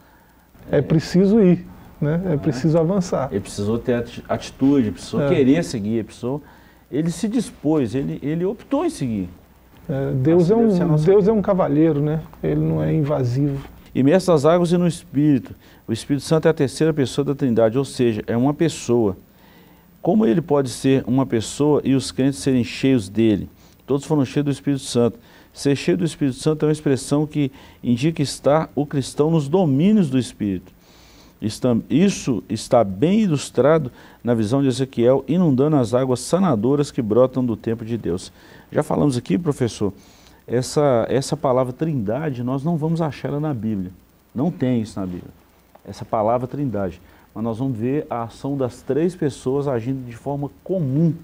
É, 0.71 0.79
é 0.79 0.83
preciso 0.83 1.41
ir, 1.41 1.67
né? 2.01 2.21
é 2.33 2.37
preciso 2.37 2.79
avançar. 2.79 3.29
Ele 3.31 3.41
precisou 3.41 3.79
ter 3.79 4.05
atitude, 4.29 4.93
precisou 4.93 5.23
é. 5.23 5.29
querer 5.29 5.65
seguir, 5.65 6.05
precisou... 6.05 6.43
Ele 6.91 7.11
se 7.11 7.27
dispôs, 7.27 7.95
ele, 7.95 8.19
ele 8.23 8.45
optou 8.45 8.85
em 8.85 8.91
seguir. 8.91 9.31
É, 9.89 10.13
Deus, 10.13 10.51
é 10.51 10.55
um, 10.55 10.97
Deus 10.97 11.27
é 11.27 11.33
um 11.33 11.43
cavalheiro, 11.43 12.01
né? 12.01 12.21
Ele 12.43 12.61
não 12.61 12.83
é 12.83 12.93
invasivo. 12.95 13.67
Imerso 13.95 14.33
nas 14.33 14.45
águas 14.45 14.73
e 14.73 14.79
no 14.79 14.87
Espírito. 14.87 15.55
O 15.87 15.93
Espírito 15.93 16.25
Santo 16.25 16.49
é 16.49 16.51
a 16.51 16.55
terceira 16.55 16.95
pessoa 16.95 17.25
da 17.25 17.35
Trindade, 17.35 17.77
ou 17.77 17.85
seja, 17.85 18.23
é 18.27 18.37
uma 18.37 18.55
pessoa. 18.55 19.17
Como 20.01 20.27
ele 20.27 20.41
pode 20.41 20.71
ser 20.71 21.05
uma 21.07 21.27
pessoa 21.27 21.81
e 21.85 21.95
os 21.95 22.11
crentes 22.11 22.41
serem 22.41 22.65
cheios 22.65 23.09
dele? 23.09 23.49
Todos 23.87 24.07
foram 24.07 24.25
cheios 24.25 24.45
do 24.45 24.51
Espírito 24.51 24.83
Santo. 24.83 25.19
Ser 25.53 25.77
cheio 25.77 25.99
do 25.99 26.05
Espírito 26.05 26.39
Santo 26.39 26.65
é 26.65 26.69
uma 26.69 26.73
expressão 26.73 27.27
que 27.27 27.53
indica 27.85 28.23
estar 28.23 28.71
o 28.75 28.87
cristão 28.87 29.31
nos 29.31 29.49
domínios 29.49 30.09
do 30.09 30.19
Espírito. 30.19 30.73
Isso 31.91 32.43
está 32.49 32.85
bem 32.85 33.21
ilustrado 33.21 33.91
na 34.23 34.33
visão 34.33 34.63
de 34.63 34.69
Ezequiel, 34.69 35.25
inundando 35.27 35.77
as 35.77 35.93
águas 35.93 36.21
sanadoras 36.21 36.91
que 36.91 37.03
brotam 37.03 37.45
do 37.45 37.57
tempo 37.57 37.85
de 37.85 37.99
Deus. 37.99 38.33
Já 38.71 38.83
falamos 38.83 39.17
aqui, 39.17 39.37
professor, 39.37 39.93
essa, 40.47 41.07
essa 41.09 41.37
palavra 41.37 41.73
trindade, 41.73 42.43
nós 42.43 42.65
não 42.65 42.77
vamos 42.77 43.01
achar 43.01 43.29
ela 43.29 43.41
na 43.41 43.55
Bíblia. 43.55 43.91
Não 44.35 44.51
tem 44.51 44.81
isso 44.81 44.99
na 44.99 45.07
Bíblia. 45.07 45.31
Essa 45.85 46.05
palavra 46.05 46.47
trindade. 46.47 47.01
Mas 47.35 47.45
nós 47.45 47.59
vamos 47.59 47.79
ver 47.79 48.07
a 48.11 48.25
ação 48.25 48.57
das 48.57 48.83
três 48.83 49.17
pessoas 49.17 49.69
agindo 49.69 50.05
de 50.07 50.17
forma 50.17 50.51
comum. 50.63 51.15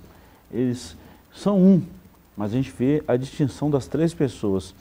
Eles 0.50 0.96
são 1.32 1.58
um, 1.58 1.82
mas 2.36 2.52
a 2.52 2.56
gente 2.56 2.70
vê 2.70 3.02
a 3.06 3.16
distinção 3.16 3.70
das 3.70 3.86
três 3.86 4.14
pessoas. 4.14 4.74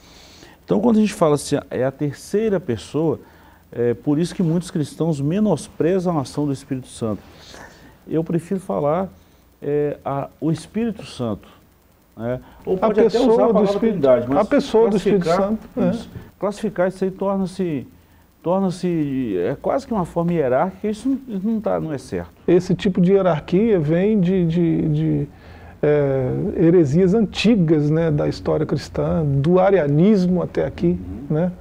Então, 0.64 0.80
quando 0.80 0.98
a 0.98 1.02
gente 1.02 1.14
fala 1.14 1.36
assim, 1.36 1.58
é 1.70 1.84
a 1.84 1.92
terceira 1.92 2.60
pessoa, 2.60 3.20
é 3.72 3.94
por 3.94 4.20
isso 4.20 4.34
que 4.34 4.44
muitos 4.44 4.72
cristãos 4.72 5.20
menosprezam 5.20 6.18
a 6.18 6.22
ação 6.22 6.46
do 6.46 6.54
Espírito 6.54 6.88
Santo. 6.88 7.22
Eu 8.08 8.24
prefiro 8.24 8.60
falar 8.60 9.10
é, 9.62 9.98
a, 10.04 10.30
o 10.40 10.52
Espírito 10.52 11.06
Santo. 11.06 11.48
É, 12.20 12.40
ou 12.66 12.78
pode 12.78 13.00
a 13.00 13.08
até 13.08 13.20
usar 13.20 13.44
a 13.46 13.54
palavra 13.54 13.80
Trindade, 13.80 14.26
mas 14.28 14.38
a 14.40 14.46
pessoa 14.46 14.90
do 14.90 14.98
Espírito 14.98 15.26
Santo. 15.26 15.70
Isso, 15.92 16.10
é. 16.16 16.20
Classificar 16.40 16.88
isso 16.88 17.04
aí 17.04 17.12
torna-se 17.12 17.88
torna-se 18.42 19.38
é 19.40 19.58
quase 19.62 19.86
que 19.86 19.94
uma 19.94 20.06
forma 20.06 20.32
hierárquica, 20.32 20.88
isso 20.88 21.10
não, 21.28 21.40
não, 21.40 21.62
tá, 21.62 21.80
não 21.80 21.92
é 21.92 21.98
certo. 21.98 22.32
Esse 22.48 22.74
tipo 22.74 23.02
de 23.02 23.12
hierarquia 23.12 23.80
vem 23.80 24.20
de, 24.20 24.46
de, 24.46 24.90
de 24.90 25.28
é, 25.82 26.32
heresias 26.56 27.14
antigas 27.14 27.90
né, 27.90 28.10
da 28.10 28.28
história 28.28 28.66
cristã, 28.66 29.24
do 29.26 29.60
arianismo 29.60 30.42
até 30.42 30.66
aqui, 30.66 30.98
uhum, 31.30 31.36
né, 31.36 31.52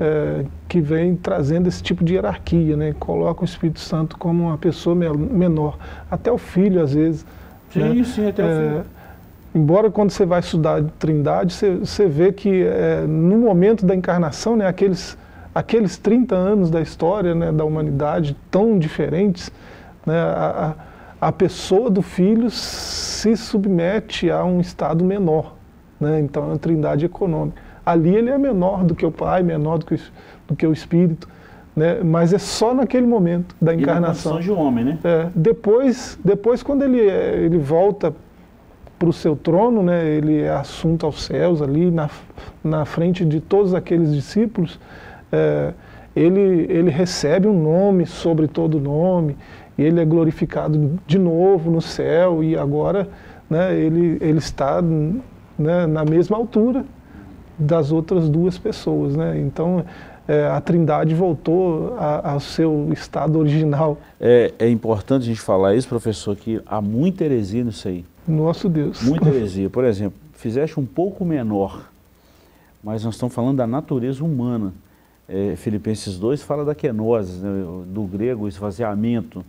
é, 0.00 0.44
que 0.68 0.80
vem 0.80 1.16
trazendo 1.16 1.68
esse 1.68 1.82
tipo 1.82 2.04
de 2.04 2.14
hierarquia, 2.14 2.76
né, 2.76 2.94
coloca 2.98 3.42
o 3.42 3.44
Espírito 3.44 3.80
Santo 3.80 4.16
como 4.16 4.44
uma 4.44 4.58
pessoa 4.58 4.94
menor, 4.94 5.78
até 6.10 6.30
o 6.30 6.38
filho 6.38 6.82
às 6.82 6.94
vezes. 6.94 7.26
Sim, 7.70 7.80
né, 7.80 8.04
sim, 8.04 8.28
até 8.28 8.44
o 8.44 8.46
é, 8.46 8.70
filho. 8.70 8.84
Embora 9.56 9.90
quando 9.90 10.10
você 10.10 10.26
vai 10.26 10.40
estudar 10.40 10.84
Trindade, 10.98 11.54
você, 11.54 11.76
você 11.76 12.06
vê 12.06 12.30
que 12.30 12.62
é, 12.62 13.06
no 13.06 13.38
momento 13.38 13.86
da 13.86 13.96
encarnação, 13.96 14.54
né, 14.54 14.66
aqueles, 14.66 15.16
aqueles 15.54 15.96
30 15.96 16.34
anos 16.34 16.70
da 16.70 16.82
história 16.82 17.34
né, 17.34 17.50
da 17.50 17.64
humanidade 17.64 18.36
tão 18.50 18.78
diferentes, 18.78 19.50
né, 20.04 20.20
a, 20.20 20.74
a, 21.22 21.28
a 21.28 21.32
pessoa 21.32 21.88
do 21.88 22.02
filho 22.02 22.50
se 22.50 23.34
submete 23.34 24.30
a 24.30 24.44
um 24.44 24.60
estado 24.60 25.02
menor. 25.02 25.54
Né, 25.98 26.20
então 26.20 26.42
é 26.42 26.46
uma 26.48 26.58
trindade 26.58 27.06
econômica. 27.06 27.58
Ali 27.84 28.14
ele 28.14 28.28
é 28.28 28.36
menor 28.36 28.84
do 28.84 28.94
que 28.94 29.06
o 29.06 29.10
pai, 29.10 29.42
menor 29.42 29.78
do 29.78 29.86
que, 29.86 29.98
do 30.46 30.54
que 30.54 30.66
o 30.66 30.72
espírito. 30.74 31.26
Né, 31.74 32.02
mas 32.04 32.34
é 32.34 32.38
só 32.38 32.74
naquele 32.74 33.06
momento 33.06 33.56
da 33.58 33.74
encarnação. 33.74 34.38
E 34.38 34.42
de 34.42 34.50
homem, 34.50 34.84
né? 34.84 34.98
É, 35.02 35.28
depois, 35.34 36.18
depois, 36.22 36.62
quando 36.62 36.82
ele, 36.82 37.00
ele 37.00 37.56
volta 37.56 38.12
para 38.98 39.08
o 39.08 39.12
seu 39.12 39.36
trono, 39.36 39.82
né, 39.82 40.06
ele 40.06 40.40
é 40.40 40.50
assunto 40.50 41.04
aos 41.04 41.24
céus 41.24 41.60
ali, 41.60 41.90
na, 41.90 42.08
na 42.64 42.84
frente 42.84 43.24
de 43.24 43.40
todos 43.40 43.74
aqueles 43.74 44.14
discípulos, 44.14 44.80
é, 45.30 45.72
ele, 46.14 46.66
ele 46.70 46.90
recebe 46.90 47.46
um 47.46 47.62
nome 47.62 48.06
sobre 48.06 48.48
todo 48.48 48.80
nome, 48.80 49.36
e 49.76 49.82
ele 49.82 50.00
é 50.00 50.04
glorificado 50.04 50.98
de 51.06 51.18
novo 51.18 51.70
no 51.70 51.82
céu, 51.82 52.42
e 52.42 52.56
agora 52.56 53.08
né, 53.50 53.74
ele, 53.78 54.16
ele 54.20 54.38
está 54.38 54.80
né, 54.82 55.86
na 55.86 56.04
mesma 56.04 56.36
altura 56.36 56.84
das 57.58 57.92
outras 57.92 58.28
duas 58.28 58.56
pessoas. 58.56 59.14
Né? 59.14 59.38
Então, 59.40 59.84
é, 60.26 60.46
a 60.46 60.60
trindade 60.60 61.14
voltou 61.14 61.94
ao 61.98 62.40
seu 62.40 62.88
estado 62.92 63.38
original. 63.38 63.98
É, 64.20 64.52
é 64.58 64.68
importante 64.68 65.22
a 65.22 65.26
gente 65.26 65.40
falar 65.40 65.74
isso, 65.74 65.88
professor, 65.88 66.34
que 66.34 66.60
há 66.66 66.80
muita 66.80 67.24
heresia 67.24 67.62
nisso 67.62 67.88
aí. 67.88 68.04
Nosso 68.26 68.68
Deus. 68.68 69.02
Muita 69.02 69.28
heresia. 69.28 69.70
Por 69.70 69.84
exemplo, 69.84 70.18
fizeste 70.32 70.78
um 70.80 70.86
pouco 70.86 71.24
menor, 71.24 71.90
mas 72.82 73.04
nós 73.04 73.14
estamos 73.14 73.34
falando 73.34 73.56
da 73.56 73.66
natureza 73.66 74.24
humana. 74.24 74.72
É, 75.28 75.54
Filipenses 75.56 76.18
2 76.18 76.42
fala 76.42 76.64
da 76.64 76.74
kenosis, 76.74 77.40
né, 77.42 77.50
do 77.86 78.02
grego, 78.04 78.46
esvaziamento. 78.46 79.44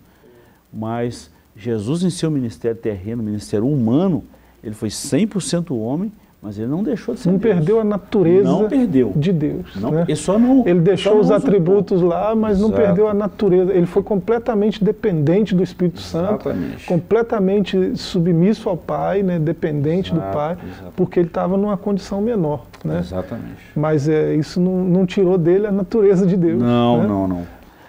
Mas 0.74 1.30
Jesus, 1.56 2.04
em 2.04 2.10
seu 2.10 2.30
ministério 2.30 2.78
terreno, 2.78 3.24
ministério 3.24 3.68
humano, 3.68 4.24
ele 4.64 4.76
foi 4.76 4.90
100% 4.90 5.72
homem 5.76 6.12
mas 6.40 6.60
ele 6.60 6.68
não 6.68 6.84
deixou 6.84 7.16
de 7.16 7.22
ser 7.22 7.32
Não 7.32 7.38
Deus. 7.38 7.56
perdeu 7.56 7.80
a 7.80 7.84
natureza 7.84 8.48
não 8.48 8.68
perdeu. 8.68 9.12
de 9.16 9.34
Deus. 9.34 9.76
Não, 9.76 9.92
né? 9.92 10.06
ele, 10.08 10.16
só 10.16 10.38
não, 10.38 10.68
ele 10.68 10.82
deixou 10.82 11.20
os 11.20 11.32
atributos 11.32 12.00
lá, 12.02 12.36
mas 12.36 12.60
Exato. 12.60 12.70
não 12.70 12.78
perdeu 12.78 13.08
a 13.08 13.14
natureza. 13.14 13.74
Ele 13.74 13.88
foi 13.88 14.04
completamente 14.04 14.84
dependente 14.84 15.56
do 15.56 15.64
Espírito 15.64 16.00
Exatamente. 16.00 16.72
Santo, 16.74 16.86
completamente 16.86 17.98
submisso 17.98 18.70
ao 18.70 18.78
Pai, 18.78 19.24
né? 19.24 19.40
dependente 19.40 20.12
Exato, 20.14 20.28
do 20.28 20.34
Pai, 20.34 20.58
exatamente. 20.64 20.94
porque 20.96 21.20
ele 21.20 21.28
estava 21.28 21.58
numa 21.58 21.76
condição 21.76 22.22
menor. 22.22 22.66
Né? 22.86 23.00
Exatamente. 23.00 23.58
Mas 23.76 24.08
é, 24.08 24.36
isso 24.36 24.62
não, 24.62 24.84
não, 24.84 25.06
tirou 25.08 25.40
dele 25.40 25.66
a 25.66 25.72
natureza 25.72 26.26
de 26.26 26.38
Deus. 26.38 26.62
Não, 26.62 27.02
né? 27.02 27.08
não, 27.08 27.28
não. 27.28 27.48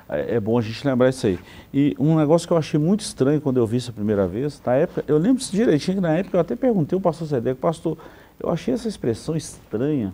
É, 0.09 0.37
é 0.37 0.41
bom 0.41 0.59
a 0.59 0.63
gente 0.63 0.87
lembrar 0.87 1.11
isso 1.11 1.27
aí. 1.27 1.39
E 1.73 1.95
um 1.99 2.17
negócio 2.17 2.49
que 2.49 2.53
eu 2.55 2.57
achei 2.57 2.81
muito 2.81 3.01
estranho 3.01 3.43
quando 3.43 3.59
eu 3.59 3.67
vi 3.67 3.77
isso 3.77 3.91
a 3.91 3.93
primeira 3.93 4.27
vez, 4.27 4.59
na 4.65 4.75
época, 4.75 5.05
eu 5.07 5.19
lembro 5.19 5.43
direitinho 5.45 5.99
que 5.99 6.01
na 6.01 6.15
época 6.15 6.37
eu 6.39 6.41
até 6.41 6.57
perguntei 6.57 6.97
ao 6.97 7.01
pastor 7.01 7.29
Zedeco, 7.29 7.61
pastor, 7.61 7.99
eu 8.41 8.51
achei 8.51 8.73
essa 8.75 8.89
expressão 8.89 9.37
estranha 9.37 10.13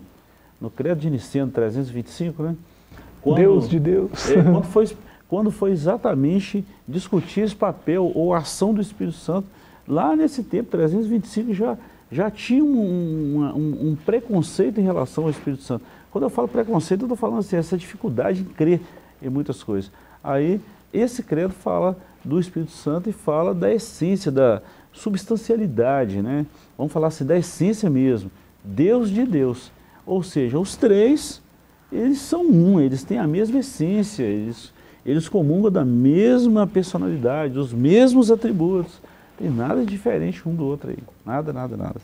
no 0.59 0.69
Credo 0.69 1.01
de 1.01 1.09
Niceno 1.09 1.51
325, 1.51 2.43
né? 2.43 2.55
Quando, 3.21 3.37
Deus 3.37 3.69
de 3.69 3.79
Deus. 3.79 4.29
É, 4.29 4.41
quando, 4.41 4.63
foi, 4.65 4.89
quando 5.27 5.51
foi 5.51 5.71
exatamente 5.71 6.65
discutir 6.87 7.41
esse 7.41 7.55
papel 7.55 8.11
ou 8.13 8.33
ação 8.33 8.73
do 8.73 8.81
Espírito 8.81 9.17
Santo, 9.17 9.47
lá 9.87 10.15
nesse 10.15 10.43
tempo, 10.43 10.69
325, 10.71 11.53
já, 11.53 11.77
já 12.11 12.31
tinha 12.31 12.63
um, 12.63 13.43
um, 13.55 13.89
um 13.89 13.95
preconceito 13.95 14.79
em 14.79 14.83
relação 14.83 15.25
ao 15.25 15.29
Espírito 15.29 15.63
Santo. 15.63 15.83
Quando 16.11 16.23
eu 16.23 16.29
falo 16.29 16.47
preconceito, 16.47 17.01
eu 17.01 17.05
estou 17.05 17.17
falando 17.17 17.39
assim, 17.39 17.57
essa 17.57 17.77
dificuldade 17.77 18.41
em 18.41 18.45
crer 18.45 18.81
em 19.21 19.29
muitas 19.29 19.63
coisas. 19.63 19.91
Aí 20.23 20.61
esse 20.93 21.21
credo 21.21 21.53
fala 21.53 21.97
do 22.23 22.39
Espírito 22.39 22.71
Santo 22.71 23.09
e 23.09 23.13
fala 23.13 23.53
da 23.53 23.71
essência, 23.73 24.31
da 24.31 24.61
substancialidade, 24.95 26.21
né? 26.21 26.45
Vamos 26.77 26.91
falar 26.91 27.07
assim, 27.07 27.25
da 27.25 27.37
essência 27.37 27.89
mesmo. 27.89 28.31
Deus 28.63 29.09
de 29.09 29.25
Deus. 29.25 29.71
Ou 30.05 30.23
seja, 30.23 30.57
os 30.57 30.75
três, 30.75 31.41
eles 31.91 32.19
são 32.19 32.45
um, 32.45 32.79
eles 32.79 33.03
têm 33.03 33.19
a 33.19 33.27
mesma 33.27 33.59
essência, 33.59 34.23
eles, 34.23 34.73
eles 35.05 35.29
comungam 35.29 35.71
da 35.71 35.85
mesma 35.85 36.65
personalidade, 36.65 37.59
os 37.59 37.73
mesmos 37.73 38.31
atributos. 38.31 38.99
Tem 39.37 39.49
nada 39.49 39.85
diferente 39.85 40.47
um 40.47 40.55
do 40.55 40.65
outro 40.65 40.89
aí. 40.89 40.97
Nada, 41.25 41.51
nada, 41.51 41.75
nada. 41.75 41.95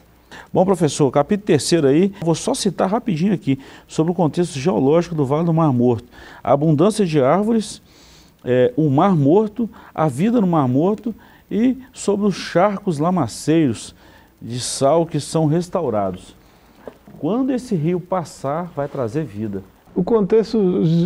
Bom, 0.51 0.65
professor, 0.65 1.09
capítulo 1.11 1.45
terceiro 1.45 1.87
aí, 1.87 2.13
vou 2.21 2.35
só 2.35 2.53
citar 2.53 2.89
rapidinho 2.89 3.33
aqui, 3.33 3.59
sobre 3.87 4.11
o 4.11 4.15
contexto 4.15 4.57
geológico 4.57 5.15
do 5.15 5.25
Vale 5.25 5.45
do 5.45 5.53
Mar 5.53 5.71
Morto. 5.73 6.07
A 6.43 6.53
abundância 6.53 7.05
de 7.05 7.21
árvores, 7.21 7.81
é, 8.43 8.73
o 8.75 8.89
Mar 8.89 9.15
Morto, 9.15 9.69
a 9.93 10.07
vida 10.07 10.41
no 10.41 10.47
Mar 10.47 10.67
Morto 10.67 11.13
e 11.51 11.77
sobre 11.91 12.25
os 12.25 12.35
charcos 12.35 12.97
lamaceiros 12.97 13.93
de 14.41 14.59
sal 14.59 15.05
que 15.05 15.19
são 15.19 15.45
restaurados. 15.45 16.35
Quando 17.19 17.51
esse 17.51 17.75
rio 17.75 17.99
passar, 17.99 18.71
vai 18.75 18.87
trazer 18.87 19.25
vida. 19.25 19.61
O 19.93 20.03
contexto 20.03 20.57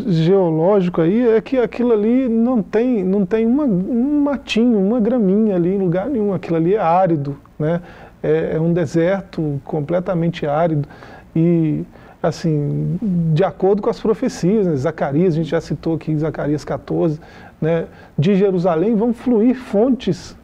geológico 0.08 1.02
aí 1.02 1.28
é 1.28 1.42
que 1.42 1.58
aquilo 1.58 1.92
ali 1.92 2.30
não 2.30 2.62
tem, 2.62 3.04
não 3.04 3.26
tem 3.26 3.46
uma, 3.46 3.64
um 3.66 4.22
matinho, 4.22 4.78
uma 4.78 5.00
graminha 5.00 5.56
ali 5.56 5.74
em 5.74 5.80
lugar 5.80 6.08
nenhum. 6.08 6.34
Aquilo 6.34 6.58
ali 6.58 6.76
é 6.76 6.80
árido, 6.80 7.36
né? 7.58 7.82
é, 8.26 8.56
é 8.56 8.60
um 8.60 8.74
deserto 8.74 9.62
completamente 9.64 10.48
árido. 10.48 10.88
E, 11.36 11.84
assim, 12.28 12.98
de 13.34 13.44
acordo 13.44 13.82
com 13.82 13.90
as 13.90 14.00
profecias, 14.00 14.68
né? 14.68 14.76
Zacarias, 14.76 15.34
a 15.34 15.38
gente 15.38 15.50
já 15.50 15.62
citou 15.62 15.96
aqui 15.96 16.12
em 16.12 16.18
Zacarias 16.18 16.64
14, 16.64 17.20
né? 17.62 17.86
de 18.18 18.36
Jerusalém 18.36 18.96
vão 18.96 19.14
fluir 19.14 19.56
fontes 19.56 20.36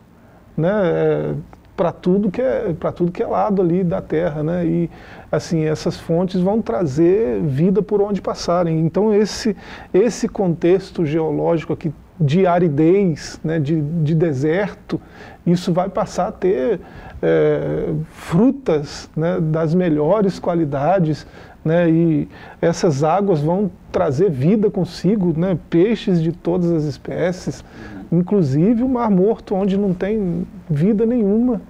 né? 0.58 0.70
É, 0.70 1.34
para 1.76 1.92
tudo 1.92 2.30
que 2.30 2.42
é 2.42 2.76
para 2.80 2.92
tudo 2.92 3.12
que 3.12 3.24
é 3.24 3.26
lado 3.28 3.62
ali 3.62 3.84
da 3.84 4.02
terra, 4.02 4.44
né? 4.44 4.66
E 4.66 4.90
assim 5.32 5.64
essas 5.64 5.98
fontes 5.98 6.40
vão 6.40 6.62
trazer 6.62 7.42
vida 7.42 7.82
por 7.82 8.02
onde 8.02 8.22
passarem. 8.22 8.80
Então 8.82 9.14
esse 9.14 9.56
esse 9.94 10.28
contexto 10.28 11.06
geológico 11.06 11.74
aqui 11.74 11.92
de 12.20 12.46
aridez, 12.46 13.40
né? 13.44 13.60
de, 13.60 13.82
de 13.82 14.14
deserto, 14.14 15.02
isso 15.44 15.74
vai 15.74 15.90
passar 15.90 16.28
a 16.28 16.32
ter 16.32 16.80
é, 17.20 17.94
frutas 18.12 19.10
né? 19.16 19.40
das 19.42 19.74
melhores 19.74 20.38
qualidades, 20.38 21.26
né? 21.64 21.90
E 21.90 22.28
essas 22.62 23.04
águas 23.04 23.40
vão 23.40 23.72
trazer 23.92 24.30
vida 24.30 24.70
consigo, 24.70 25.34
né? 25.38 25.58
Peixes 25.70 26.22
de 26.22 26.32
todas 26.32 26.72
as 26.72 26.84
espécies, 26.84 27.64
inclusive 28.12 28.84
o 28.84 28.90
Mar 28.90 29.10
Morto, 29.10 29.56
onde 29.56 29.78
não 29.78 29.94
tem 29.94 30.46
vida 30.70 31.06
nenhuma, 31.06 31.62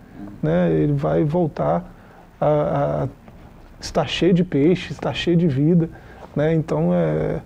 né, 0.41 0.71
ele 0.71 0.93
vai 0.93 1.23
voltar 1.23 1.93
a, 2.39 3.03
a 3.03 3.07
estar 3.79 4.07
cheio 4.07 4.33
de 4.33 4.43
peixe, 4.43 4.91
estar 4.91 5.13
cheio 5.13 5.37
de 5.37 5.47
vida. 5.47 5.89
Né, 6.35 6.53
então, 6.53 6.93
é, 6.93 7.41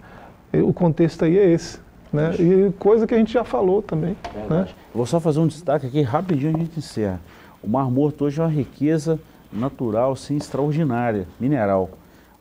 é, 0.53 0.61
o 0.61 0.71
contexto 0.71 1.25
aí 1.25 1.37
é 1.37 1.49
esse. 1.51 1.83
Né, 2.13 2.33
e 2.39 2.71
coisa 2.79 3.05
que 3.05 3.13
a 3.13 3.17
gente 3.17 3.33
já 3.33 3.43
falou 3.43 3.81
também. 3.81 4.15
Né? 4.49 4.67
Vou 4.93 5.05
só 5.05 5.19
fazer 5.19 5.39
um 5.39 5.47
destaque 5.47 5.87
aqui, 5.87 6.01
rapidinho 6.01 6.55
a 6.55 6.59
gente 6.59 6.79
encerra. 6.79 7.19
O 7.61 7.67
Mar 7.67 7.91
Morto 7.91 8.23
hoje 8.23 8.39
é 8.39 8.43
uma 8.43 8.49
riqueza 8.49 9.19
natural, 9.51 10.15
sim, 10.15 10.37
extraordinária, 10.37 11.27
mineral. 11.37 11.89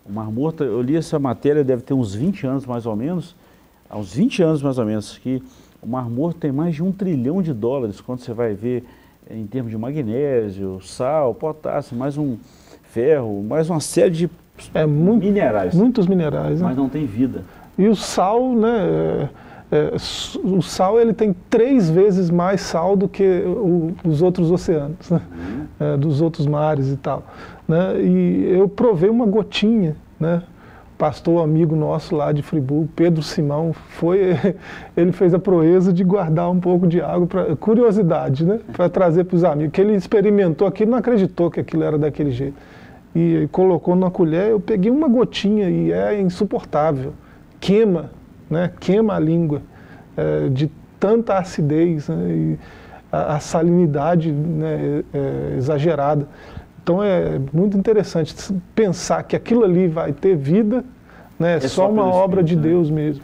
O 0.05 0.13
Mar 0.13 0.31
Morto, 0.31 0.63
eu 0.63 0.83
li 0.83 0.97
essa 0.97 1.19
matéria, 1.19 1.65
deve 1.65 1.83
ter 1.83 1.95
uns 1.95 2.15
20 2.15 2.47
anos 2.47 2.67
mais 2.67 2.85
ou 2.85 2.95
menos, 2.95 3.35
há 3.89 3.97
uns 3.97 4.15
20 4.15 4.43
anos 4.43 4.63
mais 4.63 4.79
ou 4.79 4.85
menos, 4.85 5.17
que 5.17 5.43
o 5.81 5.89
Mar 5.89 6.11
Morto 6.11 6.41
tem 6.41 6.53
mais 6.53 6.75
de 6.75 6.83
um 6.83 6.93
trilhão 6.93 7.41
de 7.41 7.55
dólares, 7.55 8.01
quando 8.01 8.21
você 8.21 8.33
vai 8.35 8.53
ver 8.53 8.85
em 9.31 9.47
termos 9.47 9.71
de 9.71 9.79
magnésio, 9.79 10.79
sal, 10.83 11.35
potássio, 11.35 11.97
mais 11.97 12.19
um 12.19 12.37
ferro, 12.83 13.43
mais 13.43 13.71
uma 13.71 13.81
série 13.81 14.11
de 14.11 14.31
é, 14.75 14.85
muito, 14.85 15.25
minerais. 15.25 15.75
Muitos 15.75 16.07
minerais. 16.07 16.61
Mas 16.61 16.77
né? 16.77 16.83
não 16.83 16.89
tem 16.89 17.07
vida. 17.07 17.43
E 17.79 17.89
o 17.89 17.97
sal, 17.97 18.53
né? 18.53 18.79
É, 18.79 19.29
é 19.71 19.93
o 20.45 20.63
sal 20.63 21.01
ele 21.01 21.13
tem 21.13 21.35
três 21.51 21.91
vezes 21.91 22.31
mais 22.31 22.61
sal 22.61 22.97
do 22.97 23.09
que 23.09 23.25
o, 23.47 23.95
os 24.05 24.23
outros 24.23 24.51
oceanos, 24.51 25.11
né? 25.11 25.21
é, 25.81 25.97
dos 25.97 26.21
outros 26.21 26.47
mares 26.47 26.91
e 26.91 26.97
tal. 26.97 27.25
Né? 27.67 28.01
E 28.01 28.57
eu 28.57 28.69
provei 28.69 29.11
uma 29.11 29.27
gotinha, 29.27 29.97
né? 30.19 30.43
pastor 30.97 31.43
amigo 31.43 31.75
nosso 31.75 32.15
lá 32.15 32.33
de 32.33 32.43
Friburgo, 32.43 32.89
Pedro 32.95 33.23
Simão, 33.23 33.73
foi, 33.73 34.39
ele 34.97 35.13
fez 35.13 35.35
a 35.35 35.39
proeza 35.39 35.93
de 35.93 36.05
guardar 36.05 36.51
um 36.51 36.61
pouco 36.61 36.87
de 36.87 37.01
água, 37.01 37.27
pra, 37.27 37.57
curiosidade, 37.57 38.45
né, 38.45 38.61
para 38.73 38.89
trazer 38.89 39.25
para 39.25 39.37
os 39.37 39.45
amigos, 39.45 39.73
que 39.73 39.81
ele 39.81 39.95
experimentou 39.95 40.67
aquilo, 40.67 40.93
não 40.93 40.99
acreditou 40.99 41.51
que 41.51 41.61
aquilo 41.61 41.83
era 41.83 41.99
daquele 41.99 42.31
jeito. 42.31 42.57
E 43.15 43.49
colocou 43.53 43.95
numa 43.95 44.11
colher, 44.11 44.51
eu 44.51 44.61
peguei 44.61 44.91
uma 44.91 45.09
gotinha 45.09 45.69
e 45.69 45.93
é 45.93 46.21
insuportável, 46.21 47.13
queima, 47.61 48.11
né, 48.49 48.71
queima 48.81 49.15
a 49.15 49.19
língua, 49.19 49.63
é, 50.17 50.49
de 50.49 50.71
tanta 50.99 51.39
acidez 51.39 52.09
né, 52.09 52.17
e 52.31 52.59
a, 53.11 53.37
a 53.37 53.41
salinidade 53.41 54.33
né, 54.33 55.05
é, 55.13 55.57
exagerada. 55.57 56.29
Então 56.83 57.03
é 57.03 57.41
muito 57.53 57.79
interessante 57.79 58.35
pensar 58.75 59.23
que 59.23 59.35
aquilo 59.35 59.65
ali 59.65 59.89
vai 59.89 60.13
ter 60.13 60.37
vida, 60.37 60.85
né? 61.39 61.57
é 61.57 61.61
só, 61.61 61.69
só 61.69 61.91
uma 61.91 62.05
obra 62.05 62.43
Espírito, 62.43 62.63
de? 62.63 62.69
Deus 62.69 62.91
mesmo. 62.91 63.23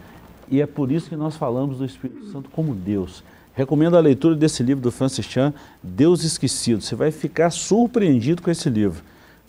E 0.51 0.61
é 0.61 0.67
por 0.67 0.91
isso 0.91 1.09
que 1.09 1.17
nós 1.17 1.37
falamos 1.37 1.79
do 1.79 1.85
Espírito 1.85 2.27
Santo 2.27 2.49
como 2.51 2.75
Deus. 2.75 3.23
Recomendo 3.55 3.97
a 3.97 4.01
leitura 4.01 4.35
desse 4.35 4.63
livro 4.63 4.83
do 4.83 4.91
Francis 4.91 5.27
Chan, 5.27 5.53
Deus 5.83 6.25
Esquecido. 6.25 6.81
Você 6.81 6.95
vai 6.95 7.11
ficar 7.11 7.51
surpreendido 7.51 8.41
com 8.41 8.51
esse 8.51 8.71
livro. 8.71 9.03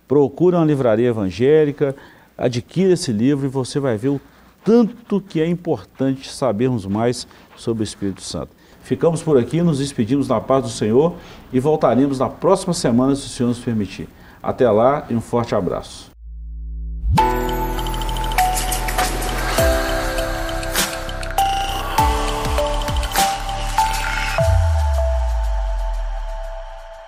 Procura 0.08 0.58
uma 0.58 0.66
livraria 0.66 1.08
evangélica, 1.08 1.96
adquira 2.38 2.94
esse 2.94 3.12
livro 3.12 3.46
e 3.46 3.50
você 3.50 3.80
vai 3.80 3.96
ver 3.96 4.10
o 4.10 4.20
tanto 4.64 5.22
que 5.22 5.42
é 5.42 5.48
importante 5.48 6.32
sabermos 6.32 6.86
mais 6.86 7.28
sobre 7.56 7.84
o 7.84 7.86
Espírito 7.86 8.22
Santo. 8.22 8.50
Ficamos 8.84 9.22
por 9.22 9.38
aqui, 9.38 9.62
nos 9.62 9.78
despedimos 9.78 10.28
na 10.28 10.42
paz 10.42 10.64
do 10.64 10.70
Senhor 10.70 11.16
e 11.54 11.60
voltaremos 11.60 12.20
na 12.20 12.30
próxima 12.30 12.74
semana, 12.74 13.16
se 13.16 13.28
o 13.28 13.30
Senhor 13.30 13.50
nos 13.50 13.60
permitir. 13.60 14.08
Até 14.42 14.70
lá 14.70 15.06
e 15.10 15.14
um 15.14 15.22
forte 15.22 15.54
abraço. 15.54 16.10